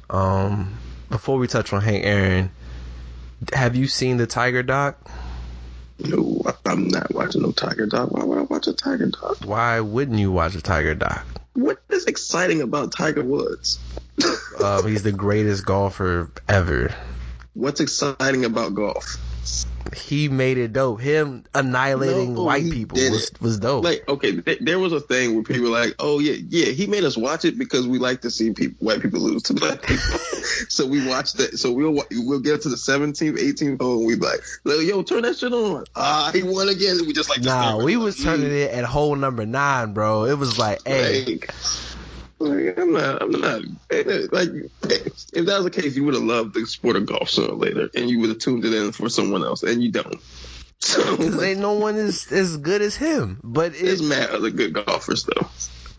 um, 0.10 0.78
before 1.10 1.38
we 1.38 1.48
touch 1.48 1.74
on 1.74 1.82
Hank 1.82 2.06
Aaron, 2.06 2.52
have 3.54 3.76
you 3.76 3.88
seen 3.88 4.18
the 4.18 4.28
Tiger 4.28 4.64
doc? 4.64 4.98
No, 6.00 6.42
I'm 6.66 6.88
not 6.88 7.14
watching 7.14 7.42
no 7.42 7.52
Tiger 7.52 7.86
doc. 7.86 8.12
Why 8.12 8.24
would 8.24 8.38
I 8.38 8.42
watch 8.42 8.68
a 8.68 8.74
Tiger 8.74 9.08
doc? 9.08 9.38
Why 9.46 9.80
wouldn't 9.80 10.20
you 10.20 10.32
watch 10.32 10.56
a 10.56 10.62
Tiger 10.62 10.96
doc? 10.96 11.26
What 11.56 11.82
is 11.90 12.06
exciting 12.06 12.62
about 12.62 12.92
Tiger 12.92 13.24
Woods? 13.24 13.80
um, 14.64 14.88
he's 14.88 15.04
the 15.04 15.12
greatest 15.12 15.66
golfer 15.66 16.30
ever. 16.48 16.94
What's 17.56 17.80
exciting 17.80 18.46
about 18.46 18.76
golf? 18.76 19.18
he 19.96 20.30
made 20.30 20.58
it 20.58 20.74
dope. 20.74 21.00
Him 21.00 21.44
annihilating 21.54 22.34
no, 22.34 22.44
white 22.44 22.64
people 22.64 22.98
was, 22.98 23.32
was 23.40 23.60
dope. 23.60 23.84
Like, 23.84 24.08
okay, 24.08 24.40
th- 24.40 24.60
there 24.60 24.80
was 24.80 24.94
a 24.94 25.00
thing 25.00 25.34
where 25.34 25.44
people 25.44 25.64
were 25.64 25.70
like, 25.70 25.96
oh 26.00 26.20
yeah, 26.20 26.36
yeah, 26.50 26.72
he 26.72 26.88
made 26.88 27.04
us 27.04 27.18
watch 27.18 27.46
it 27.46 27.58
because 27.58 27.88
we 27.88 28.00
like 28.00 28.22
to 28.22 28.32
see 28.32 28.52
people, 28.54 28.86
white 28.86 29.02
people 29.02 29.20
lose 29.20 29.44
to 29.44 29.54
black 29.54 29.82
people. 29.82 30.04
so 30.70 30.86
we 30.86 31.08
watched 31.08 31.38
that. 31.38 31.58
So 31.58 31.72
we'll 31.72 32.04
we'll 32.12 32.40
get 32.40 32.62
to 32.64 32.70
the 32.70 32.76
17th, 32.76 33.38
18th 33.38 33.82
hole, 33.82 33.98
and 34.00 34.08
we 34.08 34.16
be 34.16 34.26
like, 34.26 34.42
yo, 34.66 35.02
turn 35.04 35.24
that 35.24 35.38
shit 35.38 35.54
on. 35.54 35.86
Ah, 35.96 36.32
he 36.34 36.44
won 36.44 36.70
again. 36.70 36.98
We 37.06 37.14
just 37.14 37.30
like, 37.30 37.42
nah, 37.42 37.84
we 37.84 37.98
was 37.98 38.22
turning 38.22 38.50
mm. 38.50 38.66
it 38.66 38.72
at 38.72 38.86
hole 38.86 39.16
number 39.16 39.46
nine, 39.46 39.94
bro. 39.94 40.26
It 40.26 40.38
was 40.38 40.58
like, 40.58 40.80
hey. 40.86 41.26
Like, 41.26 41.54
like, 42.40 42.78
I'm 42.78 42.94
not, 42.94 43.22
I'm 43.22 43.32
not, 43.32 43.62
eh, 43.90 44.04
eh, 44.06 44.28
like, 44.32 44.50
eh, 44.50 45.10
if 45.34 45.46
that 45.46 45.56
was 45.58 45.64
the 45.64 45.72
case, 45.72 45.96
you 45.96 46.04
would 46.06 46.14
have 46.14 46.24
loved 46.24 46.54
the 46.54 46.66
sport 46.66 46.96
of 46.96 47.06
golf 47.06 47.30
sooner 47.30 47.54
or 47.54 47.56
later, 47.56 47.90
and 47.96 48.10
you 48.10 48.20
would 48.20 48.30
have 48.30 48.40
tuned 48.40 48.66
it 48.66 48.74
in 48.74 48.92
for 48.92 49.10
someone 49.10 49.44
else, 49.44 49.64
and 49.64 49.84
you 49.84 49.92
don't. 49.92 50.16
So, 50.78 51.42
ain't 51.42 51.62
no 51.62 51.74
one 51.74 51.96
is 51.96 52.32
as 52.32 52.58
good 52.58 52.82
as 52.82 52.96
him, 52.96 53.40
but 53.44 53.72
it's 53.74 54.04
mad 54.04 54.30
other 54.30 54.52
good 54.52 54.74
golfers 54.74 55.24
though. 55.24 55.48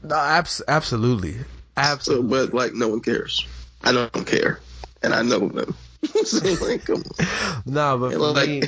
No, 0.03 0.15
abs- 0.15 0.63
absolutely, 0.69 1.37
absolutely. 1.77 2.29
So, 2.29 2.47
but 2.47 2.55
like, 2.55 2.75
no 2.75 2.89
one 2.89 3.01
cares. 3.01 3.47
I 3.83 3.93
don't 3.93 4.27
care, 4.27 4.61
and 5.03 5.15
I 5.15 5.23
know 5.23 5.49
them. 5.49 5.75
so, 6.25 6.65
like, 6.65 6.85
come 6.85 7.03
on. 7.19 7.63
Nah, 7.67 7.97
but 7.97 8.13
for 8.13 8.19
Like, 8.33 8.49
me, 8.49 8.63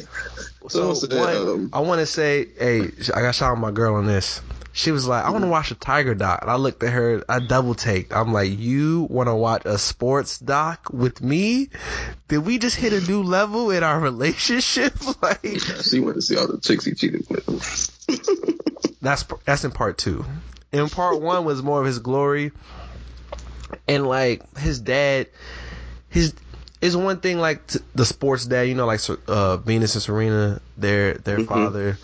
so 0.68 0.94
one, 1.16 1.36
um, 1.36 1.70
I 1.72 1.80
want 1.80 2.00
to 2.00 2.06
say, 2.06 2.48
hey, 2.58 2.90
I 3.14 3.20
got 3.20 3.34
shot 3.34 3.52
out 3.52 3.58
my 3.58 3.70
girl 3.70 3.94
on 3.94 4.06
this. 4.06 4.40
She 4.72 4.92
was 4.92 5.08
like, 5.08 5.24
I 5.24 5.30
want 5.30 5.42
to 5.42 5.50
watch 5.50 5.72
a 5.72 5.74
Tiger 5.74 6.14
doc. 6.14 6.40
And 6.42 6.50
I 6.50 6.54
looked 6.54 6.82
at 6.84 6.92
her, 6.92 7.24
I 7.28 7.40
double 7.40 7.74
taked. 7.74 8.12
I'm 8.12 8.32
like, 8.32 8.56
you 8.56 9.08
want 9.10 9.28
to 9.28 9.34
watch 9.34 9.62
a 9.64 9.76
sports 9.76 10.38
doc 10.38 10.90
with 10.92 11.20
me? 11.20 11.70
Did 12.28 12.46
we 12.46 12.58
just 12.58 12.76
hit 12.76 12.92
a 12.92 13.00
new 13.00 13.24
level 13.24 13.72
in 13.72 13.82
our 13.82 13.98
relationship? 13.98 14.94
like, 15.22 15.60
She 15.82 15.98
went 15.98 16.16
to 16.16 16.22
see 16.22 16.36
all 16.36 16.46
the 16.46 16.60
chicks 16.60 16.84
he 16.84 16.94
cheated 16.94 17.26
with. 17.28 18.98
that's 19.00 19.24
that's 19.44 19.64
in 19.64 19.72
part 19.72 19.98
two. 19.98 20.24
In 20.70 20.88
part 20.88 21.20
one 21.20 21.44
was 21.44 21.62
more 21.62 21.80
of 21.80 21.86
his 21.86 21.98
glory, 21.98 22.52
and 23.88 24.06
like 24.06 24.58
his 24.58 24.80
dad, 24.80 25.28
his 26.08 26.34
is 26.80 26.96
one 26.96 27.20
thing 27.20 27.38
like 27.38 27.66
t- 27.66 27.80
the 27.94 28.04
sports 28.04 28.46
dad, 28.46 28.62
you 28.62 28.74
know, 28.74 28.86
like 28.86 29.00
uh, 29.26 29.56
Venus 29.58 29.94
and 29.94 30.02
Serena, 30.02 30.60
their 30.76 31.14
their 31.14 31.38
father, 31.40 31.98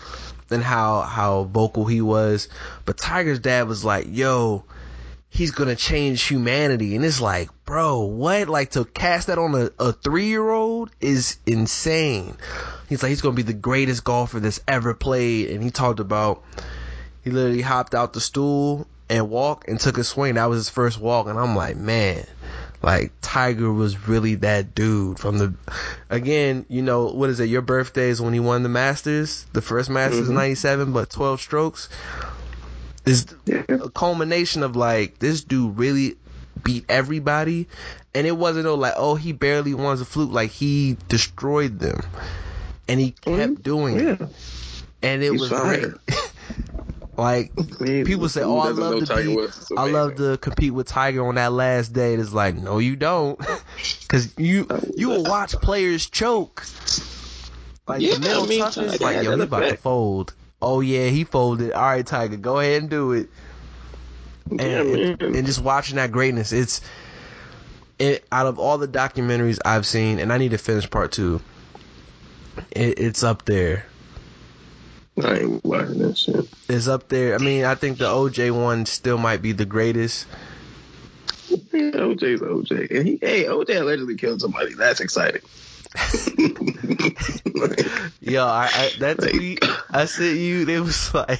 and 0.51 0.63
how 0.63 1.01
how 1.01 1.43
vocal 1.43 1.85
he 1.85 2.01
was. 2.01 2.49
But 2.85 2.97
Tiger's 2.97 3.39
dad 3.39 3.67
was 3.67 3.85
like, 3.85 4.07
"Yo, 4.09 4.63
he's 5.29 5.51
gonna 5.51 5.75
change 5.75 6.23
humanity," 6.23 6.95
and 6.95 7.05
it's 7.05 7.21
like, 7.21 7.49
bro, 7.65 8.01
what? 8.01 8.49
Like 8.49 8.71
to 8.71 8.85
cast 8.85 9.27
that 9.27 9.37
on 9.37 9.55
a, 9.55 9.71
a 9.79 9.93
three 9.93 10.27
year 10.27 10.49
old 10.49 10.91
is 10.99 11.37
insane. 11.45 12.35
He's 12.89 13.01
like, 13.01 13.09
he's 13.09 13.21
gonna 13.21 13.35
be 13.35 13.41
the 13.41 13.53
greatest 13.53 14.03
golfer 14.03 14.39
that's 14.39 14.61
ever 14.67 14.93
played, 14.93 15.49
and 15.51 15.63
he 15.63 15.71
talked 15.71 15.99
about 15.99 16.43
he 17.23 17.31
literally 17.31 17.61
hopped 17.61 17.95
out 17.95 18.13
the 18.13 18.21
stool 18.21 18.87
and 19.09 19.29
walked 19.29 19.67
and 19.67 19.79
took 19.79 19.97
a 19.97 20.03
swing. 20.03 20.35
That 20.35 20.45
was 20.45 20.59
his 20.59 20.69
first 20.69 20.99
walk, 20.99 21.27
and 21.27 21.39
I'm 21.39 21.55
like, 21.55 21.77
man, 21.77 22.25
like 22.85 23.11
Tiger 23.19 23.73
was 23.73 24.07
really 24.07 24.35
that 24.35 24.75
dude 24.75 25.17
from 25.17 25.39
the. 25.39 25.55
Again, 26.11 26.67
you 26.69 26.83
know 26.83 27.07
what 27.07 27.31
is 27.31 27.39
it? 27.39 27.49
Your 27.49 27.63
birthday 27.63 28.09
is 28.09 28.21
when 28.21 28.31
he 28.31 28.39
won 28.39 28.61
the 28.61 28.69
Masters, 28.69 29.47
the 29.53 29.61
first 29.61 29.89
Masters 29.89 30.21
mm-hmm. 30.21 30.31
in 30.31 30.35
'97, 30.35 30.93
but 30.93 31.09
12 31.09 31.41
strokes. 31.41 31.89
Is 33.03 33.25
a 33.47 33.89
culmination 33.89 34.61
of 34.61 34.75
like 34.75 35.17
this 35.17 35.43
dude 35.43 35.79
really 35.79 36.15
beat 36.63 36.85
everybody, 36.87 37.67
and 38.13 38.27
it 38.27 38.37
wasn't 38.37 38.65
no 38.65 38.75
like 38.75 38.93
oh 38.97 39.15
he 39.15 39.31
barely 39.31 39.73
won 39.73 39.99
a 39.99 40.05
fluke 40.05 40.31
like 40.31 40.51
he 40.51 40.95
destroyed 41.07 41.79
them, 41.79 42.01
and 42.87 42.99
he 42.99 43.11
kept 43.11 43.25
mm-hmm. 43.25 43.61
doing 43.63 43.99
it, 43.99 44.21
and 45.01 45.23
it 45.23 45.31
He's 45.31 45.41
was 45.41 45.49
fire. 45.49 45.95
like 47.17 47.51
mean, 47.79 48.05
people 48.05 48.29
say, 48.29 48.41
"Oh, 48.41 48.59
I 48.59 48.69
love 48.69 48.99
to 48.99 49.05
Tiger 49.05 49.47
be, 49.47 49.47
I 49.77 49.85
love 49.85 50.15
to 50.15 50.37
compete 50.37 50.73
with 50.73 50.87
Tiger 50.87 51.25
on 51.25 51.35
that 51.35 51.53
last 51.53 51.93
day." 51.93 52.13
It's 52.13 52.33
like, 52.33 52.55
no, 52.55 52.79
you 52.79 52.95
don't, 52.95 53.39
because 54.01 54.37
you 54.37 54.67
you 54.95 55.09
will 55.09 55.23
watch 55.23 55.53
players 55.53 56.09
choke. 56.09 56.65
Like 57.87 58.01
Yeah, 58.01 58.15
the 58.15 58.19
mental 58.19 58.43
I 58.43 58.47
mean, 58.47 58.99
like 58.99 59.23
yo, 59.23 59.35
he 59.35 59.43
about 59.43 59.69
to 59.69 59.77
fold. 59.77 60.33
Oh 60.61 60.81
yeah, 60.81 61.07
he 61.07 61.23
folded. 61.23 61.71
All 61.71 61.83
right, 61.83 62.05
Tiger, 62.05 62.37
go 62.37 62.59
ahead 62.59 62.81
and 62.81 62.89
do 62.89 63.13
it. 63.13 63.29
And, 64.49 64.61
Yeah, 64.61 64.81
and, 64.81 65.21
and 65.21 65.45
just 65.45 65.61
watching 65.61 65.97
that 65.97 66.11
greatness, 66.11 66.51
it's 66.51 66.81
it 67.99 68.25
out 68.31 68.47
of 68.47 68.59
all 68.59 68.77
the 68.77 68.87
documentaries 68.87 69.59
I've 69.63 69.85
seen, 69.85 70.19
and 70.19 70.33
I 70.33 70.37
need 70.37 70.51
to 70.51 70.57
finish 70.57 70.89
part 70.89 71.11
two. 71.11 71.41
It, 72.71 72.99
it's 72.99 73.23
up 73.23 73.45
there. 73.45 73.85
I 75.23 75.39
ain't 75.39 75.63
watching 75.63 75.99
that 75.99 76.17
shit. 76.17 76.47
It's 76.67 76.87
up 76.87 77.07
there. 77.07 77.35
I 77.35 77.37
mean, 77.37 77.65
I 77.65 77.75
think 77.75 77.97
the 77.97 78.05
OJ 78.05 78.51
one 78.51 78.85
still 78.85 79.17
might 79.17 79.41
be 79.41 79.53
the 79.53 79.65
greatest. 79.65 80.27
Yeah, 81.49 81.91
OJ's 81.91 82.41
OJ. 82.41 82.91
And 82.91 83.07
he, 83.07 83.17
hey, 83.21 83.45
OJ 83.45 83.81
allegedly 83.81 84.15
killed 84.15 84.41
somebody. 84.41 84.73
That's 84.73 84.99
exciting. 84.99 85.41
Yo, 88.19 88.45
I, 88.45 88.69
I 88.73 88.91
that 88.99 89.17
tweet 89.19 89.63
I 89.89 90.05
sent 90.05 90.37
you, 90.37 90.65
it 90.67 90.81
was 90.81 91.13
like 91.13 91.39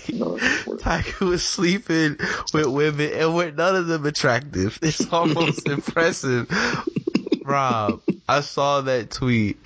Tiger 0.79 1.25
was 1.25 1.43
sleeping 1.43 2.17
with 2.53 2.67
women 2.67 3.11
and 3.13 3.35
with 3.35 3.55
none 3.55 3.75
of 3.75 3.87
them 3.87 4.05
attractive. 4.05 4.79
It's 4.81 5.11
almost 5.11 5.67
impressive. 5.67 6.47
Rob, 7.43 8.01
I 8.29 8.41
saw 8.41 8.81
that 8.81 9.11
tweet. 9.11 9.57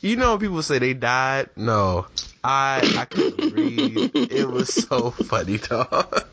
You 0.00 0.16
know 0.16 0.38
people 0.38 0.62
say 0.62 0.78
they 0.78 0.94
died? 0.94 1.48
No. 1.56 2.06
I 2.48 2.94
I 2.98 3.04
couldn't 3.06 3.50
breathe. 3.52 4.10
It 4.14 4.48
was 4.48 4.72
so 4.72 5.10
funny, 5.28 5.58
dog. 5.58 6.24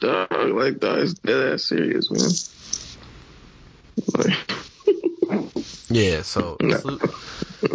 dog, 0.00 0.28
like, 0.32 0.80
dog, 0.80 0.98
it's 0.98 1.14
dead 1.14 1.52
ass 1.54 1.64
serious, 1.64 2.10
man. 2.10 2.30
Like, 4.14 4.36
Yeah, 5.88 6.22
so 6.22 6.56
No. 6.60 6.76
salute, 6.78 7.10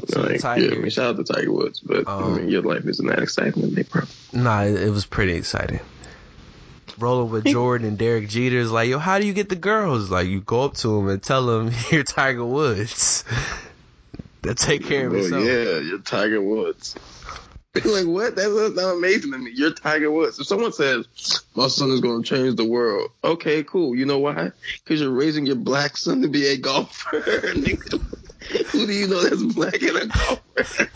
So 0.10 0.22
like, 0.22 0.42
Tiger- 0.42 0.66
yeah, 0.66 0.76
I 0.76 0.80
mean, 0.80 0.90
shout 0.90 1.18
out 1.18 1.26
to 1.26 1.34
Tiger 1.34 1.52
Woods, 1.52 1.80
but 1.80 2.08
I 2.08 2.12
Um, 2.12 2.36
mean, 2.38 2.50
your 2.50 2.62
life 2.62 2.86
isn't 2.86 3.08
that 3.08 3.20
exciting, 3.20 3.74
bro. 3.90 4.04
Nah, 4.34 4.64
it, 4.64 4.76
it 4.82 4.90
was 4.92 5.06
pretty 5.06 5.34
exciting. 5.34 5.80
Rolling 7.00 7.32
with 7.32 7.46
Jordan 7.46 7.88
and 7.88 7.98
Derek 7.98 8.28
Jeter 8.28 8.58
is 8.60 8.70
like, 8.72 8.90
yo, 8.90 9.00
how 9.00 9.18
do 9.18 9.26
you 9.26 9.34
get 9.34 9.48
the 9.50 9.56
girls? 9.56 10.10
Like, 10.12 10.28
you 10.28 10.42
go 10.42 10.64
up 10.66 10.76
to 10.78 10.90
them 10.90 11.08
and 11.08 11.24
tell 11.24 11.46
them 11.46 11.72
you're 11.92 12.04
Tiger 12.04 12.46
Woods. 12.46 13.24
They'll 14.42 14.56
take 14.56 14.86
care 14.86 15.08
of 15.08 15.14
itself. 15.16 15.44
yeah, 15.46 15.80
you're 15.80 16.00
Tiger 16.00 16.42
Woods. 16.42 16.96
like 17.86 18.06
what? 18.06 18.36
That's, 18.36 18.54
that's 18.54 18.76
not 18.76 18.96
amazing 18.96 19.32
to 19.32 19.38
me. 19.38 19.52
You're 19.54 19.72
Tiger 19.72 20.12
Woods. 20.12 20.40
If 20.40 20.48
someone 20.48 20.74
says 20.74 21.06
my 21.56 21.68
son 21.68 21.92
is 21.92 22.02
going 22.02 22.22
to 22.22 22.30
change 22.30 22.56
the 22.56 22.66
world, 22.68 23.12
okay, 23.24 23.64
cool. 23.64 23.96
You 23.96 24.06
know 24.06 24.20
why? 24.20 24.52
Because 24.84 25.00
you're 25.00 25.10
raising 25.10 25.46
your 25.46 25.56
black 25.56 25.96
son 25.96 26.22
to 26.22 26.28
be 26.28 26.48
a 26.48 26.58
golfer. 26.58 27.20
Who 27.22 28.86
do 28.86 28.92
you 28.92 29.08
know 29.08 29.24
that's 29.24 29.44
black 29.54 29.82
and 29.82 29.98
a 29.98 30.08
golfer? 30.08 30.90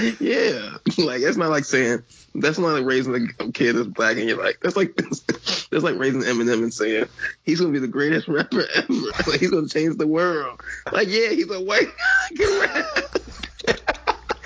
yeah, 0.20 0.76
like 0.98 1.22
it's 1.22 1.36
not 1.36 1.50
like 1.50 1.64
saying 1.64 2.02
that's 2.34 2.58
not 2.58 2.74
like 2.74 2.84
raising 2.84 3.28
a 3.40 3.50
kid 3.50 3.74
that's 3.74 3.88
black 3.88 4.16
and 4.16 4.28
you're 4.28 4.42
like 4.42 4.58
that's 4.60 4.76
like 4.76 4.94
that's 4.96 5.70
like 5.84 5.98
raising 5.98 6.22
Eminem 6.22 6.62
and 6.62 6.72
saying 6.72 7.06
he's 7.42 7.60
gonna 7.60 7.72
be 7.72 7.78
the 7.78 7.88
greatest 7.88 8.28
rapper 8.28 8.64
ever. 8.74 8.94
Like 9.26 9.40
he's 9.40 9.50
gonna 9.50 9.68
change 9.68 9.96
the 9.96 10.06
world. 10.06 10.60
Like 10.92 11.08
yeah, 11.08 11.30
he's 11.30 11.50
a 11.50 11.60
white. 11.60 11.88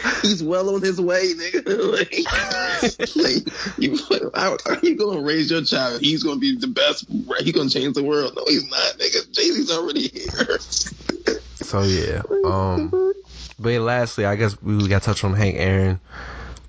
He's 0.23 0.43
well 0.43 0.75
on 0.75 0.83
his 0.83 1.01
way, 1.01 1.33
nigga. 1.35 1.67
like, 1.93 3.17
like, 3.17 3.79
you, 3.79 3.97
how 4.35 4.57
are 4.67 4.79
you 4.83 4.95
gonna 4.95 5.21
raise 5.21 5.51
your 5.51 5.63
child? 5.63 6.01
He's 6.01 6.23
gonna 6.23 6.39
be 6.41 6.57
the 6.57 6.67
best. 6.67 7.07
He's 7.41 7.53
gonna 7.53 7.71
change 7.71 7.95
the 7.95 8.05
world. 8.05 8.35
No, 8.37 8.45
he's 8.47 8.69
not, 8.69 8.95
nigga. 8.99 9.31
Jay 9.33 9.51
Z's 9.51 9.71
already 9.71 10.09
here. 10.09 10.59
So 11.57 11.83
yeah. 11.83 12.23
Um 12.45 12.91
but 13.59 13.71
yeah, 13.71 13.79
lastly, 13.81 14.25
I 14.25 14.37
guess 14.37 14.61
we 14.63 14.87
got 14.87 15.03
to 15.03 15.07
touch 15.07 15.25
on 15.25 15.35
Hank 15.35 15.57
Aaron. 15.59 15.99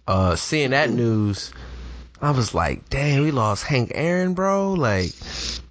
Uh 0.08 0.36
seeing 0.36 0.72
that 0.72 0.90
news, 0.90 1.52
I 2.20 2.32
was 2.32 2.56
like, 2.56 2.90
damn, 2.90 3.22
we 3.22 3.30
lost 3.30 3.64
Hank 3.66 3.92
Aaron, 3.94 4.34
bro. 4.34 4.74
Like 4.74 5.12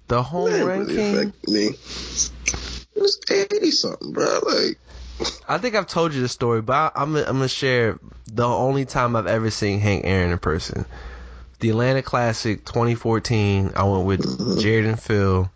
the 0.07 0.23
home 0.23 0.51
That 0.51 0.65
run 0.65 0.85
really 0.85 0.95
king. 0.95 1.33
me. 1.47 1.65
It 1.65 3.01
was 3.01 3.19
eighty 3.29 3.71
something, 3.71 4.13
bro. 4.13 4.39
Like 4.47 4.79
I 5.47 5.57
think 5.57 5.75
I've 5.75 5.87
told 5.87 6.13
you 6.13 6.21
the 6.21 6.27
story, 6.29 6.61
but 6.61 6.73
I, 6.73 6.91
I'm 6.95 7.13
gonna- 7.13 7.25
I'm 7.27 7.37
gonna 7.37 7.47
share 7.47 7.99
the 8.27 8.45
only 8.45 8.85
time 8.85 9.15
I've 9.15 9.27
ever 9.27 9.49
seen 9.49 9.79
Hank 9.79 10.03
Aaron 10.05 10.31
in 10.31 10.37
person. 10.39 10.85
The 11.59 11.69
Atlanta 11.71 12.03
Classic 12.03 12.63
2014. 12.65 13.73
I 13.75 13.83
went 13.83 14.05
with 14.05 14.59
Jared 14.61 14.85
and 14.85 14.99
Phil, 14.99 15.49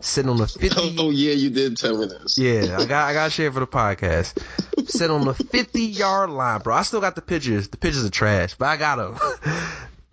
sitting 0.00 0.30
on 0.30 0.36
the 0.36 0.46
50. 0.60 0.96
Oh 1.00 1.10
yeah, 1.10 1.32
you 1.32 1.50
did 1.50 1.76
tell 1.76 1.98
me 1.98 2.06
this. 2.06 2.38
Yeah, 2.38 2.76
I 2.78 2.84
got 2.84 3.08
I 3.08 3.12
got 3.12 3.24
to 3.24 3.30
share 3.30 3.50
for 3.50 3.58
the 3.60 3.66
podcast. 3.66 4.40
Sitting 4.88 5.10
on 5.16 5.24
the 5.24 5.34
50 5.34 5.82
yard 5.82 6.30
line, 6.30 6.60
bro. 6.60 6.76
I 6.76 6.82
still 6.82 7.00
got 7.00 7.16
the 7.16 7.22
pictures. 7.22 7.68
The 7.68 7.76
pictures 7.76 8.04
are 8.04 8.10
trash, 8.10 8.54
but 8.54 8.66
I 8.66 8.76
got 8.76 8.96
them. 8.96 9.60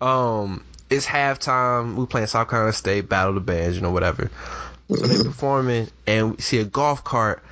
um, 0.08 0.64
it's 0.88 1.06
halftime. 1.06 1.94
We 1.94 2.06
playing 2.06 2.26
South 2.26 2.48
Carolina 2.48 2.72
State, 2.72 3.08
Battle 3.08 3.34
the 3.34 3.40
Bands, 3.40 3.76
you 3.76 3.82
know, 3.82 3.92
whatever. 3.92 4.30
So 4.88 5.06
they 5.06 5.22
performing, 5.22 5.88
and 6.08 6.32
we 6.32 6.36
see 6.42 6.58
a 6.58 6.64
golf 6.64 7.04
cart. 7.04 7.44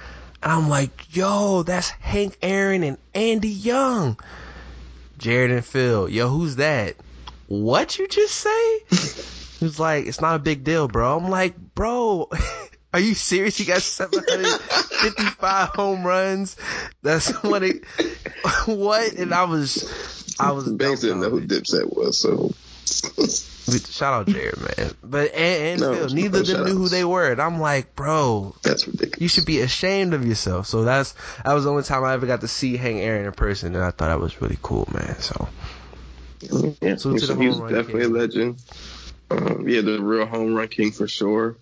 And 0.43 0.53
I'm 0.53 0.69
like, 0.69 1.15
yo, 1.15 1.63
that's 1.63 1.91
Hank 1.91 2.39
Aaron 2.43 2.83
and 2.83 2.99
Andy 3.15 3.49
Young. 3.49 4.19
Jared 5.19 5.51
and 5.51 5.65
Phil, 5.65 6.09
yo, 6.09 6.29
who's 6.29 6.57
that? 6.57 6.95
What 7.49 7.99
you 7.99 8.07
just 8.09 8.35
say? 8.35 8.79
He 9.59 9.65
was 9.65 9.81
like, 9.81 10.07
it's 10.07 10.21
not 10.21 10.37
a 10.37 10.39
big 10.39 10.63
deal, 10.63 10.87
bro. 10.87 11.17
I'm 11.17 11.31
like, 11.31 11.57
bro, 11.75 12.29
are 12.95 13.01
you 13.01 13.15
serious? 13.15 13.59
You 13.59 13.67
got 13.67 13.83
755 13.83 15.69
home 15.71 16.05
runs. 16.05 16.57
That's 17.03 17.31
what 17.43 17.65
it, 17.65 17.85
what? 18.67 19.15
And 19.15 19.35
I 19.35 19.45
was, 19.45 20.37
I 20.39 20.53
was, 20.53 20.69
Banks 20.73 21.01
didn't 21.01 21.21
know 21.21 21.31
who 21.31 21.41
Dipset 21.41 21.97
was, 21.97 22.21
so 22.21 22.53
shout 23.91 24.15
out 24.15 24.27
Jared, 24.29 24.59
man. 24.61 24.93
But, 25.03 25.33
and, 25.35 25.63
and 25.63 25.81
No, 25.81 25.95
Phil, 25.95 26.09
neither 26.15 26.41
of 26.41 26.47
them 26.47 26.65
knew 26.65 26.77
who 26.77 26.89
they 26.89 27.05
were. 27.05 27.31
And 27.31 27.41
I'm 27.41 27.61
like, 27.61 27.95
bro, 27.95 28.55
that's 28.63 28.87
ridiculous. 28.87 29.21
you 29.21 29.29
should 29.29 29.45
be 29.47 29.61
ashamed 29.61 30.15
of 30.15 30.27
yourself. 30.27 30.67
So 30.67 30.85
that's, 30.85 31.15
that 31.45 31.53
was 31.53 31.65
the 31.65 31.71
only 31.71 31.83
time 31.83 32.05
I 32.05 32.15
ever 32.15 32.27
got 32.27 32.41
to 32.43 32.49
see 32.49 32.77
Hank 32.77 32.99
Aaron 32.99 33.27
in 33.27 33.33
person. 33.33 33.75
And 33.75 33.85
I 33.85 33.91
thought 33.91 34.09
that 34.09 34.21
was 34.21 34.41
really 34.41 34.59
cool, 34.63 34.89
man. 34.93 35.19
So, 35.21 35.49
Yeah, 36.81 36.97
So 36.97 37.17
to 37.17 37.27
the 37.27 37.35
he's 37.37 37.57
run 37.59 37.73
definitely 37.73 38.03
king. 38.03 38.15
a 38.15 38.19
legend. 38.19 38.63
Um, 39.31 39.69
yeah, 39.69 39.83
the 39.83 40.01
real 40.01 40.25
home 40.27 40.55
run 40.55 40.69
king 40.69 40.91
for 40.91 41.07
sure. 41.07 41.59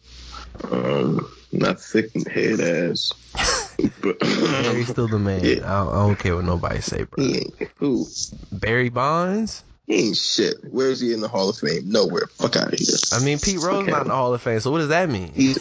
Um, 0.70 1.28
not 1.52 1.80
thick 1.80 2.10
head 2.28 2.60
ass. 2.60 3.12
But 4.00 4.18
Barry's 4.20 4.88
still 4.88 5.06
the 5.08 5.18
man. 5.18 5.40
Yeah. 5.44 5.56
I, 5.64 5.84
don't, 5.84 5.88
I 5.94 6.06
don't 6.06 6.18
care 6.18 6.34
what 6.36 6.44
nobody 6.46 6.80
say, 6.80 7.02
bro. 7.04 7.22
he 7.22 7.36
ain't 7.38 7.54
who. 7.76 8.06
Barry 8.50 8.88
Bonds. 8.88 9.64
He 9.86 10.08
ain't 10.08 10.16
shit. 10.16 10.56
Where 10.64 10.88
is 10.88 11.00
he 11.00 11.12
in 11.12 11.20
the 11.20 11.28
Hall 11.28 11.48
of 11.48 11.58
Fame? 11.58 11.90
Nowhere. 11.90 12.26
Fuck 12.26 12.56
out 12.56 12.72
of 12.72 12.78
here. 12.78 12.96
I 13.12 13.20
mean, 13.24 13.38
Pete 13.38 13.60
Rose 13.60 13.82
Okay. 13.82 13.90
not 13.92 14.02
in 14.02 14.08
the 14.08 14.14
Hall 14.14 14.34
of 14.34 14.42
Fame. 14.42 14.60
So 14.60 14.70
what 14.72 14.78
does 14.78 14.88
that 14.88 15.08
mean? 15.08 15.32
He, 15.32 15.54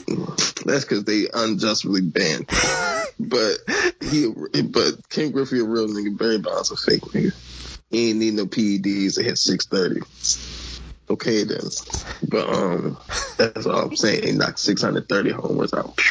that's 0.65 0.84
because 0.84 1.03
they 1.03 1.28
unjustly 1.34 2.01
banned. 2.01 2.49
but 3.19 3.57
he, 4.01 4.28
but 4.63 5.09
Ken 5.09 5.32
Griffey 5.32 5.59
a 5.59 5.63
real 5.63 5.88
nigga. 5.88 6.17
Barry 6.17 6.39
Bonds 6.39 6.71
a 6.71 6.76
fake 6.76 7.01
nigga. 7.01 7.34
He 7.91 8.09
ain't 8.09 8.19
need 8.19 8.34
no 8.34 8.45
PEDs 8.45 9.15
to 9.15 9.23
hit 9.23 9.38
six 9.38 9.67
thirty. 9.67 10.01
Okay 11.07 11.43
then, 11.43 11.61
but 12.28 12.49
um, 12.49 12.97
that's 13.38 13.67
all 13.67 13.80
I'm 13.80 13.95
saying. 13.95 14.23
He 14.23 14.32
knocked 14.32 14.57
six 14.59 14.82
hundred 14.82 15.07
thirty 15.07 15.30
homers 15.32 15.73
out. 15.73 15.99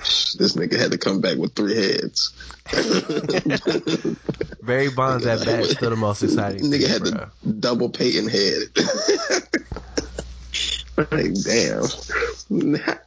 This 0.38 0.54
nigga 0.54 0.78
had 0.78 0.92
to 0.92 0.98
come 0.98 1.20
back 1.20 1.36
with 1.36 1.54
three 1.54 1.74
heads. 1.74 2.32
Barry 4.62 4.88
Bonds 4.90 5.26
at 5.26 5.44
bat 5.44 5.60
is 5.60 5.72
still 5.72 5.90
the 5.90 5.96
most 5.96 6.22
exciting. 6.22 6.62
Nigga 6.62 6.86
had 6.88 7.02
bro. 7.02 7.10
the 7.42 7.52
double 7.52 7.90
Peyton 7.90 8.28
head. 8.28 8.62
like 11.10 11.34
damn, 11.44 11.82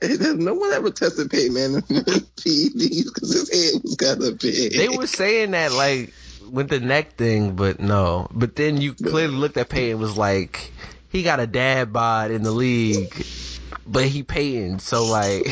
Has 0.02 0.36
no 0.36 0.54
one 0.54 0.74
ever 0.74 0.92
tested 0.92 1.32
Peyton 1.32 1.54
Manning 1.54 1.82
PEDs 1.82 3.06
because 3.06 3.34
his 3.34 3.50
head 3.50 3.82
was 3.84 3.96
kind 3.96 4.22
of 4.22 4.38
big. 4.38 4.74
They 4.74 4.90
were 4.90 5.08
saying 5.08 5.52
that 5.52 5.72
like 5.72 6.14
with 6.52 6.70
the 6.70 6.80
neck 6.80 7.14
thing, 7.16 7.56
but 7.56 7.80
no. 7.80 8.28
But 8.32 8.56
then 8.56 8.78
you 8.78 8.94
clearly 8.94 9.34
looked 9.34 9.58
at 9.58 9.70
Peyton 9.70 10.00
was 10.00 10.18
like, 10.18 10.72
he 11.10 11.24
got 11.24 11.40
a 11.40 11.48
dad 11.48 11.92
bod 11.92 12.32
in 12.32 12.44
the 12.44 12.52
league, 12.52 13.26
but 13.88 14.06
he 14.06 14.24
Peyton, 14.24 14.80
so 14.80 15.06
like, 15.06 15.48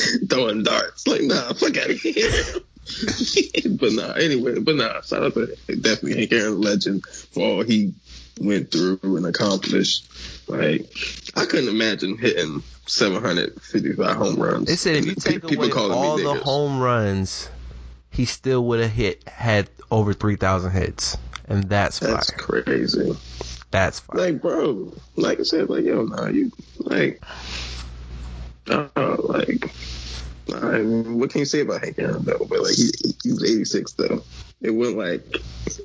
throwing 0.28 0.62
darts. 0.62 1.06
Like 1.06 1.22
nah, 1.22 1.52
fuck 1.52 1.76
out 1.76 1.90
of 1.90 2.00
here. 2.00 2.44
but 3.78 3.92
nah, 3.92 4.12
anyway, 4.12 4.58
but 4.58 4.76
nah, 4.76 5.00
shout 5.02 5.22
out 5.22 5.34
to 5.34 5.46
definitely 5.68 6.16
Hank 6.16 6.32
Aaron 6.32 6.60
legend 6.60 7.06
for 7.06 7.42
all 7.42 7.62
he 7.62 7.94
went 8.40 8.70
through 8.70 8.98
and 9.02 9.26
accomplished. 9.26 10.08
Like 10.48 10.90
I 11.36 11.46
couldn't 11.46 11.68
imagine 11.68 12.18
hitting 12.18 12.62
755 12.86 14.16
home 14.16 14.36
runs. 14.36 14.66
they 14.66 14.76
said 14.76 14.96
if 14.96 15.06
you 15.06 15.14
take 15.14 15.46
People 15.46 15.64
away 15.64 15.68
calling 15.70 15.92
all 15.92 16.16
the 16.16 16.34
home 16.34 16.80
runs, 16.80 17.48
he 18.10 18.24
still 18.24 18.64
would 18.66 18.80
have 18.80 18.90
hit 18.90 19.26
had 19.28 19.70
over 19.90 20.12
three 20.12 20.36
thousand 20.36 20.72
hits, 20.72 21.16
and 21.48 21.64
that's 21.64 21.98
fire. 21.98 22.14
That's 22.14 22.30
crazy. 22.32 23.16
That's 23.70 24.00
fire. 24.00 24.20
Like, 24.20 24.42
bro, 24.42 24.92
like 25.16 25.38
I 25.38 25.44
said, 25.44 25.70
like, 25.70 25.84
yo, 25.84 26.02
nah, 26.02 26.26
you, 26.26 26.50
like, 26.78 27.22
uh, 28.70 29.16
like, 29.20 29.70
I 30.54 30.78
mean, 30.78 31.18
what 31.18 31.30
can 31.30 31.40
you 31.40 31.44
say 31.44 31.60
about 31.60 31.82
Hank 31.84 31.98
Aaron, 31.98 32.24
though? 32.24 32.46
But, 32.48 32.62
like, 32.62 32.74
he, 32.74 32.90
he 33.22 33.32
was 33.32 33.44
86, 33.44 33.92
though. 33.94 34.24
It 34.62 34.70
wasn't 34.70 34.98
like 34.98 35.24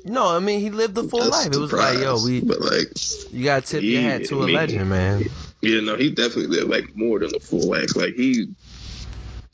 no, 0.04 0.28
I 0.28 0.38
mean 0.38 0.60
he 0.60 0.70
lived 0.70 0.94
the 0.94 1.04
full 1.04 1.28
life. 1.28 1.52
It 1.52 1.56
was 1.56 1.72
like, 1.72 1.98
yo, 1.98 2.22
we 2.22 2.40
But, 2.40 2.60
like, 2.60 2.88
you 3.32 3.44
gotta 3.44 3.62
tip 3.62 3.82
your 3.82 4.02
hat 4.02 4.24
to 4.26 4.44
a 4.44 4.46
Yeah, 4.48 4.56
legend, 4.56 4.90
man. 4.90 5.24
yeah, 5.62 5.80
no, 5.80 5.96
he 5.96 6.10
definitely 6.10 6.48
lived, 6.58 6.70
like, 6.70 6.94
more 6.94 7.18
than 7.18 7.34
a 7.34 7.40
full 7.40 7.68
life. 7.70 7.96
Like, 7.96 8.14
he, 8.14 8.48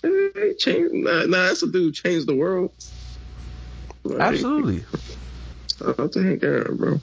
he 0.03 0.55
changed, 0.59 0.93
nah, 0.93 1.25
nah, 1.27 1.47
that's 1.47 1.63
a 1.63 1.71
dude 1.71 1.95
changed 1.95 2.27
the 2.27 2.35
world. 2.35 2.73
Like, 4.05 4.21
Absolutely. 4.21 4.85
Shout 5.79 6.01
out 6.01 6.13
to 6.13 6.23
Hank 6.23 6.43
Aaron, 6.43 6.77
bro. 6.77 7.01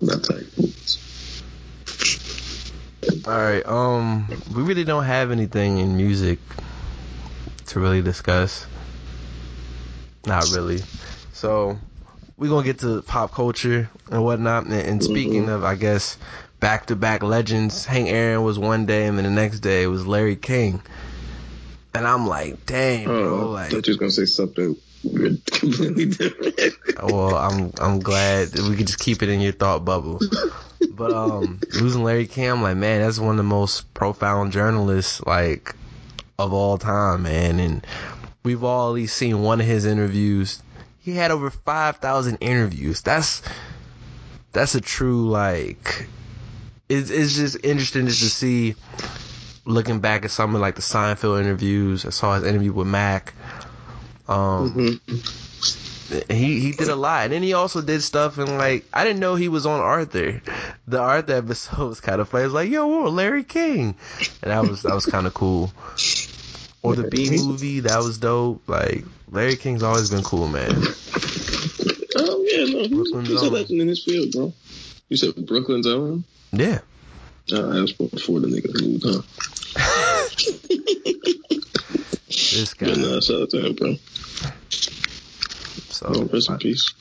Not 0.00 0.24
tight. 0.24 0.44
All 3.26 3.32
right. 3.32 3.64
Um, 3.66 4.28
we 4.54 4.62
really 4.62 4.84
don't 4.84 5.04
have 5.04 5.30
anything 5.30 5.78
in 5.78 5.96
music 5.96 6.38
to 7.66 7.80
really 7.80 8.02
discuss. 8.02 8.66
Not 10.26 10.50
really. 10.50 10.80
So 11.32 11.78
we're 12.36 12.48
gonna 12.50 12.64
get 12.64 12.78
to 12.80 13.02
pop 13.02 13.32
culture 13.32 13.88
and 14.10 14.24
whatnot. 14.24 14.64
And, 14.64 14.72
and 14.74 15.02
speaking 15.02 15.48
of, 15.48 15.64
I 15.64 15.74
guess 15.74 16.16
back-to-back 16.60 17.22
legends, 17.22 17.84
Hank 17.86 18.08
Aaron 18.08 18.42
was 18.44 18.58
one 18.58 18.86
day, 18.86 19.06
and 19.06 19.16
then 19.18 19.24
the 19.24 19.30
next 19.30 19.60
day 19.60 19.82
it 19.82 19.88
was 19.88 20.06
Larry 20.06 20.36
King. 20.36 20.80
And 21.94 22.06
I'm 22.06 22.26
like, 22.26 22.64
dang, 22.66 23.06
bro. 23.06 23.34
Oh, 23.50 23.52
I 23.52 23.62
Like, 23.62 23.70
thought 23.70 23.86
you 23.86 23.90
was 23.92 23.96
gonna 23.98 24.10
say 24.12 24.24
something 24.26 24.76
completely 25.50 26.06
different. 26.06 26.74
well, 27.02 27.34
I'm 27.36 27.72
I'm 27.80 27.98
glad 28.00 28.54
we 28.54 28.76
could 28.76 28.86
just 28.86 28.98
keep 29.00 29.22
it 29.22 29.28
in 29.28 29.40
your 29.40 29.52
thought 29.52 29.84
bubble. 29.84 30.20
But 30.90 31.12
um, 31.12 31.60
losing 31.80 32.04
Larry 32.04 32.26
Cam, 32.26 32.62
like, 32.62 32.76
man, 32.76 33.00
that's 33.00 33.18
one 33.18 33.30
of 33.30 33.36
the 33.36 33.42
most 33.42 33.92
profound 33.94 34.52
journalists 34.52 35.22
like 35.22 35.74
of 36.38 36.52
all 36.52 36.78
time, 36.78 37.22
man. 37.22 37.60
And 37.60 37.86
we've 38.42 38.64
all 38.64 38.88
at 38.88 38.94
least 38.94 39.16
seen 39.16 39.42
one 39.42 39.60
of 39.60 39.66
his 39.66 39.84
interviews. 39.84 40.62
He 40.98 41.12
had 41.14 41.30
over 41.30 41.50
five 41.50 41.96
thousand 41.96 42.38
interviews. 42.38 43.02
That's 43.02 43.42
that's 44.52 44.74
a 44.74 44.80
true 44.80 45.28
like. 45.28 46.08
It's 46.88 47.10
it's 47.10 47.34
just 47.36 47.64
interesting 47.64 48.06
just 48.06 48.20
to 48.20 48.28
see. 48.28 48.74
Looking 49.64 50.00
back 50.00 50.24
at 50.24 50.32
some 50.32 50.56
of 50.56 50.60
like 50.60 50.74
the 50.74 50.82
Seinfeld 50.82 51.40
interviews, 51.40 52.04
I 52.04 52.10
saw 52.10 52.34
his 52.34 52.44
interview 52.44 52.72
with 52.72 52.88
Mac. 52.88 53.32
Um, 54.26 55.00
he 56.28 56.60
he 56.60 56.72
did 56.72 56.88
a 56.88 56.96
lot, 56.96 57.24
and 57.24 57.32
then 57.32 57.42
he 57.42 57.52
also 57.54 57.80
did 57.82 58.02
stuff 58.02 58.38
and 58.38 58.58
like 58.58 58.84
I 58.92 59.04
didn't 59.04 59.20
know 59.20 59.34
he 59.34 59.48
was 59.48 59.66
on 59.66 59.80
Arthur. 59.80 60.40
The 60.86 61.00
Arthur 61.00 61.34
episode 61.34 61.88
was 61.88 62.00
kind 62.00 62.20
of 62.20 62.28
funny. 62.28 62.42
It 62.42 62.46
was 62.46 62.54
like, 62.54 62.70
yo, 62.70 62.86
whoa, 62.86 63.08
Larry 63.10 63.44
King, 63.44 63.94
and 64.42 64.50
that 64.50 64.62
was 64.68 64.82
that 64.82 64.94
was 64.94 65.06
kind 65.06 65.26
of 65.26 65.34
cool. 65.34 65.72
Or 66.82 66.96
the 66.96 67.08
Bee 67.08 67.30
Movie, 67.30 67.80
that 67.80 67.98
was 67.98 68.18
dope. 68.18 68.62
Like 68.68 69.04
Larry 69.30 69.56
King's 69.56 69.82
always 69.82 70.10
been 70.10 70.22
cool, 70.24 70.48
man. 70.48 70.72
Oh 72.16 72.44
yeah, 72.50 72.64
no, 72.64 72.88
Brooklyn's 72.88 73.28
he's 73.28 73.42
a 73.42 73.50
legend 73.50 73.80
in 73.80 73.88
his 73.88 74.02
field, 74.04 74.32
bro. 74.32 74.52
You 75.08 75.16
said 75.16 75.46
Brooklyn's 75.46 75.86
own. 75.86 76.24
Yeah, 76.52 76.80
Uh, 77.50 77.62
that 77.62 77.80
was 77.82 77.92
before 77.92 78.40
the 78.40 78.48
niggas 78.48 78.82
moved, 78.82 79.04
huh? 79.06 79.22
this 82.28 82.74
guy. 82.74 82.86
But 82.86 82.98
nah, 82.98 83.20
shout 83.20 83.42
out 83.42 83.50
to 83.50 83.66
him, 83.66 83.74
bro. 83.74 83.96
So 86.02 86.08
Oh, 86.08 86.24
rest 86.32 86.50
in 86.50 86.58
peace. 86.58 86.92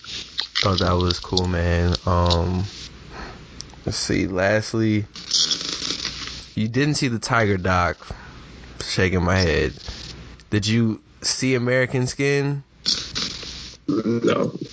thought 0.61 0.77
that 0.79 0.91
was 0.93 1.19
cool, 1.19 1.47
man. 1.47 1.95
Um, 2.05 2.63
let's 3.83 3.97
see. 3.97 4.27
Lastly, 4.27 5.05
you 6.55 6.67
didn't 6.67 6.95
see 6.95 7.07
the 7.07 7.17
Tiger 7.17 7.57
doc. 7.57 7.97
Shaking 8.83 9.23
my 9.23 9.37
head. 9.37 9.73
Did 10.51 10.67
you 10.67 11.01
see 11.21 11.55
American 11.55 12.05
Skin? 12.07 12.63
No. 13.87 14.53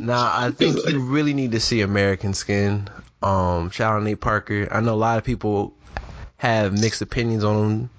Nah, 0.00 0.30
I 0.32 0.52
think 0.52 0.78
you 0.88 1.00
really 1.00 1.34
need 1.34 1.50
to 1.52 1.60
see 1.60 1.80
American 1.80 2.32
Skin. 2.32 2.88
Um, 3.20 3.68
shout 3.70 3.94
out 3.96 4.02
Nate 4.04 4.20
Parker. 4.20 4.68
I 4.70 4.80
know 4.80 4.94
a 4.94 4.96
lot 4.96 5.18
of 5.18 5.24
people 5.24 5.74
have 6.36 6.72
mixed 6.72 7.02
opinions 7.02 7.42
on 7.42 7.56
him 7.70 7.90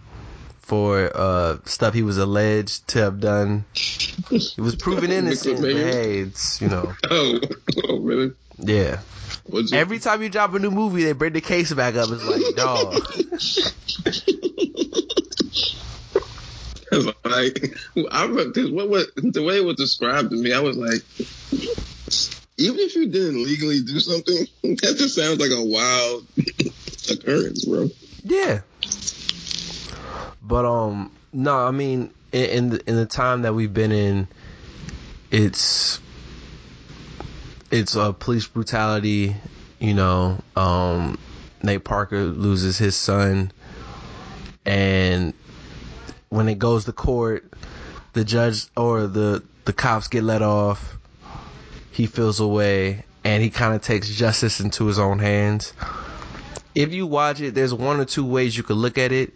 for 0.70 1.12
uh 1.16 1.58
stuff 1.66 1.96
he 1.96 2.04
was 2.04 2.20
alleged 2.20 2.88
to 2.90 3.00
have 3.00 3.20
done. 3.20 3.66
He 3.74 4.62
was 4.62 4.76
proven 4.76 5.12
innocent, 5.20 5.66
hey, 5.66 6.20
it's 6.20 6.62
you 6.62 6.70
know, 6.70 6.94
Oh, 7.10 7.40
oh 7.86 7.98
really? 7.98 8.34
yeah. 8.60 9.00
What's 9.48 9.74
it? 9.74 9.78
Every 9.78 9.98
time 9.98 10.22
you 10.22 10.30
drop 10.30 10.54
a 10.54 10.60
new 10.60 10.70
movie, 10.70 11.04
they 11.04 11.14
bring 11.14 11.34
the 11.34 11.42
case 11.42 11.74
back 11.74 11.96
up. 11.96 12.10
It's 12.12 12.24
like, 12.24 12.56
dog. 12.56 12.94
like 17.26 17.76
I 18.12 18.26
remember 18.26 18.52
cause 18.52 18.70
what 18.70 18.90
was 18.90 19.08
the 19.16 19.42
way 19.42 19.58
it 19.58 19.66
was 19.66 19.76
described 19.76 20.30
to 20.30 20.36
me, 20.36 20.54
I 20.54 20.60
was 20.60 20.78
like, 20.78 21.02
even 22.58 22.80
if 22.80 22.96
you 22.96 23.08
didn't 23.08 23.44
legally 23.44 23.82
do 23.82 24.00
something, 24.00 24.46
that 24.62 24.96
just 25.00 25.16
sounds 25.16 25.40
like 25.40 25.50
a 25.50 25.66
wild 25.66 26.28
occurrence, 27.10 27.66
bro. 27.66 27.90
Yeah. 28.24 28.62
But 30.50 30.66
um, 30.66 31.12
no, 31.32 31.56
I 31.56 31.70
mean, 31.70 32.10
in 32.32 32.80
in 32.88 32.96
the, 32.96 33.06
time 33.06 33.44
that 33.44 33.54
we've 33.54 33.72
been 33.72 33.92
in, 33.92 34.28
it's 35.30 36.02
it's 37.70 37.96
uh, 37.96 38.14
police 38.14 38.48
brutality. 38.48 39.36
You 39.78 39.94
know, 39.94 40.42
um, 40.56 41.20
Nate 41.62 41.84
Parker 41.84 42.24
loses 42.24 42.80
his 42.80 42.96
son, 42.96 43.52
and 44.66 45.36
when 46.30 46.50
it 46.50 46.58
goes 46.58 46.86
to 46.86 46.94
court, 46.94 47.54
the 48.14 48.26
judge 48.26 48.66
or 48.76 49.06
the 49.06 49.44
the 49.66 49.74
cops 49.74 50.08
get 50.08 50.24
let 50.24 50.42
off. 50.42 50.98
He 51.92 52.08
feels 52.08 52.40
away, 52.40 53.06
and 53.24 53.44
he 53.44 53.52
kind 53.52 53.76
of 53.76 53.82
takes 53.82 54.10
justice 54.10 54.60
into 54.60 54.88
his 54.88 54.98
own 54.98 55.20
hands 55.20 55.74
if 56.80 56.94
you 56.94 57.06
watch 57.06 57.42
it, 57.42 57.56
there's 57.56 57.74
one 57.74 58.00
or 58.00 58.06
two 58.06 58.26
ways 58.26 58.56
you 58.56 58.64
could 58.64 58.78
look 58.78 58.98
at 58.98 59.12
it. 59.12 59.34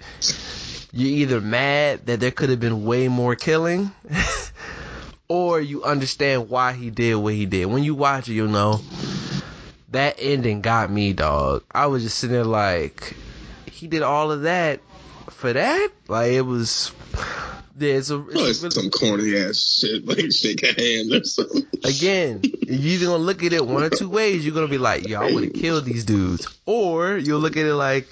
You're 0.93 1.09
either 1.09 1.41
mad 1.41 2.05
that 2.05 2.21
there 2.21 2.31
could 2.31 2.49
have 2.49 2.61
been 2.61 2.85
way 2.85 3.09
more 3.09 3.35
killing, 3.35 3.91
or 5.27 5.59
you 5.59 5.83
understand 5.83 6.49
why 6.49 6.71
he 6.71 6.89
did 6.89 7.15
what 7.15 7.33
he 7.33 7.45
did. 7.45 7.65
When 7.65 7.83
you 7.83 7.95
watch 7.95 8.29
it, 8.29 8.33
you'll 8.33 8.47
know 8.47 8.79
that 9.91 10.15
ending 10.19 10.61
got 10.61 10.89
me, 10.89 11.11
dog. 11.11 11.65
I 11.69 11.87
was 11.87 12.03
just 12.03 12.17
sitting 12.17 12.33
there 12.33 12.45
like, 12.45 13.13
he 13.65 13.87
did 13.87 14.03
all 14.03 14.31
of 14.31 14.43
that 14.43 14.79
for 15.29 15.51
that, 15.51 15.89
like 16.07 16.31
it 16.31 16.43
was. 16.43 16.93
There's 17.75 18.11
a, 18.11 18.15
Oh, 18.15 18.25
it's 18.29 18.63
it's 18.63 18.77
a 18.77 18.81
some 18.81 18.89
corny 18.91 19.35
ass 19.35 19.79
shit 19.79 20.05
like 20.07 20.31
shake 20.31 20.61
a 20.63 20.73
hand 20.79 21.11
or 21.11 21.23
something. 21.23 21.65
again, 21.83 22.41
you're 22.67 22.93
either 22.93 23.05
gonna 23.07 23.23
look 23.23 23.43
at 23.43 23.53
it 23.53 23.65
one 23.65 23.83
or 23.83 23.89
two 23.89 24.09
ways. 24.09 24.45
You're 24.45 24.53
gonna 24.53 24.67
be 24.67 24.77
like, 24.77 25.07
"Yo, 25.07 25.19
I 25.19 25.31
would 25.31 25.43
have 25.43 25.53
killed 25.53 25.85
these 25.85 26.05
dudes," 26.05 26.47
or 26.65 27.17
you'll 27.17 27.39
look 27.39 27.57
at 27.57 27.65
it 27.65 27.73
like, 27.75 28.07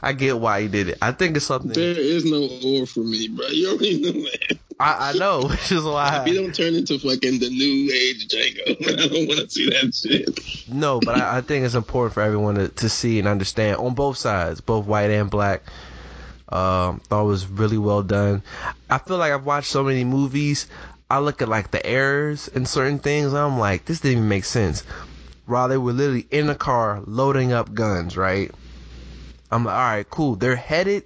"I 0.00 0.12
get 0.14 0.38
why 0.38 0.62
he 0.62 0.68
did 0.68 0.88
it." 0.88 0.98
I 1.02 1.12
think 1.12 1.36
it's 1.36 1.44
something 1.46 1.72
There 1.72 1.98
is 1.98 2.24
no 2.24 2.48
or 2.64 2.86
for 2.86 3.00
me, 3.00 3.28
bro. 3.28 3.46
You 3.48 3.70
already 3.70 4.00
know 4.00 4.12
that. 4.12 4.58
I, 4.80 5.10
I 5.10 5.18
know, 5.18 5.42
which 5.48 5.70
is 5.70 5.84
If 5.84 6.26
you 6.26 6.34
don't 6.34 6.54
turn 6.54 6.74
into 6.74 6.98
fucking 6.98 7.38
the 7.38 7.48
new 7.50 7.92
age 7.92 8.26
Django, 8.28 8.88
I 8.92 8.96
don't 9.08 9.28
want 9.28 9.40
to 9.40 9.50
see 9.50 9.68
that 9.70 9.94
shit. 9.94 10.68
no, 10.68 11.00
but 11.00 11.16
I, 11.16 11.38
I 11.38 11.40
think 11.42 11.64
it's 11.64 11.74
important 11.74 12.14
for 12.14 12.22
everyone 12.22 12.56
to, 12.56 12.68
to 12.68 12.88
see 12.88 13.18
and 13.18 13.28
understand 13.28 13.76
on 13.76 13.94
both 13.94 14.16
sides, 14.16 14.60
both 14.60 14.86
white 14.86 15.10
and 15.10 15.30
black. 15.30 15.62
Um, 16.54 17.00
thought 17.00 17.24
was 17.24 17.48
really 17.48 17.78
well 17.78 18.04
done. 18.04 18.44
I 18.88 18.98
feel 18.98 19.18
like 19.18 19.32
I've 19.32 19.44
watched 19.44 19.70
so 19.70 19.82
many 19.82 20.04
movies. 20.04 20.68
I 21.10 21.18
look 21.18 21.42
at 21.42 21.48
like 21.48 21.72
the 21.72 21.84
errors 21.84 22.46
in 22.46 22.64
certain 22.64 23.00
things. 23.00 23.34
I'm 23.34 23.58
like, 23.58 23.86
this 23.86 23.98
didn't 23.98 24.18
even 24.18 24.28
make 24.28 24.44
sense. 24.44 24.84
While 25.46 25.68
they 25.68 25.76
were 25.76 25.92
literally 25.92 26.28
in 26.30 26.46
the 26.46 26.54
car 26.54 27.02
loading 27.06 27.52
up 27.52 27.74
guns, 27.74 28.16
right? 28.16 28.52
I'm 29.50 29.64
like, 29.64 29.74
all 29.74 29.80
right, 29.80 30.08
cool. 30.08 30.36
They're 30.36 30.54
headed 30.54 31.02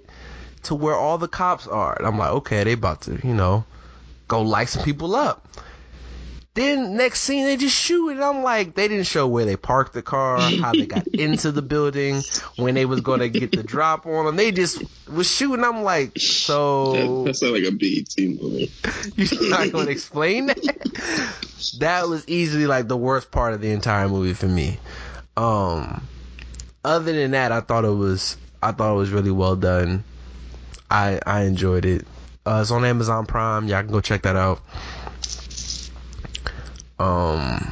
to 0.63 0.75
where 0.75 0.95
all 0.95 1.17
the 1.17 1.27
cops 1.27 1.65
are. 1.65 1.97
And 1.97 2.05
I'm 2.05 2.19
like, 2.19 2.31
okay, 2.31 2.63
they 2.63 2.73
about 2.73 3.01
to, 3.01 3.19
you 3.27 3.33
know, 3.33 3.65
go 4.27 4.43
light 4.43 4.69
some 4.69 4.83
people 4.83 5.15
up. 5.15 5.47
Then 6.55 6.97
next 6.97 7.21
scene 7.21 7.45
they 7.45 7.55
just 7.57 7.75
shoot 7.75 8.09
and 8.09 8.23
I'm 8.23 8.43
like, 8.43 8.75
they 8.75 8.87
didn't 8.87 9.05
show 9.05 9.27
where 9.27 9.45
they 9.45 9.55
parked 9.55 9.93
the 9.93 10.01
car, 10.01 10.39
how 10.39 10.73
they 10.73 10.85
got 10.87 11.07
into 11.13 11.51
the 11.51 11.61
building, 11.61 12.21
when 12.57 12.73
they 12.75 12.85
was 12.85 13.01
gonna 13.01 13.29
get 13.29 13.51
the 13.51 13.63
drop 13.63 14.05
on 14.05 14.25
them. 14.25 14.35
They 14.35 14.51
just 14.51 14.83
was 15.09 15.29
shooting. 15.29 15.63
I'm 15.63 15.83
like, 15.83 16.15
That, 16.15 16.21
so 16.21 17.23
that 17.23 17.35
sounds 17.35 17.53
like 17.53 17.63
a 17.63 17.71
BET 17.71 18.13
movie. 18.41 18.71
you're 19.15 19.49
not 19.49 19.71
gonna 19.71 19.91
explain 19.91 20.47
that? 20.47 21.75
That 21.79 22.09
was 22.09 22.27
easily 22.27 22.65
like 22.65 22.87
the 22.87 22.97
worst 22.97 23.31
part 23.31 23.53
of 23.53 23.61
the 23.61 23.71
entire 23.71 24.09
movie 24.09 24.33
for 24.33 24.47
me. 24.47 24.79
Um, 25.37 26.01
other 26.83 27.13
than 27.13 27.31
that, 27.31 27.51
I 27.51 27.61
thought 27.61 27.85
it 27.85 27.89
was 27.95 28.37
I 28.61 28.71
thought 28.71 28.93
it 28.93 28.97
was 28.97 29.11
really 29.11 29.31
well 29.31 29.55
done. 29.55 30.03
I 30.89 31.19
I 31.25 31.41
enjoyed 31.43 31.85
it. 31.85 32.05
Uh, 32.45 32.59
it's 32.61 32.71
on 32.71 32.83
Amazon 32.83 33.25
Prime. 33.25 33.67
Y'all 33.67 33.83
can 33.83 33.91
go 33.91 34.01
check 34.01 34.23
that 34.23 34.35
out. 34.35 34.59
Um, 36.99 37.71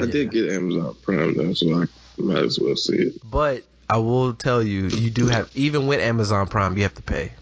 I 0.00 0.06
did 0.06 0.30
get 0.30 0.50
Amazon 0.50 0.96
Prime 1.02 1.36
though, 1.36 1.52
so 1.54 1.82
I 1.82 1.86
might 2.18 2.42
as 2.42 2.58
well 2.58 2.76
see 2.76 2.96
it. 2.96 3.14
but 3.30 3.62
I 3.88 3.98
will 3.98 4.34
tell 4.34 4.62
you, 4.62 4.88
you 4.88 5.10
do 5.10 5.26
have 5.28 5.50
even 5.54 5.86
with 5.86 6.00
Amazon 6.00 6.48
Prime, 6.48 6.76
you 6.76 6.82
have 6.82 6.94
to 6.94 7.02
pay. 7.02 7.32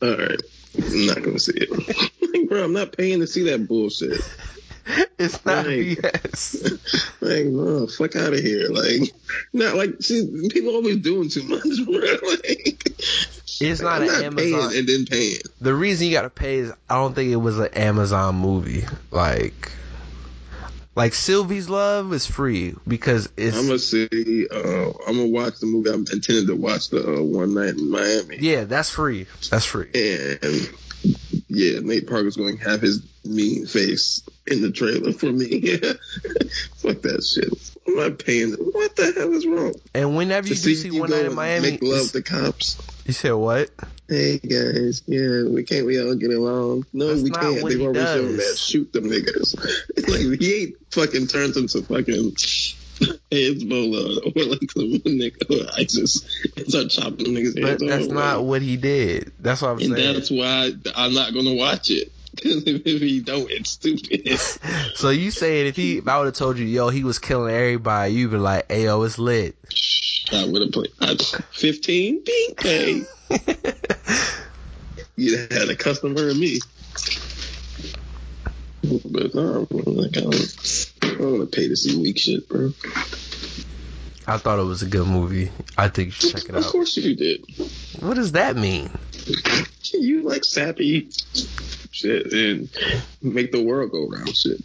All 0.00 0.16
right, 0.16 0.40
I'm 0.76 1.06
not 1.06 1.22
gonna 1.22 1.38
see 1.38 1.52
it. 1.56 1.70
like, 1.70 2.48
bro, 2.48 2.64
I'm 2.64 2.72
not 2.72 2.96
paying 2.96 3.20
to 3.20 3.26
see 3.26 3.44
that 3.44 3.68
bullshit. 3.68 4.20
It's 5.18 5.44
not 5.44 5.66
Right. 5.66 5.98
BS. 5.98 6.80
Like, 7.20 7.46
no, 7.46 7.86
fuck 7.98 8.16
out 8.16 8.32
of 8.32 8.38
here. 8.38 8.68
Like, 8.70 9.12
not 9.52 9.74
like 9.74 10.00
see, 10.00 10.48
people 10.50 10.74
always 10.74 10.98
doing 10.98 11.28
too 11.28 11.42
much, 11.42 11.84
bro. 11.84 12.30
Like, 12.30 12.88
It's 13.60 13.80
not 13.80 13.96
I'm 13.96 14.02
an 14.02 14.08
not 14.08 14.22
Amazon. 14.24 14.70
paying 14.70 14.78
and 14.80 14.88
then 14.88 15.06
paying. 15.06 15.38
The 15.60 15.74
reason 15.74 16.06
you 16.06 16.12
gotta 16.12 16.30
pay 16.30 16.58
is 16.58 16.72
I 16.88 16.94
don't 16.96 17.14
think 17.14 17.30
it 17.32 17.36
was 17.36 17.58
an 17.58 17.68
Amazon 17.74 18.36
movie. 18.36 18.84
Like, 19.10 19.72
like 20.94 21.14
Sylvie's 21.14 21.68
Love 21.68 22.12
is 22.12 22.26
free 22.26 22.74
because 22.86 23.28
it's 23.36 23.56
I'm 23.56 23.66
gonna 23.66 23.78
see. 23.78 24.46
Uh, 24.50 24.90
I'm 25.06 25.16
gonna 25.16 25.28
watch 25.28 25.58
the 25.60 25.66
movie. 25.66 25.90
I'm 25.90 26.00
intended 26.12 26.46
to 26.48 26.56
watch 26.56 26.90
the 26.90 27.18
uh, 27.18 27.22
one 27.22 27.54
night 27.54 27.70
in 27.76 27.90
Miami. 27.90 28.38
yeah, 28.40 28.64
that's 28.64 28.90
free. 28.90 29.26
That's 29.50 29.64
free. 29.64 29.88
And 29.94 30.70
yeah, 31.48 31.78
Nate 31.80 32.06
Parker's 32.08 32.36
going 32.36 32.58
to 32.58 32.64
have 32.68 32.80
his 32.82 33.02
mean 33.24 33.66
face 33.66 34.22
in 34.46 34.62
the 34.62 34.70
trailer 34.70 35.12
for 35.12 35.26
me. 35.26 35.60
Fuck 36.76 37.02
that 37.02 37.22
shit. 37.24 37.72
I'm 37.86 37.96
not 37.96 38.18
paying. 38.18 38.52
What 38.52 38.96
the 38.96 39.12
hell 39.12 39.32
is 39.32 39.46
wrong? 39.46 39.74
And 39.94 40.16
whenever 40.16 40.48
you 40.48 40.54
To 40.56 40.62
do 40.62 40.74
see 40.74 40.88
you 40.88 41.00
One 41.00 41.10
Night 41.10 41.24
in 41.26 41.34
Miami, 41.34 41.72
Make 41.72 41.82
love 41.82 42.12
the 42.12 42.22
cops. 42.22 42.76
You 43.08 43.14
said 43.14 43.32
what? 43.32 43.70
Hey 44.08 44.38
guys, 44.38 45.02
yeah, 45.06 45.44
we 45.48 45.64
can't 45.64 45.86
we 45.86 46.00
all 46.00 46.14
get 46.14 46.30
along? 46.30 46.84
No, 46.92 47.08
That's 47.08 47.22
we 47.22 47.30
can't. 47.30 47.62
what 47.62 47.70
They've 47.70 47.80
he 47.80 47.86
already 47.86 47.98
shown 48.06 48.36
does. 48.36 48.52
that. 48.52 48.58
Shoot 48.58 48.92
them 48.92 49.04
niggas. 49.04 49.56
like 50.30 50.40
he 50.40 50.54
ain't 50.62 50.74
fucking 50.92 51.26
turns 51.26 51.56
into 51.56 51.82
fucking 51.82 52.32
Hezbollah 53.30 54.36
or 54.36 54.44
like 54.44 54.70
some 54.70 54.92
nigga 55.04 55.50
or 55.50 55.70
ISIS 55.78 56.22
and 56.56 56.66
start 56.68 56.90
chopping 56.90 57.24
them 57.24 57.34
niggas 57.34 57.60
But 57.60 57.78
that's 57.86 58.06
off. 58.06 58.10
not 58.12 58.44
what 58.44 58.62
he 58.62 58.76
did. 58.76 59.32
That's 59.40 59.62
what 59.62 59.68
I'm 59.72 59.78
And 59.78 59.94
saying. 59.94 60.14
that's 60.14 60.30
why 60.30 60.72
I'm 60.96 61.14
not 61.14 61.32
gonna 61.34 61.54
watch 61.54 61.90
it. 61.90 62.10
If, 62.44 63.00
he 63.02 63.20
don't, 63.20 63.50
it's 63.50 63.70
stupid. 63.70 64.28
So 64.94 65.10
you 65.10 65.30
saying 65.30 65.68
if 65.68 65.76
he, 65.76 65.98
if 65.98 66.08
I 66.08 66.18
would 66.18 66.26
have 66.26 66.34
told 66.34 66.58
you, 66.58 66.64
yo, 66.64 66.88
he 66.88 67.04
was 67.04 67.18
killing 67.18 67.54
everybody, 67.54 68.14
you'd 68.14 68.32
be 68.32 68.36
like, 68.36 68.70
hey, 68.70 68.84
yo, 68.84 69.02
it's 69.02 69.18
lit. 69.18 69.56
I 70.32 70.44
would 70.44 70.62
have 70.62 70.72
played 70.72 70.90
15. 71.52 72.24
Bing, 72.24 72.54
bang. 72.62 73.06
You'd 75.16 75.38
have 75.38 75.52
had 75.52 75.68
a 75.68 75.76
customer 75.76 76.28
and 76.28 76.38
me. 76.38 76.58
But 78.82 79.34
no, 79.34 79.66
bro, 79.66 79.92
like, 79.92 80.16
I 80.16 80.20
don't, 80.20 80.94
I 81.02 81.14
don't 81.14 81.38
want 81.38 81.52
to 81.52 81.56
pay 81.56 81.68
to 81.68 81.76
see 81.76 82.00
weak 82.00 82.18
shit, 82.18 82.48
bro. 82.48 82.72
I 84.26 84.36
thought 84.36 84.58
it 84.58 84.64
was 84.64 84.82
a 84.82 84.86
good 84.86 85.06
movie. 85.06 85.50
I 85.76 85.88
think 85.88 86.08
you 86.08 86.12
should 86.12 86.32
check 86.32 86.44
it 86.44 86.54
out. 86.54 86.58
Of 86.58 86.66
course 86.66 86.96
you 86.96 87.16
did. 87.16 87.44
What 88.00 88.14
does 88.14 88.32
that 88.32 88.56
mean? 88.56 88.90
You 89.92 90.22
like 90.22 90.44
sappy 90.44 91.08
shit 91.90 92.32
and 92.32 92.68
make 93.22 93.52
the 93.52 93.62
world 93.62 93.90
go 93.90 94.06
round 94.06 94.36
shit. 94.36 94.60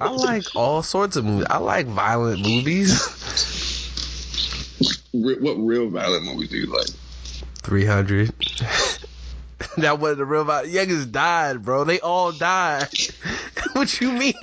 I 0.00 0.10
like 0.10 0.44
all 0.54 0.82
sorts 0.82 1.16
of 1.16 1.24
movies. 1.24 1.46
I 1.48 1.58
like 1.58 1.86
violent 1.86 2.42
movies. 2.42 2.92
Re- 5.14 5.38
what 5.40 5.54
real 5.54 5.88
violent 5.88 6.24
movies 6.24 6.50
do 6.50 6.58
you 6.58 6.66
like? 6.66 6.88
300. 7.62 8.28
that 9.78 9.98
wasn't 9.98 10.20
a 10.20 10.24
real 10.24 10.44
violent. 10.44 10.68
Youngest 10.68 11.10
died, 11.10 11.62
bro. 11.62 11.84
They 11.84 12.00
all 12.00 12.32
died. 12.32 12.88
what 13.72 14.00
you 14.00 14.12
mean? 14.12 14.34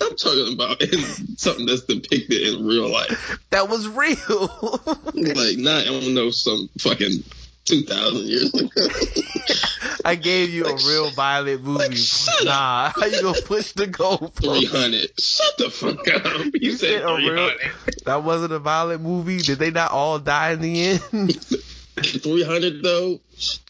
I'm 0.00 0.16
talking 0.16 0.52
about 0.52 0.80
in 0.82 1.36
something 1.36 1.66
that's 1.66 1.82
depicted 1.82 2.42
in 2.42 2.64
real 2.66 2.88
life. 2.88 3.38
That 3.50 3.68
was 3.68 3.88
real. 3.88 4.80
Like, 5.14 5.58
not, 5.58 5.82
I 5.82 5.86
don't 5.86 6.14
know, 6.14 6.30
some 6.30 6.68
fucking 6.78 7.24
2,000 7.66 8.26
years 8.26 8.54
ago. 8.54 8.68
I 10.04 10.14
gave 10.14 10.50
you 10.50 10.64
a 10.64 10.70
Like, 10.72 10.84
real 10.86 11.10
violent 11.10 11.62
movie. 11.64 11.78
like, 11.84 11.96
shut 11.96 12.44
nah, 12.44 12.90
how 12.94 13.06
you 13.06 13.22
gonna 13.22 13.40
push 13.42 13.72
the 13.72 13.86
goalpost? 13.88 14.34
300. 14.60 15.20
Shut 15.20 15.58
the 15.58 15.70
fuck 15.70 16.08
up. 16.08 16.44
You, 16.44 16.52
You 16.60 16.72
said 16.72 17.00
said 17.00 17.02
a 17.02 17.14
real- 17.16 17.48
300. 17.50 17.58
That 18.04 18.22
wasn't 18.22 18.52
a 18.52 18.58
violent 18.60 19.02
movie. 19.02 19.38
Did 19.38 19.58
they 19.58 19.70
not 19.72 19.90
all 19.90 20.18
die 20.20 20.52
in 20.52 20.60
the 20.60 20.82
end? 20.82 21.00
300 22.02 22.82
though, 22.82 23.20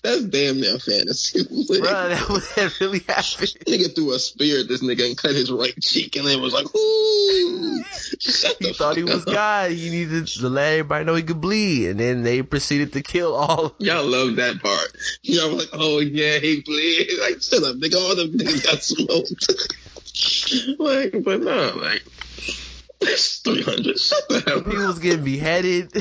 that's 0.03 0.24
damn 0.24 0.61
near 0.61 0.79
fantasy. 0.79 1.45
Bro, 1.68 1.81
that, 1.81 2.29
was, 2.29 2.55
that 2.55 2.81
really 2.81 2.99
happened. 3.01 3.55
Nigga 3.66 3.95
threw 3.95 4.12
a 4.12 4.18
spear 4.18 4.61
at 4.61 4.68
this 4.68 4.83
nigga 4.83 5.07
and 5.07 5.16
cut 5.16 5.35
his 5.35 5.51
right 5.51 5.74
cheek, 5.81 6.16
and 6.16 6.27
then 6.27 6.41
was 6.41 6.53
like, 6.53 6.66
"Ooh!" 6.74 7.85
He 8.59 8.72
thought 8.72 8.97
he 8.97 9.05
was 9.05 9.27
up. 9.27 9.33
God. 9.33 9.70
He 9.70 9.91
needed 9.91 10.27
to 10.27 10.49
let 10.49 10.72
everybody 10.72 11.05
know 11.05 11.14
he 11.14 11.22
could 11.22 11.41
bleed, 11.41 11.91
and 11.91 12.01
then 12.01 12.22
they 12.22 12.43
proceeded 12.43 12.93
to 12.95 13.03
kill 13.03 13.35
all. 13.35 13.74
Y'all 13.79 14.05
love 14.05 14.37
that 14.37 14.61
part. 14.61 14.89
Y'all 15.22 15.51
were 15.51 15.59
like, 15.59 15.68
"Oh 15.72 16.01
yeah, 16.01 16.39
he 16.39 16.62
bleed." 16.62 17.11
Like, 17.20 17.43
shut 17.43 17.62
up, 17.62 17.77
nigga. 17.77 17.97
All 17.97 18.14
them 18.14 18.33
niggas 18.33 18.64
got 18.64 18.83
smoked. 18.83 20.79
like, 20.79 21.24
but 21.24 21.41
no, 21.43 21.77
like, 21.77 22.05
it's 23.01 23.39
three 23.39 23.62
hundred. 23.62 23.99
Shut 23.99 24.29
the 24.29 24.41
hell 24.41 24.62
He 24.64 24.77
was 24.77 24.99
getting 24.99 25.24
beheaded. 25.24 25.93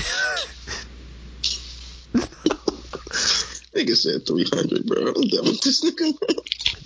Nigga 3.76 3.96
said 3.96 4.26
three 4.26 4.46
hundred, 4.54 4.86
bro. 4.86 5.08
I'm 5.08 5.28
done 5.28 5.44
with 5.46 5.62
this 5.62 5.84
nigga. 5.84 6.14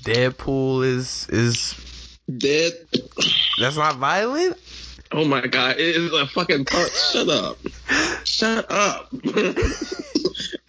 Deadpool 0.03 0.83
is 0.83 1.27
is 1.29 1.75
Dead. 2.37 2.73
that's 3.59 3.77
not 3.77 3.97
violent. 3.97 4.57
Oh 5.11 5.25
my 5.25 5.45
god, 5.45 5.77
it 5.77 5.95
is 5.95 6.11
a 6.13 6.25
fucking 6.27 6.65
part. 6.65 6.91
Shut 6.91 7.29
up. 7.29 7.57
Shut 8.23 8.71
up. 8.71 9.09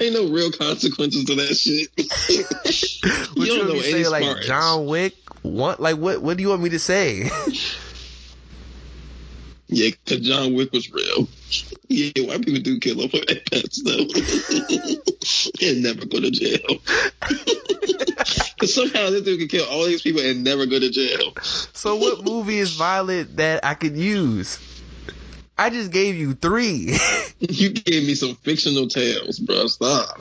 Ain't 0.01 0.15
no 0.15 0.29
real 0.29 0.51
consequences 0.53 1.25
to 1.25 1.35
that 1.37 1.55
shit. 1.55 1.89
What 3.37 3.47
you 3.47 3.55
don't 3.55 3.59
want 3.59 3.69
know 3.69 3.83
to 3.83 3.89
any 3.89 4.05
say? 4.05 4.09
Like 4.09 4.23
smarts. 4.25 4.47
John 4.47 4.87
Wick? 4.87 5.15
What? 5.43 5.81
Like 5.81 5.97
what? 5.97 6.21
What 6.21 6.37
do 6.37 6.43
you 6.43 6.51
want 6.51 6.63
me 6.63 6.71
to 6.71 6.79
say? 6.79 7.31
Yeah, 9.69 9.91
because 9.91 10.27
John 10.27 10.55
Wick 10.55 10.73
was 10.73 10.91
real. 10.91 11.29
Yeah, 11.91 12.25
white 12.25 12.45
people 12.45 12.61
do 12.61 12.79
kill 12.79 13.03
over 13.03 13.19
their 13.27 13.41
pets, 13.51 13.83
though. 13.83 13.99
and 15.67 15.83
never 15.83 16.07
go 16.07 16.21
to 16.21 16.31
jail. 16.31 16.79
Because 18.55 18.73
somehow 18.73 19.11
this 19.11 19.23
dude 19.23 19.41
can 19.41 19.49
kill 19.49 19.67
all 19.69 19.87
these 19.87 20.01
people 20.01 20.21
and 20.21 20.45
never 20.45 20.67
go 20.67 20.79
to 20.79 20.89
jail. 20.89 21.35
so 21.43 21.97
what 21.97 22.25
movie 22.25 22.59
is 22.59 22.77
violent 22.77 23.39
that 23.39 23.65
I 23.65 23.75
could 23.75 23.97
use? 23.97 24.61
I 25.59 25.69
just 25.71 25.91
gave 25.91 26.15
you 26.15 26.35
three. 26.35 26.97
You 27.41 27.71
gave 27.71 28.07
me 28.07 28.15
some 28.15 28.37
fictional 28.37 28.87
tales, 28.87 29.39
bro. 29.39 29.67
Stop. 29.67 30.21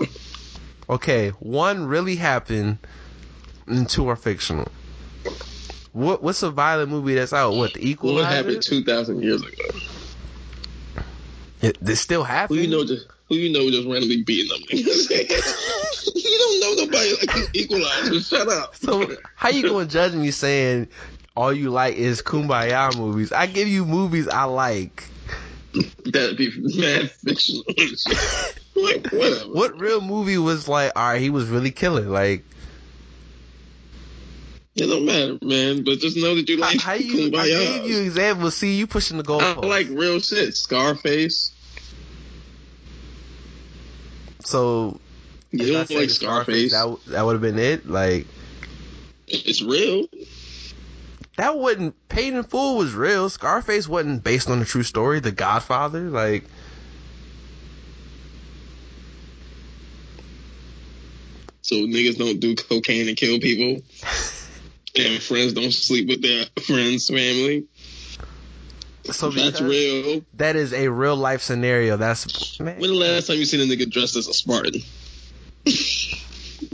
okay, 0.90 1.32
one 1.40 1.86
really 1.86 2.16
happened, 2.16 2.78
and 3.68 3.90
two 3.90 4.08
are 4.08 4.16
fictional. 4.16 4.70
What 5.92 6.24
what's 6.24 6.42
a 6.44 6.50
violent 6.50 6.90
movie 6.90 7.16
that's 7.16 7.34
out? 7.34 7.56
What 7.56 7.74
the 7.74 7.94
What 7.96 8.24
happened 8.24 8.64
two 8.64 8.86
thousand 8.86 9.22
years 9.22 9.42
ago? 9.42 9.80
It, 11.62 11.78
this 11.82 12.00
still 12.00 12.24
Who 12.24 12.56
you 12.56 12.68
know 12.68 12.86
just 12.86 13.08
who 13.28 13.36
you 13.36 13.52
know 13.52 13.70
just 13.70 13.88
randomly 13.88 14.24
beating 14.24 14.50
them 14.50 14.62
you 14.72 16.38
don't 16.40 16.60
know 16.60 16.86
nobody 16.86 17.12
like 17.12 17.34
these 17.36 17.68
equalizers. 17.68 18.30
Shut 18.30 18.48
up. 18.48 18.76
So 18.76 19.16
how 19.36 19.50
you 19.50 19.70
gonna 19.70 19.86
judge 19.86 20.14
me 20.14 20.32
saying 20.32 20.88
all 21.36 21.54
you 21.54 21.70
like 21.70 21.96
is 21.96 22.22
kumbaya 22.22 22.96
movies? 22.98 23.32
I 23.32 23.46
give 23.46 23.68
you 23.68 23.86
movies 23.86 24.28
I 24.28 24.44
like. 24.44 25.04
That'd 26.06 26.38
be 26.38 26.52
mad 26.56 27.12
fictional. 27.12 27.64
like 28.76 29.08
whatever. 29.12 29.54
What 29.54 29.80
real 29.80 30.02
movie 30.02 30.38
was 30.38 30.68
like? 30.68 30.94
All 30.96 31.10
right, 31.10 31.22
he 31.22 31.30
was 31.30 31.48
really 31.48 31.72
killing. 31.72 32.10
Like 32.10 32.44
It 34.76 34.88
don't 34.88 35.06
matter, 35.06 35.38
man. 35.42 35.84
But 35.84 36.00
just 36.00 36.18
know 36.18 36.36
that 36.36 36.50
you 36.50 36.58
like 36.58 36.82
how 36.82 36.94
you? 36.94 37.28
I 37.28 37.30
kumbaya. 37.30 37.60
gave 37.60 37.86
you 37.86 38.02
examples. 38.02 38.56
See, 38.56 38.76
you 38.76 38.88
pushing 38.88 39.18
the 39.18 39.24
goal. 39.24 39.42
I 39.42 39.54
like 39.54 39.88
real 39.90 40.20
shit. 40.20 40.56
Scarface. 40.56 41.49
So 44.42 45.00
You 45.52 45.74
don't 45.74 45.90
like 45.92 46.10
Scarface, 46.10 46.16
Scarface. 46.16 46.72
That 46.72 46.98
that 47.08 47.26
would 47.26 47.34
have 47.34 47.42
been 47.42 47.60
it. 47.60 47.90
Like 47.90 48.28
It's 49.28 49.62
real. 49.62 50.08
that 51.38 51.58
wasn't 51.58 51.96
Paid 52.10 52.34
in 52.34 52.44
Full 52.44 52.78
was 52.78 52.94
real. 52.94 53.30
Scarface 53.30 53.88
wasn't 53.88 54.24
based 54.24 54.50
on 54.50 54.62
a 54.62 54.66
true 54.66 54.84
story. 54.84 55.20
The 55.20 55.32
Godfather, 55.32 56.10
like. 56.10 56.46
So 61.62 61.76
niggas 61.76 62.18
don't 62.18 62.40
do 62.40 62.56
cocaine 62.56 63.08
and 63.08 63.18
kill 63.18 63.40
people. 63.40 63.82
And 64.98 65.22
friends 65.22 65.54
don't 65.54 65.72
sleep 65.72 66.10
with 66.10 66.24
their 66.24 66.46
friends' 66.64 67.08
family. 67.08 67.66
So 69.12 69.30
That's 69.32 69.62
real. 69.62 70.22
That 70.36 70.56
is 70.56 70.74
a 70.74 70.90
real 70.90 71.16
life 71.16 71.42
scenario. 71.42 71.98
That's 71.98 72.60
man, 72.60 72.80
When 72.80 72.90
the 72.92 72.96
last 72.96 73.28
time 73.28 73.38
you 73.38 73.46
seen 73.46 73.62
a 73.62 73.64
nigga 73.64 73.90
dressed 73.90 74.16
as 74.16 74.28
a 74.28 74.34
Spartan? 74.34 74.82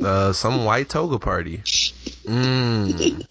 uh, 0.04 0.34
some 0.34 0.66
white 0.66 0.90
toga 0.90 1.20
party. 1.20 1.58
Mmm. 2.26 3.26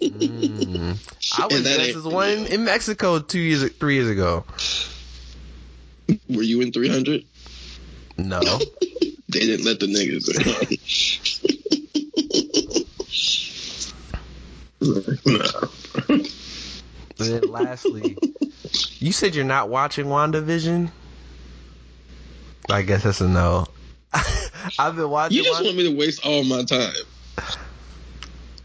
Mm. 0.00 0.96
I 1.38 1.46
was 1.46 1.62
dressed 1.62 1.96
as 1.96 2.04
one 2.04 2.46
in 2.46 2.64
Mexico 2.64 3.18
two 3.18 3.38
years, 3.38 3.70
three 3.72 3.94
years 3.94 4.10
ago. 4.10 4.44
Were 6.28 6.42
you 6.42 6.60
in 6.62 6.72
300? 6.72 7.24
No, 8.16 8.40
They 9.28 9.40
didn't 9.40 9.66
let 9.66 9.78
the 9.78 9.86
niggas 9.86 10.28
in. 10.34 10.54
no. 16.22 16.28
And 17.18 17.28
then 17.28 17.50
lastly, 17.50 18.16
you 18.98 19.12
said 19.12 19.34
you're 19.34 19.44
not 19.44 19.68
watching 19.68 20.06
WandaVision. 20.06 20.90
I 22.70 22.82
guess 22.82 23.04
that's 23.04 23.20
a 23.20 23.28
no. 23.28 23.66
I've 24.78 24.96
been 24.96 25.10
watching. 25.10 25.38
You 25.38 25.44
just 25.44 25.54
Wanda- 25.54 25.68
want 25.68 25.78
me 25.78 25.90
to 25.90 25.96
waste 25.98 26.24
all 26.24 26.44
my 26.44 26.64
time. 26.64 26.92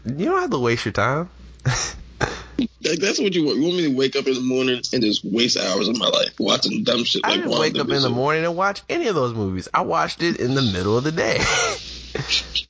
you 0.04 0.26
don't 0.26 0.40
have 0.40 0.50
to 0.50 0.58
waste 0.58 0.84
your 0.84 0.92
time. 0.92 1.30
Like, 2.86 2.98
that's 2.98 3.18
what 3.18 3.34
you 3.34 3.44
want. 3.46 3.56
You 3.56 3.64
want 3.64 3.76
me 3.76 3.82
to 3.84 3.96
wake 3.96 4.14
up 4.14 4.26
in 4.26 4.34
the 4.34 4.40
morning 4.40 4.80
and 4.92 5.02
just 5.02 5.24
waste 5.24 5.56
hours 5.56 5.88
of 5.88 5.98
my 5.98 6.06
life 6.06 6.38
watching 6.38 6.84
dumb 6.84 7.02
shit 7.04 7.22
I 7.24 7.30
like 7.30 7.40
didn't 7.40 7.58
wake 7.58 7.78
up 7.78 7.88
in 7.88 8.02
the 8.02 8.10
morning 8.10 8.44
and 8.44 8.54
watch 8.56 8.82
any 8.90 9.08
of 9.08 9.14
those 9.14 9.32
movies. 9.32 9.68
I 9.72 9.80
watched 9.80 10.22
it 10.22 10.38
in 10.38 10.54
the 10.54 10.62
middle 10.62 10.96
of 10.96 11.02
the 11.02 11.12
day. 11.12 11.38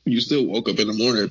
You 0.05 0.21
still 0.21 0.47
woke 0.47 0.69
up 0.69 0.79
in 0.79 0.87
the 0.87 0.95
morning. 0.95 1.31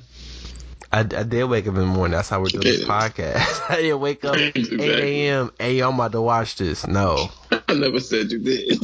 I, 0.94 1.00
I 1.00 1.24
did 1.24 1.42
wake 1.46 1.66
up 1.66 1.74
in 1.74 1.80
the 1.80 1.86
morning. 1.86 2.12
That's 2.12 2.28
how 2.28 2.38
we're 2.40 2.50
doing 2.50 2.62
this 2.62 2.84
podcast. 2.84 3.62
I 3.68 3.82
didn't 3.82 3.98
wake 3.98 4.24
up 4.24 4.36
8 4.38 4.56
a.m. 4.80 5.50
Hey, 5.58 5.80
I'm 5.80 5.94
about 5.94 6.12
to 6.12 6.22
watch 6.22 6.54
this. 6.54 6.86
No. 6.86 7.30
I 7.50 7.74
never 7.74 7.98
said 7.98 8.30
you 8.30 8.38
did. 8.38 8.78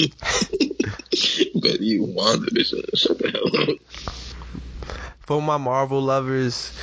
but 1.55 1.81
you 1.81 2.07
WandaVision. 2.09 2.99
Shut 2.99 3.17
the 3.17 3.31
hell 3.31 3.63
up. 3.63 4.97
For 5.21 5.41
my 5.41 5.57
Marvel 5.57 6.03
lovers, 6.03 6.77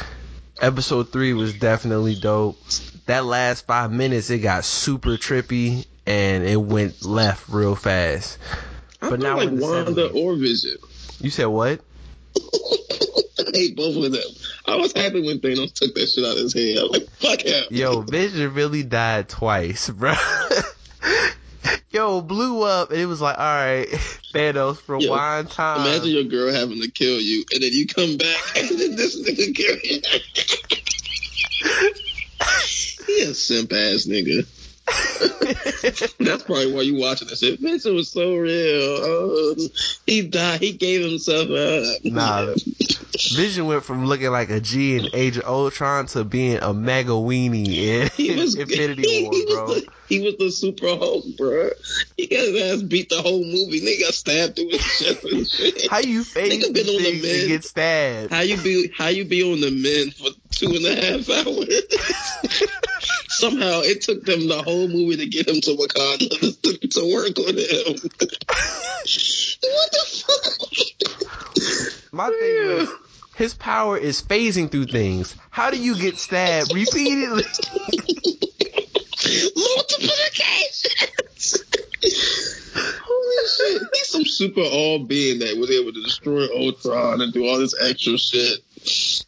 episode 0.61 1.11
3 1.11 1.33
was 1.33 1.53
definitely 1.59 2.15
dope. 2.15 2.57
That 3.07 3.25
last 3.25 3.67
five 3.67 3.91
minutes, 3.91 4.29
it 4.29 4.39
got 4.39 4.63
super 4.63 5.17
trippy 5.17 5.85
and 6.05 6.45
it 6.45 6.55
went 6.55 7.03
left 7.03 7.49
real 7.49 7.75
fast. 7.75 8.37
I 9.01 9.09
But 9.09 9.19
now 9.19 9.35
like 9.35 9.49
Wanda 9.51 10.07
70s. 10.09 10.15
or 10.15 10.35
Vision. 10.37 10.77
You 11.19 11.29
said 11.31 11.47
what? 11.47 11.81
I 13.39 13.51
hate 13.53 13.75
both 13.75 13.95
of 13.95 14.11
them. 14.11 14.21
I 14.65 14.75
was 14.75 14.93
happy 14.93 15.21
when 15.21 15.39
Thanos 15.39 15.73
took 15.73 15.95
that 15.95 16.07
shit 16.07 16.25
out 16.25 16.37
of 16.37 16.43
his 16.43 16.53
head. 16.53 16.77
I'm 16.77 16.89
like, 16.89 17.09
fuck 17.11 17.41
him. 17.41 17.65
Yo, 17.69 18.01
Vision 18.01 18.53
really 18.53 18.83
died 18.83 19.29
twice, 19.29 19.89
bro. 19.89 20.13
Yo, 21.91 22.21
blew 22.21 22.63
up 22.63 22.91
and 22.91 22.99
it 22.99 23.05
was 23.05 23.21
like, 23.21 23.37
all 23.37 23.43
right, 23.43 23.87
Thanos 24.33 24.77
for 24.77 24.99
Yo, 24.99 25.09
one 25.09 25.47
time. 25.47 25.87
Imagine 25.87 26.11
your 26.11 26.23
girl 26.25 26.53
having 26.53 26.81
to 26.81 26.91
kill 26.91 27.19
you, 27.19 27.45
and 27.53 27.63
then 27.63 27.71
you 27.71 27.87
come 27.87 28.17
back, 28.17 28.57
and 28.57 28.69
then 28.69 28.95
this 28.95 29.15
nigga 29.17 29.55
kill 29.55 29.77
you. 29.83 30.01
he 33.07 33.21
a 33.23 33.33
simp 33.33 33.71
ass 33.71 34.05
nigga. 34.05 34.45
That's 36.19 36.43
probably 36.43 36.71
why 36.73 36.81
you 36.81 36.95
watching 36.99 37.27
that 37.27 37.37
shit. 37.37 37.59
Vincent 37.59 37.93
was 37.95 38.09
so 38.09 38.35
real. 38.35 38.51
Oh, 38.53 39.55
he 40.05 40.27
died. 40.27 40.61
He 40.61 40.71
gave 40.73 41.01
himself 41.09 41.49
up. 41.49 42.05
Nah, 42.05 42.53
Vision 43.35 43.65
went 43.67 43.83
from 43.83 44.05
looking 44.05 44.31
like 44.31 44.49
a 44.49 44.59
G 44.59 44.97
in 44.97 45.07
Age 45.13 45.37
of 45.37 45.43
Ultron 45.45 46.05
to 46.07 46.23
being 46.23 46.57
a 46.61 46.73
mega 46.73 47.11
weenie 47.11 47.67
in 47.67 48.09
He 48.15 48.35
was 48.35 48.55
Infinity 48.59 49.01
he, 49.01 49.23
War, 49.23 49.33
he 49.33 49.45
bro. 49.53 49.65
Was 49.65 49.75
the, 49.83 49.91
he 50.07 50.19
was 50.21 50.37
the 50.37 50.51
super 50.51 50.87
Hulk, 50.87 51.25
bro. 51.37 51.69
He 52.15 52.27
got 52.27 52.39
his 52.39 52.61
ass 52.61 52.81
beat 52.83 53.09
the 53.09 53.21
whole 53.21 53.43
movie. 53.43 53.81
Nigga 53.81 54.01
got 54.01 54.13
stabbed 54.13 54.55
through 54.55 54.69
his 54.69 54.81
chest 54.81 55.23
and 55.25 55.47
shit. 55.49 55.89
How 55.91 55.99
you 55.99 56.23
face 56.23 56.53
Nigga 56.53 56.73
been 56.73 56.87
on 56.87 57.03
the 57.03 57.19
things 57.19 57.23
mend. 57.23 57.47
get 57.47 57.63
stabbed? 57.65 58.31
How 58.31 58.41
you 58.41 58.57
be 58.57 58.91
how 58.97 59.07
you 59.07 59.25
be 59.25 59.43
on 59.43 59.59
the 59.61 59.71
men 59.71 60.11
for 60.11 60.29
two 60.57 60.73
and 60.73 60.85
a 60.85 60.95
half 60.95 61.29
hours? 61.29 61.83
Somehow 63.29 63.81
it 63.81 64.01
took 64.01 64.23
them 64.25 64.47
the 64.47 64.63
whole 64.63 64.87
movie 64.87 65.17
to 65.17 65.27
get 65.27 65.47
him 65.47 65.61
to 65.61 65.75
Wakanda 65.75 66.29
to, 66.61 66.87
to 66.87 67.13
work 67.13 67.37
with 67.37 67.57
him. 67.57 67.93
what 69.61 69.91
the 69.91 70.05
fuck? 70.25 70.43
My 72.11 72.29
thing 72.29 72.39
is, 72.41 72.89
his 73.35 73.53
power 73.53 73.95
is 73.97 74.21
phasing 74.21 74.71
through 74.71 74.87
things. 74.87 75.35
How 75.51 75.69
do 75.69 75.77
you 75.77 75.95
get 75.95 76.17
stabbed 76.17 76.73
repeatedly? 76.73 77.43
Multiplications. 79.55 81.63
Holy 83.05 83.47
shit! 83.47 83.81
He's 83.93 84.07
some 84.07 84.25
super 84.25 84.61
all 84.61 85.05
being 85.05 85.37
that 85.39 85.57
was 85.57 85.69
able 85.69 85.91
to 85.93 86.01
destroy 86.03 86.47
Ultron 86.55 87.21
and 87.21 87.31
do 87.33 87.45
all 87.45 87.59
this 87.59 87.75
extra 87.79 88.17
shit 88.17 88.63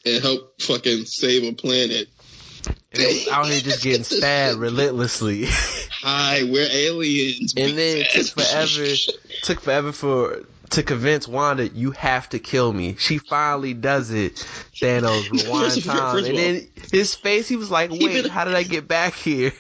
and 0.06 0.24
help 0.24 0.62
fucking 0.62 1.06
save 1.06 1.44
a 1.44 1.54
planet. 1.54 2.08
And 2.92 3.02
it 3.04 3.08
was 3.08 3.28
out 3.30 3.46
here 3.48 3.62
just 3.62 3.84
getting 3.84 4.04
stabbed 4.04 4.60
relentlessly. 4.60 5.46
Hi, 6.02 6.44
we're 6.44 6.68
aliens. 6.70 7.54
And 7.56 7.78
then 7.78 7.98
it 7.98 8.10
took 8.12 8.28
forever 8.46 8.96
took 9.44 9.62
forever 9.62 9.92
for 9.92 10.44
to 10.72 10.84
convince 10.84 11.28
Wanda 11.28 11.68
you 11.68 11.92
have 11.92 12.30
to 12.30 12.40
kill 12.40 12.72
me. 12.72 12.96
She 12.98 13.18
finally 13.18 13.74
does 13.74 14.12
it. 14.12 14.36
Thanos 14.76 15.30
rewind 15.32 15.74
First 15.74 15.78
of 15.78 15.90
all- 15.90 15.96
time, 15.96 16.26
and 16.26 16.38
then 16.38 16.68
his 16.92 17.16
face. 17.16 17.48
He 17.48 17.56
was 17.56 17.72
like, 17.72 17.92
"Wait, 17.92 18.28
how 18.28 18.46
did 18.46 18.56
I 18.56 18.64
get 18.64 18.88
back 18.88 19.14
here?" 19.14 19.52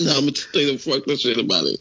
No, 0.00 0.10
I'm 0.10 0.20
gonna 0.20 0.32
tell 0.32 0.60
you 0.62 0.72
the 0.72 0.78
fucked 0.78 1.08
up 1.10 1.18
shit 1.18 1.38
about 1.38 1.64
it. 1.64 1.78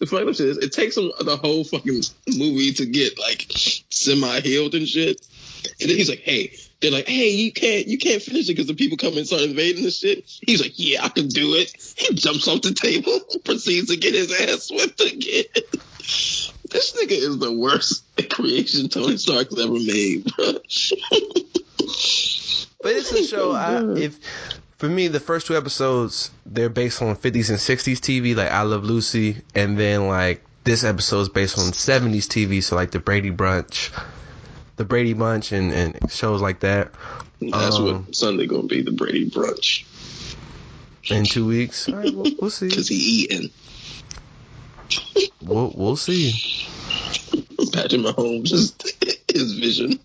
The 0.00 0.06
fucked 0.06 0.28
up 0.28 0.34
shit 0.34 0.48
is 0.48 0.58
it 0.58 0.72
takes 0.72 0.96
the 0.96 1.38
whole 1.40 1.62
fucking 1.64 2.02
movie 2.36 2.72
to 2.72 2.86
get 2.86 3.18
like 3.18 3.46
semi 3.90 4.40
healed 4.40 4.74
and 4.74 4.86
shit. 4.86 5.24
And 5.80 5.90
then 5.90 5.96
he's 5.96 6.08
like, 6.08 6.20
"Hey," 6.20 6.56
they're 6.80 6.90
like, 6.90 7.06
"Hey, 7.06 7.30
you 7.30 7.52
can't, 7.52 7.86
you 7.86 7.98
can't 7.98 8.22
finish 8.22 8.48
it 8.48 8.52
because 8.52 8.66
the 8.66 8.74
people 8.74 8.96
come 8.96 9.16
and 9.16 9.26
start 9.26 9.42
invading 9.42 9.84
the 9.84 9.90
shit." 9.90 10.24
He's 10.44 10.60
like, 10.60 10.72
"Yeah, 10.76 11.04
I 11.04 11.08
can 11.08 11.28
do 11.28 11.54
it." 11.54 11.72
He 11.96 12.14
jumps 12.14 12.48
off 12.48 12.62
the 12.62 12.74
table, 12.74 13.20
proceeds 13.44 13.88
to 13.88 13.96
get 13.96 14.14
his 14.14 14.32
ass 14.32 14.70
whipped 14.70 15.00
again. 15.00 15.44
This 16.70 16.92
nigga 16.92 17.12
is 17.12 17.38
the 17.38 17.52
worst 17.52 18.04
creation 18.30 18.88
Tony 18.88 19.16
Stark's 19.18 19.58
ever 19.58 19.72
made, 19.72 20.24
bro. 20.36 20.52
But 22.82 22.92
it's 22.92 23.12
a 23.12 23.24
show. 23.28 23.52
I, 23.52 23.76
oh, 23.76 23.96
if 23.96 24.18
for 24.78 24.88
me, 24.88 25.08
the 25.08 25.20
first 25.20 25.46
two 25.46 25.56
episodes 25.56 26.30
they're 26.44 26.68
based 26.68 27.02
on 27.02 27.14
50s 27.14 27.50
and 27.50 27.58
60s 27.58 27.98
TV, 27.98 28.34
like 28.34 28.50
I 28.50 28.62
Love 28.62 28.84
Lucy, 28.84 29.42
and 29.54 29.78
then 29.78 30.08
like 30.08 30.44
this 30.64 30.82
episode 30.82 31.20
is 31.20 31.28
based 31.28 31.58
on 31.58 31.66
70s 31.66 32.26
TV, 32.26 32.62
so 32.62 32.74
like 32.76 32.90
the 32.90 32.98
Brady 32.98 33.30
Bunch, 33.30 33.92
the 34.82 34.88
Brady 34.88 35.12
Bunch, 35.12 35.52
and, 35.52 35.72
and 35.72 36.10
shows 36.10 36.42
like 36.42 36.60
that. 36.60 36.90
That's 37.40 37.76
Um, 37.76 38.04
what 38.06 38.16
Sunday 38.16 38.46
gonna 38.46 38.64
be 38.66 38.82
the 38.82 38.90
Brady 38.90 39.30
brunch. 39.30 39.84
in 41.08 41.24
two 41.24 41.46
weeks. 41.46 41.88
All 41.88 41.94
right, 41.96 42.12
we'll, 42.12 42.32
we'll 42.40 42.50
see. 42.50 42.68
Cause 42.68 42.88
he 42.88 42.96
eating. 42.96 43.50
We'll, 45.40 45.72
we'll 45.76 45.96
see. 45.96 46.32
Patrick 47.72 48.00
Mahomes 48.02 48.46
just 48.46 48.92
his 49.32 49.52
vision. 49.54 49.98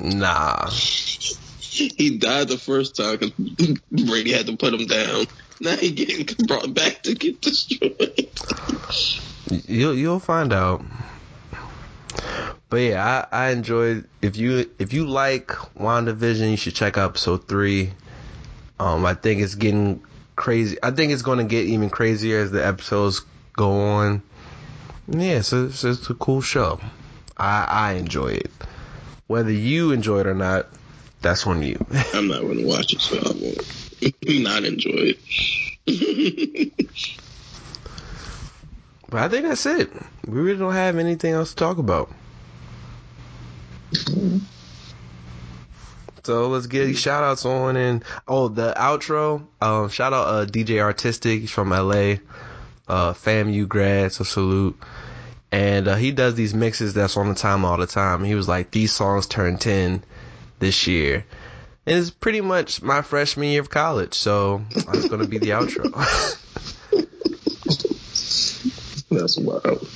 Nah. 0.00 0.68
he 0.70 2.18
died 2.18 2.48
the 2.48 2.58
first 2.58 2.96
time 2.96 3.18
because 3.18 3.78
Brady 3.92 4.32
had 4.32 4.46
to 4.46 4.56
put 4.56 4.74
him 4.74 4.86
down. 4.86 5.26
Now 5.60 5.76
he 5.76 5.92
getting 5.92 6.46
brought 6.46 6.74
back 6.74 7.02
to 7.04 7.14
get 7.14 7.40
destroyed. 7.40 8.28
You'll 9.68 9.94
you'll 9.94 10.20
find 10.20 10.52
out. 10.52 10.82
But 12.70 12.76
yeah, 12.78 13.26
I, 13.32 13.46
I 13.46 13.50
enjoyed 13.50 14.06
if 14.20 14.36
you 14.36 14.70
if 14.78 14.92
you 14.92 15.06
like 15.06 15.48
WandaVision, 15.78 16.50
you 16.50 16.56
should 16.56 16.74
check 16.74 16.98
out 16.98 17.10
episode 17.10 17.48
three. 17.48 17.92
Um, 18.78 19.06
I 19.06 19.14
think 19.14 19.40
it's 19.40 19.54
getting 19.54 20.02
crazy. 20.36 20.76
I 20.82 20.90
think 20.90 21.12
it's 21.12 21.22
going 21.22 21.38
to 21.38 21.44
get 21.44 21.64
even 21.66 21.90
crazier 21.90 22.40
as 22.40 22.50
the 22.50 22.64
episodes 22.64 23.22
go 23.54 23.72
on. 23.80 24.22
Yeah, 25.08 25.40
so 25.40 25.66
it's, 25.66 25.82
it's 25.82 26.10
a 26.10 26.14
cool 26.14 26.42
show. 26.42 26.78
I 27.38 27.64
I 27.64 27.92
enjoy 27.94 28.28
it. 28.28 28.50
Whether 29.26 29.52
you 29.52 29.92
enjoy 29.92 30.20
it 30.20 30.26
or 30.26 30.34
not, 30.34 30.68
that's 31.22 31.46
on 31.46 31.62
you. 31.62 31.84
I'm 32.14 32.28
not 32.28 32.42
going 32.42 32.58
to 32.58 32.66
watch 32.66 32.92
it, 32.92 33.00
so 33.00 33.16
I 33.16 33.32
won't 33.40 34.42
not 34.42 34.64
enjoy 34.64 35.14
it. 35.86 36.72
But 39.10 39.22
I 39.22 39.28
think 39.28 39.46
that's 39.46 39.64
it. 39.64 39.90
We 40.26 40.38
really 40.38 40.58
don't 40.58 40.74
have 40.74 40.98
anything 40.98 41.32
else 41.32 41.50
to 41.50 41.56
talk 41.56 41.78
about. 41.78 42.10
So 46.24 46.48
let's 46.48 46.66
get 46.66 46.94
shout 46.96 47.24
outs 47.24 47.46
on 47.46 47.76
and 47.76 48.04
oh 48.26 48.48
the 48.48 48.74
outro. 48.76 49.46
Um 49.60 49.88
shout 49.88 50.12
out 50.12 50.28
uh 50.28 50.46
DJ 50.46 50.80
Artistic, 50.82 51.48
from 51.48 51.70
LA. 51.70 52.16
Uh 52.86 53.12
FAMU 53.12 53.66
grad, 53.66 54.12
so 54.12 54.24
salute. 54.24 54.78
And 55.50 55.88
uh, 55.88 55.94
he 55.94 56.10
does 56.12 56.34
these 56.34 56.52
mixes 56.52 56.92
that's 56.92 57.16
on 57.16 57.30
the 57.30 57.34
time 57.34 57.64
all 57.64 57.78
the 57.78 57.86
time. 57.86 58.22
He 58.24 58.34
was 58.34 58.48
like, 58.48 58.70
These 58.70 58.92
songs 58.92 59.26
turn 59.26 59.56
ten 59.56 60.04
this 60.58 60.86
year. 60.86 61.24
And 61.86 61.98
it's 61.98 62.10
pretty 62.10 62.42
much 62.42 62.82
my 62.82 63.00
freshman 63.00 63.48
year 63.48 63.62
of 63.62 63.70
college, 63.70 64.12
so 64.12 64.62
that's 64.74 65.08
gonna 65.08 65.26
be 65.26 65.38
the 65.38 65.50
outro. 65.50 65.88
That's 69.10 69.38
wild. 69.38 69.88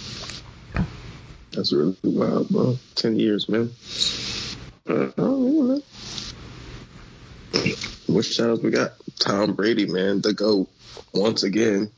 That's 1.53 1.73
really 1.73 1.97
wild, 2.03 2.49
bro. 2.49 2.79
Ten 2.95 3.19
years, 3.19 3.49
man. 3.49 3.71
Uh, 4.89 5.11
oh, 5.19 5.47
yeah, 5.47 5.63
man. 5.63 5.83
What 8.07 8.63
we 8.63 8.71
got? 8.71 8.93
Tom 9.19 9.55
Brady, 9.55 9.87
man, 9.87 10.21
the 10.21 10.33
GOAT. 10.33 10.69
Once 11.13 11.43
again. 11.43 11.91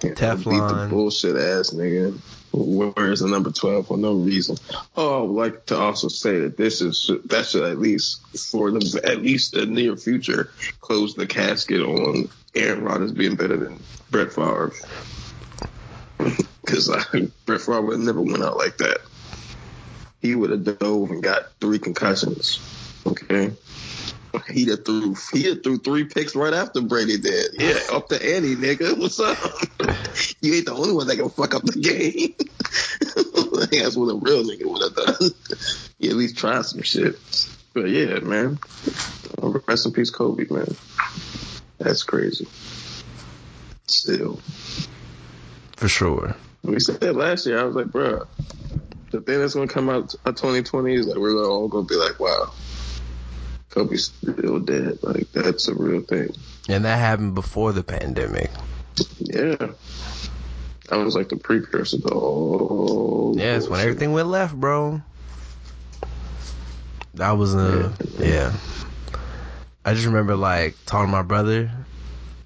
Beat 0.00 0.16
the 0.16 0.22
Teflon. 0.22 0.90
bullshit 0.90 1.36
ass 1.36 1.70
nigga. 1.70 2.18
Wears 2.52 3.20
the 3.20 3.28
number 3.28 3.50
12 3.50 3.86
for 3.86 3.98
no 3.98 4.14
reason. 4.14 4.56
Oh, 4.96 5.18
I 5.18 5.22
would 5.22 5.34
like 5.34 5.66
to 5.66 5.76
also 5.76 6.08
say 6.08 6.40
that 6.40 6.56
this 6.56 6.80
is, 6.80 7.10
that 7.26 7.46
should 7.46 7.64
at 7.64 7.78
least, 7.78 8.20
for 8.50 8.70
the, 8.70 9.00
at 9.04 9.20
least 9.20 9.52
the 9.52 9.66
near 9.66 9.96
future, 9.96 10.50
close 10.80 11.14
the 11.14 11.26
casket 11.26 11.82
on 11.82 12.30
Aaron 12.54 12.82
Rodgers 12.82 13.12
being 13.12 13.36
better 13.36 13.58
than 13.58 13.78
Brett 14.10 14.32
Favre. 14.32 14.72
Because 16.66 16.88
Brett 17.46 17.60
Favre 17.60 17.80
would 17.80 18.00
never 18.00 18.20
went 18.20 18.42
out 18.42 18.56
like 18.56 18.78
that. 18.78 18.98
He 20.20 20.34
would 20.34 20.50
have 20.50 20.78
dove 20.78 21.10
and 21.10 21.22
got 21.22 21.52
three 21.60 21.78
concussions. 21.78 22.60
Okay. 23.06 23.52
He 24.50 24.66
would 24.66 24.84
threw 24.84 25.16
he 25.32 25.44
had 25.44 25.62
threw 25.62 25.78
three 25.78 26.04
picks 26.04 26.34
right 26.34 26.52
after 26.52 26.82
Brady 26.82 27.18
did. 27.18 27.52
Yeah, 27.54 27.78
up 27.92 28.08
to 28.08 28.16
ante, 28.16 28.56
nigga. 28.56 28.98
What's 28.98 29.20
up? 29.20 29.38
you 30.42 30.54
ain't 30.54 30.66
the 30.66 30.74
only 30.74 30.92
one 30.92 31.06
that 31.06 31.16
can 31.16 31.30
fuck 31.30 31.54
up 31.54 31.62
the 31.62 31.80
game. 31.80 32.34
That's 33.70 33.96
what 33.96 34.12
a 34.12 34.16
real 34.16 34.44
nigga 34.44 34.66
would 34.66 34.82
have 34.82 34.94
done. 34.94 35.30
You 35.98 36.10
at 36.10 36.16
least 36.16 36.36
try 36.36 36.60
some 36.62 36.82
shit. 36.82 37.16
But 37.72 37.88
yeah, 37.88 38.18
man. 38.20 38.58
Uh, 39.40 39.58
rest 39.66 39.86
in 39.86 39.92
peace, 39.92 40.10
Kobe, 40.10 40.46
man. 40.50 40.74
That's 41.78 42.02
crazy. 42.02 42.46
Still. 43.86 44.40
For 45.76 45.88
sure. 45.88 46.34
We 46.62 46.80
said 46.80 47.00
that 47.00 47.14
last 47.14 47.46
year. 47.46 47.60
I 47.60 47.64
was 47.64 47.76
like, 47.76 47.86
bro, 47.86 48.26
the 49.10 49.20
thing 49.20 49.38
that's 49.38 49.54
gonna 49.54 49.68
come 49.68 49.88
out 49.88 50.14
of 50.24 50.34
2020 50.34 50.94
is 50.94 51.06
like 51.06 51.16
we're 51.16 51.44
all 51.44 51.68
gonna 51.68 51.86
be 51.86 51.96
like, 51.96 52.18
wow, 52.18 52.52
Kobe's 53.70 54.06
still 54.06 54.58
dead. 54.58 54.98
Like 55.02 55.30
that's 55.32 55.68
a 55.68 55.74
real 55.74 56.00
thing. 56.00 56.30
And 56.68 56.84
that 56.84 56.96
happened 56.98 57.34
before 57.34 57.72
the 57.72 57.84
pandemic. 57.84 58.50
Yeah, 59.18 59.54
that 60.88 60.96
was 60.96 61.14
like 61.14 61.28
the 61.28 61.36
precursor 61.36 62.00
to 62.00 62.08
all. 62.08 63.34
Yeah, 63.36 63.56
it's 63.56 63.68
when 63.68 63.80
everything 63.80 64.12
went 64.12 64.28
left, 64.28 64.54
bro. 64.54 65.02
That 67.14 67.32
was 67.32 67.54
uh, 67.54 67.92
a 67.98 68.24
yeah. 68.24 68.52
I 69.84 69.94
just 69.94 70.06
remember 70.06 70.36
like 70.36 70.74
talking 70.84 71.06
to 71.06 71.12
my 71.12 71.22
brother 71.22 71.70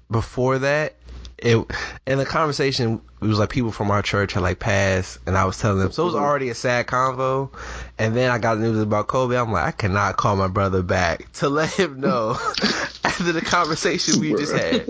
before 0.09 0.59
that. 0.59 0.95
It 1.41 1.65
in 2.05 2.17
the 2.17 2.25
conversation 2.25 3.01
it 3.21 3.25
was 3.25 3.39
like 3.39 3.49
people 3.49 3.71
from 3.71 3.91
our 3.91 4.01
church 4.01 4.33
had 4.33 4.43
like 4.43 4.59
passed 4.59 5.19
and 5.25 5.37
I 5.37 5.45
was 5.45 5.57
telling 5.57 5.79
them 5.79 5.91
so 5.91 6.03
it 6.03 6.05
was 6.05 6.15
mm-hmm. 6.15 6.23
already 6.23 6.49
a 6.49 6.55
sad 6.55 6.87
convo 6.87 7.49
and 7.97 8.15
then 8.15 8.29
I 8.29 8.37
got 8.37 8.55
the 8.55 8.61
news 8.61 8.79
about 8.79 9.07
Kobe 9.07 9.35
I'm 9.35 9.51
like 9.51 9.65
I 9.65 9.71
cannot 9.71 10.17
call 10.17 10.35
my 10.35 10.47
brother 10.47 10.83
back 10.83 11.31
to 11.33 11.49
let 11.49 11.71
him 11.71 11.99
know 11.99 12.31
after 13.03 13.31
the 13.31 13.41
conversation 13.41 14.19
we 14.19 14.31
just 14.35 14.53
had 14.53 14.87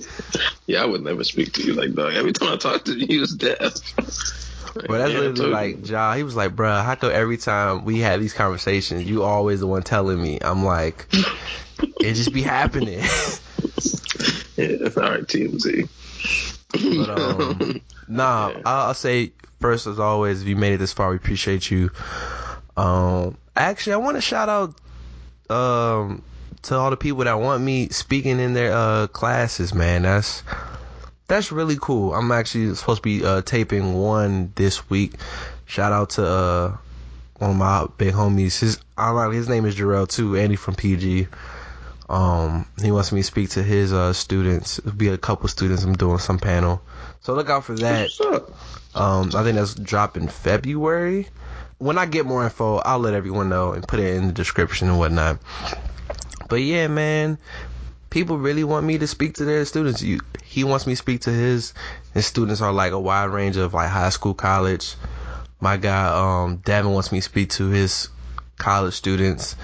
Yeah, 0.71 0.83
I 0.83 0.85
would 0.85 1.03
never 1.03 1.23
speak 1.23 1.51
to 1.53 1.63
you 1.63 1.73
like 1.73 1.93
dog. 1.93 2.13
Every 2.13 2.31
time 2.31 2.53
I 2.53 2.55
talk 2.55 2.85
to 2.85 2.93
you, 2.93 3.05
you 3.09 3.19
was 3.21 3.33
dead. 3.35 3.59
But 4.73 4.87
that's 4.87 5.11
Yeah, 5.11 5.19
literally 5.19 5.51
like. 5.51 5.89
Ja. 5.89 6.13
He 6.13 6.23
was 6.23 6.37
like, 6.37 6.55
"Bruh, 6.55 6.81
how 6.81 6.95
come 6.95 7.11
every 7.11 7.35
time 7.35 7.83
we 7.83 7.99
have 7.99 8.21
these 8.21 8.31
conversations, 8.31 9.03
you 9.03 9.21
always 9.21 9.59
the 9.59 9.67
one 9.67 9.83
telling 9.83 10.21
me?" 10.21 10.39
I'm 10.41 10.63
like, 10.63 11.07
"It 11.99 12.13
just 12.13 12.33
be 12.33 12.41
happening." 12.41 12.99
yeah, 14.55 14.77
that's 14.79 14.95
all 14.95 15.09
right, 15.09 15.27
TMZ. 15.27 15.89
But 16.71 17.09
um, 17.09 17.81
nah, 18.07 18.49
Yeah. 18.49 18.61
I'll, 18.65 18.87
I'll 18.87 18.93
say 18.93 19.31
first 19.59 19.87
as 19.87 19.99
always, 19.99 20.41
if 20.41 20.47
you 20.47 20.55
made 20.55 20.73
it 20.73 20.77
this 20.77 20.93
far, 20.93 21.09
we 21.11 21.15
appreciate 21.15 21.69
you. 21.69 21.91
Um, 22.77 23.37
actually, 23.55 23.93
I 23.93 23.97
want 23.97 24.17
to 24.17 24.21
shout 24.21 24.49
out 24.49 24.75
um 25.49 26.23
to 26.63 26.75
all 26.75 26.89
the 26.89 26.97
people 26.97 27.23
that 27.23 27.39
want 27.39 27.63
me 27.63 27.89
speaking 27.89 28.39
in 28.39 28.53
their 28.53 28.71
uh 28.71 29.07
classes, 29.07 29.73
man. 29.73 30.03
That's 30.03 30.43
that's 31.27 31.51
really 31.51 31.77
cool. 31.79 32.13
I'm 32.13 32.31
actually 32.31 32.73
supposed 32.75 33.03
to 33.03 33.03
be 33.03 33.25
uh 33.25 33.41
taping 33.41 33.93
one 33.93 34.51
this 34.55 34.89
week. 34.89 35.13
Shout 35.65 35.91
out 35.91 36.11
to 36.11 36.25
uh 36.25 36.77
one 37.37 37.51
of 37.51 37.55
my 37.57 37.87
big 37.97 38.13
homies. 38.13 38.59
His 38.59 38.79
ironically 38.97 39.37
his 39.37 39.49
name 39.49 39.65
is 39.65 39.75
Jarrell 39.75 40.07
too, 40.07 40.37
Andy 40.37 40.55
from 40.55 40.75
PG. 40.75 41.27
Um, 42.11 42.67
he 42.81 42.91
wants 42.91 43.13
me 43.13 43.21
to 43.21 43.23
speak 43.23 43.51
to 43.51 43.63
his 43.63 43.93
uh 43.93 44.11
students. 44.11 44.79
It'll 44.79 44.91
be 44.91 45.07
a 45.07 45.17
couple 45.17 45.47
students. 45.47 45.83
I'm 45.83 45.93
doing 45.93 46.17
some 46.17 46.39
panel, 46.39 46.81
so 47.21 47.33
look 47.33 47.49
out 47.49 47.63
for 47.63 47.73
that. 47.75 48.09
Um, 48.93 49.31
I 49.33 49.43
think 49.43 49.55
that's 49.55 49.73
dropping 49.75 50.27
February. 50.27 51.29
When 51.77 51.97
I 51.97 52.05
get 52.05 52.25
more 52.25 52.43
info, 52.43 52.77
I'll 52.79 52.99
let 52.99 53.13
everyone 53.13 53.47
know 53.47 53.71
and 53.71 53.87
put 53.87 54.01
it 54.01 54.13
in 54.15 54.27
the 54.27 54.33
description 54.33 54.89
and 54.89 54.99
whatnot. 54.99 55.39
But 56.49 56.57
yeah, 56.57 56.87
man, 56.87 57.37
people 58.09 58.37
really 58.37 58.65
want 58.65 58.85
me 58.85 58.97
to 58.97 59.07
speak 59.07 59.35
to 59.35 59.45
their 59.45 59.63
students. 59.63 60.01
You, 60.01 60.19
he 60.43 60.65
wants 60.65 60.85
me 60.85 60.93
to 60.93 60.97
speak 60.97 61.21
to 61.21 61.31
his. 61.31 61.73
His 62.13 62.25
students 62.25 62.59
are 62.59 62.73
like 62.73 62.91
a 62.91 62.99
wide 62.99 63.29
range 63.29 63.55
of 63.55 63.73
like 63.73 63.89
high 63.89 64.09
school, 64.09 64.33
college. 64.33 64.95
My 65.61 65.77
guy, 65.77 66.07
um, 66.43 66.57
Devin 66.57 66.91
wants 66.91 67.13
me 67.13 67.19
to 67.19 67.23
speak 67.23 67.51
to 67.51 67.69
his 67.69 68.09
college 68.57 68.95
students. 68.95 69.55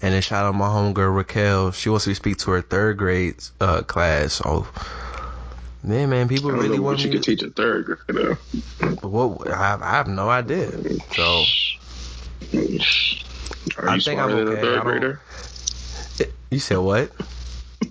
And 0.00 0.14
then 0.14 0.22
shout 0.22 0.44
out 0.44 0.54
my 0.54 0.68
homegirl 0.68 1.14
Raquel. 1.16 1.72
She 1.72 1.88
wants 1.88 2.06
me 2.06 2.12
to 2.12 2.16
speak 2.16 2.36
to 2.38 2.52
her 2.52 2.62
third 2.62 2.98
grade 2.98 3.34
uh, 3.60 3.82
class. 3.82 4.34
So, 4.34 4.66
yeah, 5.84 6.06
man, 6.06 6.28
people 6.28 6.52
really 6.52 6.78
want 6.78 6.98
what 6.98 7.04
you 7.04 7.12
To, 7.12 7.18
teach 7.18 7.42
a 7.42 7.50
third 7.50 7.84
grader. 8.06 8.34
what 9.02 9.48
I, 9.48 9.76
I 9.80 9.90
have 9.90 10.06
no 10.06 10.28
idea. 10.30 10.70
So 11.14 11.44
Are 13.76 13.88
I 13.88 13.94
you 13.96 14.00
think 14.00 14.20
I'm 14.20 14.30
smarter 14.30 14.44
than 14.44 14.48
okay. 14.48 14.58
a 14.58 14.62
third 14.62 14.82
grader? 14.82 15.20
you 16.50 16.58
said 16.60 16.78
what? 16.78 17.10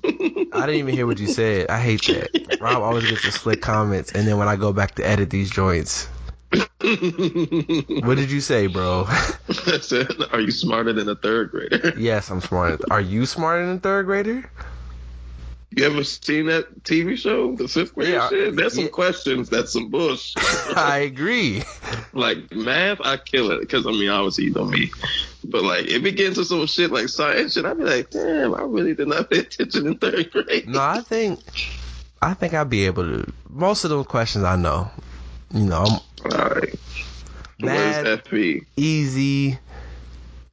I 0.03 0.65
didn't 0.65 0.75
even 0.75 0.95
hear 0.95 1.05
what 1.07 1.19
you 1.19 1.27
said. 1.27 1.69
I 1.69 1.79
hate 1.79 2.03
that. 2.07 2.57
Rob 2.61 2.81
always 2.81 3.09
gets 3.09 3.23
the 3.23 3.31
slick 3.31 3.61
comments, 3.61 4.11
and 4.13 4.27
then 4.27 4.37
when 4.37 4.47
I 4.47 4.55
go 4.55 4.71
back 4.73 4.95
to 4.95 5.05
edit 5.05 5.29
these 5.29 5.49
joints, 5.49 6.07
what 8.05 8.15
did 8.17 8.31
you 8.31 8.39
say, 8.41 8.67
bro? 8.67 9.05
I 9.07 9.79
said, 9.81 10.07
are 10.31 10.39
you 10.39 10.51
smarter 10.51 10.93
than 10.93 11.09
a 11.09 11.15
third 11.15 11.51
grader? 11.51 11.93
yes, 11.97 12.29
I'm 12.29 12.41
smarter. 12.41 12.79
Are 12.91 13.01
you 13.01 13.25
smarter 13.25 13.65
than 13.65 13.77
a 13.77 13.79
third 13.79 14.05
grader? 14.05 14.49
You 15.71 15.85
ever 15.85 16.03
seen 16.05 16.45
that 16.47 16.83
TV 16.83 17.17
show, 17.17 17.55
the 17.55 17.67
fifth 17.67 17.93
grade 17.93 18.09
Yeah. 18.09 18.29
shit? 18.29 18.55
There's 18.55 18.73
some 18.73 18.85
Yeah. 18.85 18.89
questions 18.89 19.49
that's 19.49 19.73
some 19.73 19.89
bullshit. 19.89 20.41
I 20.77 20.99
agree. 20.99 21.61
like 22.13 22.51
math, 22.53 23.01
I 23.01 23.17
kill 23.17 23.51
it 23.51 23.59
because 23.59 23.85
I 23.85 23.91
mean, 23.91 24.09
obviously 24.09 24.45
you 24.45 24.53
know 24.53 24.65
me, 24.65 24.89
But 25.43 25.63
like, 25.63 25.87
it 25.87 26.01
begins 26.03 26.37
with 26.37 26.47
some 26.47 26.65
shit 26.67 26.91
like 26.91 27.09
science 27.09 27.53
shit, 27.53 27.65
I'd 27.65 27.77
be 27.77 27.83
like, 27.83 28.09
damn, 28.11 28.55
I 28.55 28.61
really 28.61 28.95
did 28.95 29.09
not 29.09 29.29
pay 29.29 29.39
attention 29.39 29.87
in 29.87 29.97
third 29.97 30.31
grade. 30.31 30.67
No, 30.69 30.79
I 30.81 31.01
think 31.01 31.39
I 32.21 32.33
think 32.33 32.53
I'd 32.53 32.69
be 32.69 32.85
able 32.85 33.03
to. 33.03 33.31
Most 33.49 33.83
of 33.83 33.89
those 33.89 34.07
questions 34.07 34.43
I 34.45 34.55
know. 34.55 34.89
You 35.53 35.65
know, 35.65 35.85
I'm 36.25 36.31
All 36.31 36.49
right. 36.49 36.79
Mad. 37.59 38.05
FP? 38.05 38.65
easy 38.75 39.57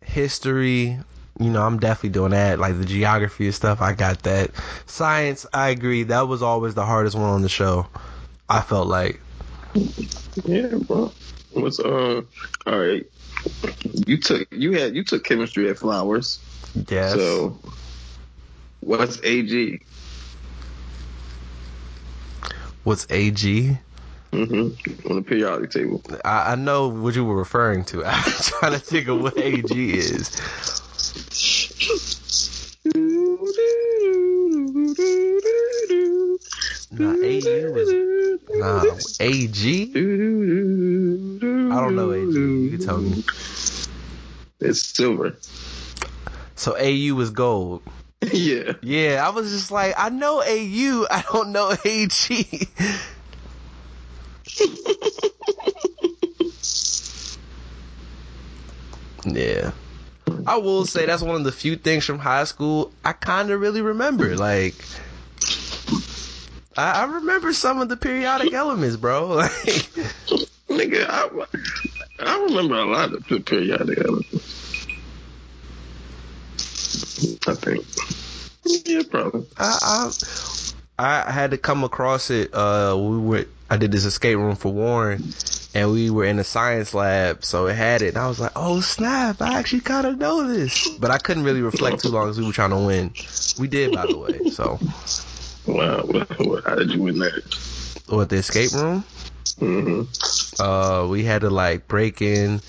history. 0.03 0.99
You 1.41 1.51
know, 1.51 1.63
I'm 1.63 1.79
definitely 1.79 2.11
doing 2.11 2.31
that. 2.31 2.59
Like 2.59 2.79
the 2.79 2.85
geography 2.85 3.47
and 3.47 3.55
stuff, 3.55 3.81
I 3.81 3.93
got 3.93 4.23
that. 4.23 4.51
Science, 4.87 5.47
I 5.53 5.71
agree. 5.71 6.05
That 6.05 6.29
was 6.29 6.43
always 6.43 6.75
the 6.75 6.85
hardest 6.85 7.17
one 7.17 7.25
on 7.25 7.43
the 7.43 7.49
show. 7.49 7.87
I 8.49 8.61
felt 8.61 8.87
like. 8.87 9.21
Yeah, 10.45 10.69
bro. 10.87 11.13
What's 11.51 11.81
um? 11.81 12.29
All 12.67 12.79
right. 12.79 13.05
You 14.07 14.17
took 14.17 14.47
you 14.53 14.73
had 14.73 14.95
you 14.95 15.05
took 15.05 15.25
chemistry 15.25 15.69
at 15.69 15.79
Flowers. 15.79 16.39
Yes. 16.89 17.15
So 17.15 17.59
what's 18.81 19.21
AG? 19.25 19.81
What's 22.85 23.07
AG? 23.11 23.79
Mm-hmm. 24.35 25.11
On 25.11 25.17
the 25.17 25.23
periodic 25.23 25.71
table. 25.71 26.03
I, 26.25 26.53
I 26.53 26.55
know 26.57 26.89
what 26.89 27.15
you 27.15 27.25
were 27.25 27.37
referring 27.37 27.85
to. 27.87 28.05
I'm 28.07 28.23
trying 28.23 28.73
to 28.73 28.79
think 28.81 29.07
of 29.09 29.23
what 29.23 29.39
AG 29.39 29.71
is. 29.73 30.31
Nah, 36.91 37.13
AU 37.13 37.73
was 37.73 37.93
nah 38.51 38.85
AG. 39.21 39.91
I 39.95 41.81
don't 41.81 41.97
know 41.97 42.13
AG. 42.13 42.33
You 42.33 42.71
can 42.71 42.81
tell 42.81 42.99
me. 42.99 43.25
It's 44.61 44.83
silver. 44.83 45.37
So 46.57 46.77
AU 46.77 47.15
was 47.15 47.31
gold. 47.31 47.83
yeah. 48.33 48.73
Yeah, 48.83 49.23
I 49.27 49.31
was 49.31 49.51
just 49.51 49.71
like, 49.71 49.95
I 49.97 50.09
know 50.09 50.41
AU, 50.41 51.07
I 51.11 51.23
don't 51.33 51.53
know 51.53 51.75
AG. 51.85 52.69
yeah. 59.25 59.73
I 60.47 60.57
will 60.59 60.85
say 60.87 61.07
that's 61.07 61.23
one 61.23 61.37
of 61.37 61.45
the 61.45 61.53
few 61.53 61.77
things 61.77 62.05
from 62.05 62.19
high 62.19 62.45
school 62.45 62.93
I 63.05 63.13
kind 63.13 63.51
of 63.51 63.61
really 63.61 63.83
remember. 63.83 64.37
Like, 64.37 64.75
I, 66.77 67.03
I 67.03 67.05
remember 67.05 67.53
some 67.53 67.81
of 67.81 67.89
the 67.89 67.97
periodic 67.97 68.53
elements, 68.63 68.97
bro. 68.97 69.43
Like, 69.55 69.55
Nigga, 70.69 71.07
I, 71.09 71.29
I 72.21 72.45
remember 72.45 72.77
a 72.77 72.85
lot 72.85 73.13
of 73.13 73.27
the 73.29 73.41
periodic 73.41 73.99
elements. 73.99 74.87
I 77.47 77.55
think. 77.55 77.85
Yeah, 78.87 79.03
probably. 79.11 79.47
I, 79.59 80.11
I 80.99 81.25
I 81.27 81.31
had 81.31 81.51
to 81.51 81.59
come 81.59 81.85
across 81.85 82.31
it. 82.31 82.53
Uh, 82.55 82.97
we 82.99 83.19
were 83.19 83.47
I 83.71 83.77
did 83.77 83.93
this 83.93 84.05
escape 84.05 84.37
room 84.37 84.57
for 84.57 84.73
Warren, 84.73 85.35
and 85.75 85.91
we 85.91 86.11
were 86.11 86.25
in 86.25 86.39
a 86.39 86.45
science 86.45 86.95
lab, 86.95 87.45
so 87.45 87.67
it 87.67 87.75
had 87.75 88.03
it. 88.03 88.09
And 88.09 88.19
I 88.19 88.29
was 88.29 88.39
like, 88.39 88.53
oh 88.57 88.81
snap! 88.81 89.41
I 89.41 89.59
actually 89.59 89.81
kind 89.81 90.07
of 90.07 90.19
know 90.19 90.47
this, 90.47 90.97
but 90.99 91.11
I 91.11 91.19
couldn't 91.19 91.45
really 91.45 91.63
reflect 91.63 92.03
too 92.03 92.09
long 92.11 92.27
because 92.27 92.39
we 92.39 92.45
were 92.47 92.53
trying 92.53 92.71
to 92.71 92.77
win. 92.77 93.13
We 93.59 93.69
did, 93.69 93.93
by 93.93 94.07
the 94.07 94.19
way. 94.19 94.41
So 94.51 94.79
Wow. 95.67 96.07
How 96.67 96.75
did 96.75 96.91
you 96.91 97.03
win 97.03 97.19
that? 97.21 97.43
what 98.09 98.29
the 98.29 98.37
escape 98.37 98.73
room? 98.73 99.03
hmm 99.59 100.03
Uh, 100.61 101.07
we 101.09 101.25
had 101.25 101.41
to 101.41 101.51
like 101.51 101.89
break 101.89 102.21
in. 102.21 102.61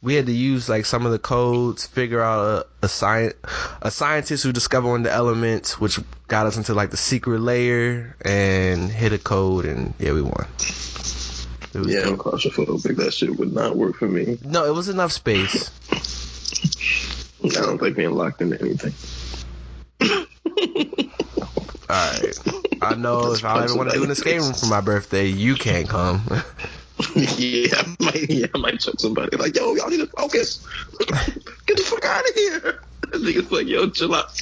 We 0.00 0.14
had 0.14 0.26
to 0.26 0.32
use 0.32 0.68
like 0.68 0.86
some 0.86 1.06
of 1.06 1.12
the 1.12 1.18
codes, 1.18 1.86
figure 1.86 2.22
out 2.22 2.66
a, 2.82 2.86
a 2.86 2.88
science, 2.88 3.34
a 3.82 3.90
scientist 3.90 4.44
who 4.44 4.52
discovered 4.52 4.88
one 4.88 5.00
of 5.00 5.04
the 5.04 5.12
elements, 5.12 5.80
which 5.80 5.98
got 6.28 6.46
us 6.46 6.56
into 6.56 6.72
like 6.74 6.90
the 6.90 6.96
secret 6.96 7.40
layer 7.40 8.14
and 8.22 8.90
hit 8.90 9.12
a 9.12 9.18
code, 9.18 9.64
and 9.64 9.94
yeah, 9.98 10.12
we 10.12 10.22
won. 10.22 10.46
Yeah, 11.74 12.00
I'm 12.00 12.16
dope. 12.16 12.18
claustrophobic. 12.18 12.96
That 12.96 13.12
shit 13.12 13.36
would 13.36 13.52
not 13.52 13.76
work 13.76 13.96
for 13.96 14.08
me. 14.08 14.38
No, 14.44 14.64
it 14.64 14.74
was 14.74 14.88
enough 14.88 15.12
space. 15.12 15.70
I 17.44 17.48
don't 17.48 17.80
like 17.80 17.94
being 17.94 18.12
locked 18.12 18.40
into 18.40 18.60
anything. 18.60 18.94
All 21.90 22.12
right. 22.12 22.38
I 22.82 22.94
know 22.94 23.32
if 23.32 23.44
I 23.44 23.64
ever 23.64 23.76
want 23.76 23.90
to 23.90 23.96
do 23.96 24.04
an 24.04 24.10
escape 24.10 24.40
room 24.40 24.52
for 24.52 24.66
my 24.66 24.80
birthday, 24.80 25.26
you 25.26 25.54
can't 25.54 25.88
come. 25.88 26.22
yeah, 27.14 27.68
I 27.76 27.96
might, 28.00 28.30
yeah, 28.30 28.46
I 28.54 28.58
might 28.58 28.80
choke 28.80 28.98
somebody. 28.98 29.36
Like, 29.36 29.56
yo, 29.56 29.74
y'all 29.74 29.88
need 29.88 30.00
to 30.00 30.06
focus. 30.06 30.66
Get 30.98 31.76
the 31.76 31.82
fuck 31.84 32.04
out 32.04 32.28
of 32.28 32.34
here. 32.34 32.82
That 33.08 33.22
nigga's 33.22 33.50
like, 33.50 33.66
yo, 33.66 33.88
chill 33.88 34.14
out. 34.14 34.38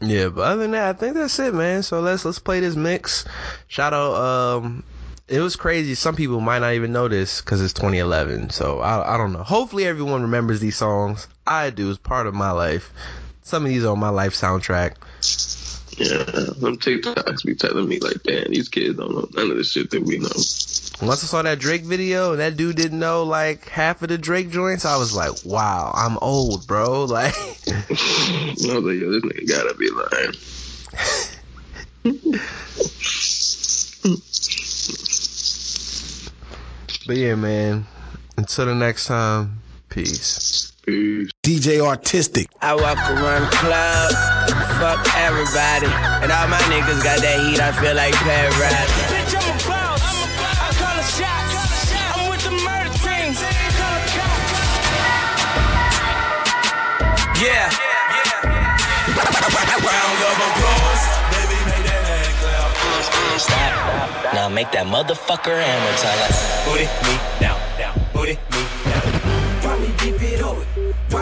Yeah, 0.00 0.28
but 0.28 0.42
other 0.42 0.62
than 0.62 0.72
that, 0.72 0.88
I 0.88 0.92
think 0.98 1.14
that's 1.14 1.38
it, 1.38 1.54
man. 1.54 1.84
So 1.84 2.00
let's 2.00 2.24
let's 2.24 2.40
play 2.40 2.58
this 2.58 2.74
mix. 2.74 3.24
Shout 3.68 3.92
out. 3.92 4.14
Um, 4.14 4.82
it 5.28 5.40
was 5.40 5.54
crazy. 5.54 5.94
Some 5.94 6.16
people 6.16 6.40
might 6.40 6.58
not 6.58 6.74
even 6.74 6.92
know 6.92 7.06
this 7.06 7.40
because 7.40 7.62
it's 7.62 7.74
2011. 7.74 8.50
So 8.50 8.80
I 8.80 9.14
I 9.14 9.16
don't 9.16 9.32
know. 9.32 9.44
Hopefully 9.44 9.86
everyone 9.86 10.22
remembers 10.22 10.58
these 10.58 10.76
songs. 10.76 11.28
I 11.46 11.70
do. 11.70 11.90
It's 11.90 11.98
part 11.98 12.26
of 12.26 12.34
my 12.34 12.50
life. 12.50 12.92
Some 13.42 13.64
of 13.64 13.68
these 13.70 13.84
are 13.84 13.92
on 13.92 14.00
my 14.00 14.08
life 14.08 14.34
soundtrack. 14.34 14.96
Yeah, 15.96 16.24
them 16.24 16.76
TikToks 16.78 17.44
be 17.44 17.54
telling 17.54 17.88
me 17.88 18.00
like, 18.00 18.22
damn, 18.24 18.50
these 18.50 18.68
kids 18.68 18.96
don't 18.96 19.12
know 19.12 19.28
none 19.34 19.50
of 19.50 19.56
the 19.56 19.64
shit 19.64 19.90
that 19.90 20.02
we 20.02 20.18
know. 20.18 20.28
Once 21.06 21.24
I 21.24 21.26
saw 21.26 21.42
that 21.42 21.58
Drake 21.58 21.82
video 21.82 22.32
and 22.32 22.40
that 22.40 22.56
dude 22.56 22.76
didn't 22.76 22.98
know 22.98 23.24
like 23.24 23.68
half 23.68 24.02
of 24.02 24.08
the 24.08 24.18
Drake 24.18 24.50
joints, 24.50 24.84
I 24.84 24.96
was 24.96 25.14
like, 25.14 25.32
wow, 25.44 25.92
I'm 25.94 26.18
old, 26.18 26.66
bro. 26.66 27.04
Like, 27.14 27.34
I 27.68 28.54
was 28.56 28.66
like, 28.66 29.00
yo, 29.00 29.12
this 29.12 29.22
nigga 29.22 29.48
gotta 29.48 29.74
be 29.74 29.90
lying. 29.90 30.34
but 37.06 37.16
yeah, 37.16 37.34
man. 37.34 37.86
Until 38.36 38.66
the 38.66 38.74
next 38.74 39.06
time, 39.06 39.62
peace. 39.88 40.63
Peace. 40.86 41.30
DJ 41.42 41.80
Artistic. 41.80 42.48
I 42.60 42.74
walk 42.74 42.98
around 42.98 43.48
the 43.48 43.56
club, 43.56 44.12
fuck 44.76 45.00
everybody. 45.16 45.88
And 46.20 46.30
all 46.30 46.48
my 46.48 46.60
niggas 46.68 47.02
got 47.02 47.20
that 47.24 47.40
heat, 47.40 47.60
I 47.60 47.72
feel 47.72 47.96
like 47.96 48.12
Pat 48.20 48.52
Riley. 48.60 48.84
Bitch, 49.08 49.32
I'm 49.32 49.48
a 49.48 49.56
boss. 49.64 50.04
I 50.04 50.68
call 50.76 50.92
a 50.92 51.04
shot. 51.08 51.44
I'm 52.12 52.28
with 52.28 52.44
the 52.44 52.52
murder 52.52 52.92
team. 53.00 53.32
Call 53.32 53.96
a 53.96 54.04
cop. 54.12 54.36
Yeah. 57.40 57.72
Round 59.88 60.20
of 60.20 60.36
applause. 60.48 61.04
Baby, 61.32 61.58
make 61.64 61.84
that 61.88 62.04
hand 62.12 62.36
clap. 62.44 63.40
Stop. 63.40 64.34
Now 64.34 64.48
make 64.48 64.70
that 64.72 64.86
motherfucker 64.86 65.56
hammer 65.56 65.96
time. 65.96 66.18
Like, 66.20 66.36
booty 66.68 66.84
me 67.08 67.16
down, 67.40 67.60
down, 67.78 67.96
booty 68.12 68.36
me 68.52 68.73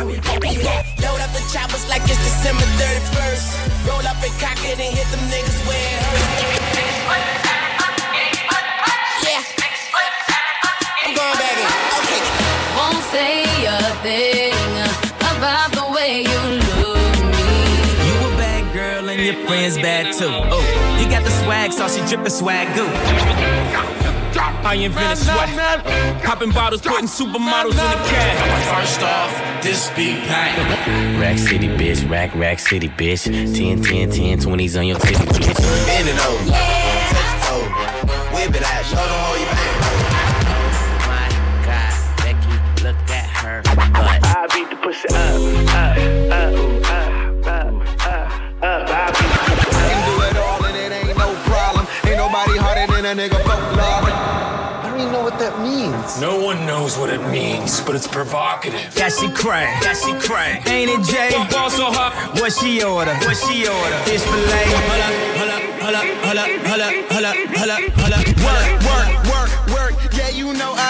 Load 0.03 0.19
up 0.19 1.31
the 1.31 1.45
choppers 1.53 1.89
like 1.89 2.03
it's 2.03 2.19
December 2.19 2.67
31st. 2.75 3.87
Roll 3.87 4.03
up 4.03 4.19
and 4.19 4.35
cock 4.43 4.59
it 4.67 4.75
and 4.75 4.93
hit 4.99 5.07
them 5.15 5.21
niggas 5.31 5.63
where 5.69 5.79
it 5.79 6.03
hurts. 6.03 6.27
Yeah. 9.23 9.43
I'm 11.07 11.15
going 11.15 11.39
back 11.39 11.55
in. 11.55 11.71
Okay. 12.03 12.23
Won't 12.75 13.05
say 13.15 13.47
a 13.63 13.79
thing 14.03 14.75
about 15.39 15.71
the 15.71 15.87
way 15.95 16.23
you 16.23 16.41
look 16.83 16.99
at 16.99 17.23
me. 17.39 17.47
You 18.03 18.15
a 18.27 18.31
bad 18.37 18.75
girl 18.75 19.09
and 19.09 19.23
your 19.23 19.39
friends 19.47 19.77
bad 19.77 20.13
too. 20.13 20.27
Oh, 20.27 20.99
you 20.99 21.09
got 21.09 21.23
the 21.23 21.31
swag, 21.31 21.71
saucy 21.71 22.01
drippin' 22.09 22.31
swag 22.31 22.75
goo. 22.75 24.02
I 24.65 24.75
invented 24.75 25.19
sweat. 25.19 25.85
Popping 26.25 26.51
bottles, 26.53 26.83
putting 26.83 27.07
supermodels 27.07 27.73
in 27.73 27.77
the 27.77 28.09
cab. 28.09 28.79
First 28.79 29.03
off, 29.03 29.63
this 29.63 29.91
be 29.91 30.15
pain. 30.27 31.21
Rack 31.21 31.39
City, 31.39 31.69
bitch. 31.69 32.09
Rack, 32.09 32.35
rack 32.35 32.59
city, 32.59 32.89
bitch. 32.89 33.25
10, 33.25 33.83
10, 33.83 34.11
10, 34.11 34.39
20s 34.39 34.79
on 34.79 34.87
your 34.87 34.99
titty, 34.99 35.15
bitch. 35.15 35.87
Bend 35.87 36.09
it 36.09 36.19
over. 36.27 36.45
Touch 36.47 37.33
it 37.35 37.51
over. 37.53 37.69
Whip 38.35 38.55
it 38.55 38.63
out. 38.63 38.85
Show 38.87 38.97
them 38.97 39.09
how 39.09 39.35
you 39.35 39.47
bang. 39.51 39.77
My 41.11 41.29
God, 41.67 41.93
Becky, 42.23 42.55
look 42.85 42.97
at 43.11 43.27
her 43.43 43.63
butt. 43.63 44.19
I 44.25 44.47
beat 44.55 44.71
the 44.71 44.77
pussy 44.77 45.09
up, 45.09 45.17
up, 45.75 45.99
up, 46.33 46.55
up, 46.89 47.13
up, 47.47 47.75
up, 48.07 48.63
up. 48.63 48.89
I 48.89 49.11
beat 49.11 49.33
I 49.75 49.89
can 49.91 50.01
do 50.07 50.15
it 50.23 50.37
all 50.37 50.65
and 50.65 50.77
it 50.77 50.93
ain't 50.93 51.19
no 51.19 51.35
problem. 51.51 51.85
Ain't 52.07 52.17
nobody 52.17 52.57
harder 52.59 52.87
than 52.93 53.19
a 53.19 53.23
nigga 53.23 53.52
No 56.21 56.39
one 56.39 56.67
knows 56.67 56.99
what 56.99 57.11
it 57.11 57.23
means, 57.31 57.81
but 57.81 57.95
it's 57.95 58.07
provocative. 58.07 58.95
That 58.95 59.13
she 59.13 59.29
cray, 59.33 59.65
that 59.81 59.97
she 59.97 60.13
cray. 60.21 60.61
Ain't 60.71 60.91
it 60.91 61.03
Jay? 61.09 61.33
Ball 61.51 61.71
so 61.71 61.89
hot. 61.89 62.13
What 62.39 62.53
she 62.53 62.83
order? 62.85 63.15
What 63.25 63.37
she 63.37 63.67
order? 63.67 63.99
Fish 64.05 64.21
fillet. 64.21 64.67
Hold 64.93 65.01
up, 65.01 65.15
hold 65.41 65.51
up, 65.51 65.63
hold 65.81 65.97
up, 65.97 66.07
hold 66.23 66.39
up, 66.39 66.53
hold 66.69 66.83
up, 66.85 66.95
hold 67.09 67.25
up, 67.25 67.37
hold 67.57 67.73
up, 67.73 67.83
hold 67.97 68.13
up. 68.13 68.25
Work, 68.45 68.69
work, 68.85 69.11
work, 69.33 69.51
work. 69.73 69.93
Yeah, 70.13 70.29
you 70.29 70.43
You 70.43 70.59
know 70.59 70.75
I 70.77 70.82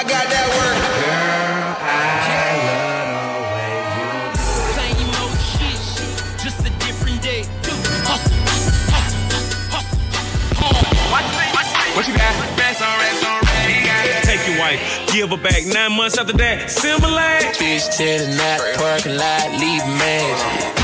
give 15.13 15.29
her 15.29 15.37
back 15.37 15.65
nine 15.67 15.93
months 15.93 16.17
after 16.17 16.33
that. 16.33 16.71
Similar. 16.71 17.37
Bitch 17.61 17.85
to 17.99 18.25
the 18.25 18.35
night, 18.35 18.77
parking 18.81 19.17
lot, 19.17 19.51
leave 19.61 19.85
magic. 20.01 20.81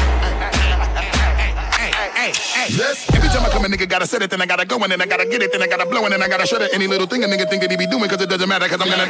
Yes. 2.69 3.09
Every 3.15 3.29
time 3.31 3.47
I 3.47 3.49
come, 3.49 3.65
a 3.65 3.69
nigga 3.69 3.89
gotta 3.89 4.07
set 4.07 4.21
it, 4.21 4.29
then 4.29 4.43
I 4.43 4.47
gotta 4.47 4.67
go, 4.67 4.77
and 4.79 4.93
then 4.93 5.01
I 5.01 5.07
gotta 5.07 5.25
get 5.25 5.43
it, 5.43 5.51
then 5.51 5.63
I 5.63 5.67
gotta 5.67 5.87
blow, 5.87 6.05
and 6.05 6.13
then 6.13 6.23
I 6.23 6.29
gotta 6.29 6.47
shut 6.47 6.61
it. 6.61 6.71
Any 6.75 6.87
little 6.87 7.07
thing 7.07 7.25
a 7.25 7.27
nigga 7.27 7.49
think 7.49 7.63
that 7.63 7.71
he 7.71 7.77
be 7.77 7.87
doing, 7.87 8.09
cause 8.09 8.21
it 8.21 8.29
doesn't 8.29 8.49
matter, 8.49 8.69
cause 8.69 8.81
I'm 8.81 8.91
gonna. 8.91 9.07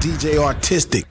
DJ 0.00 0.38
Artistic. 0.38 1.06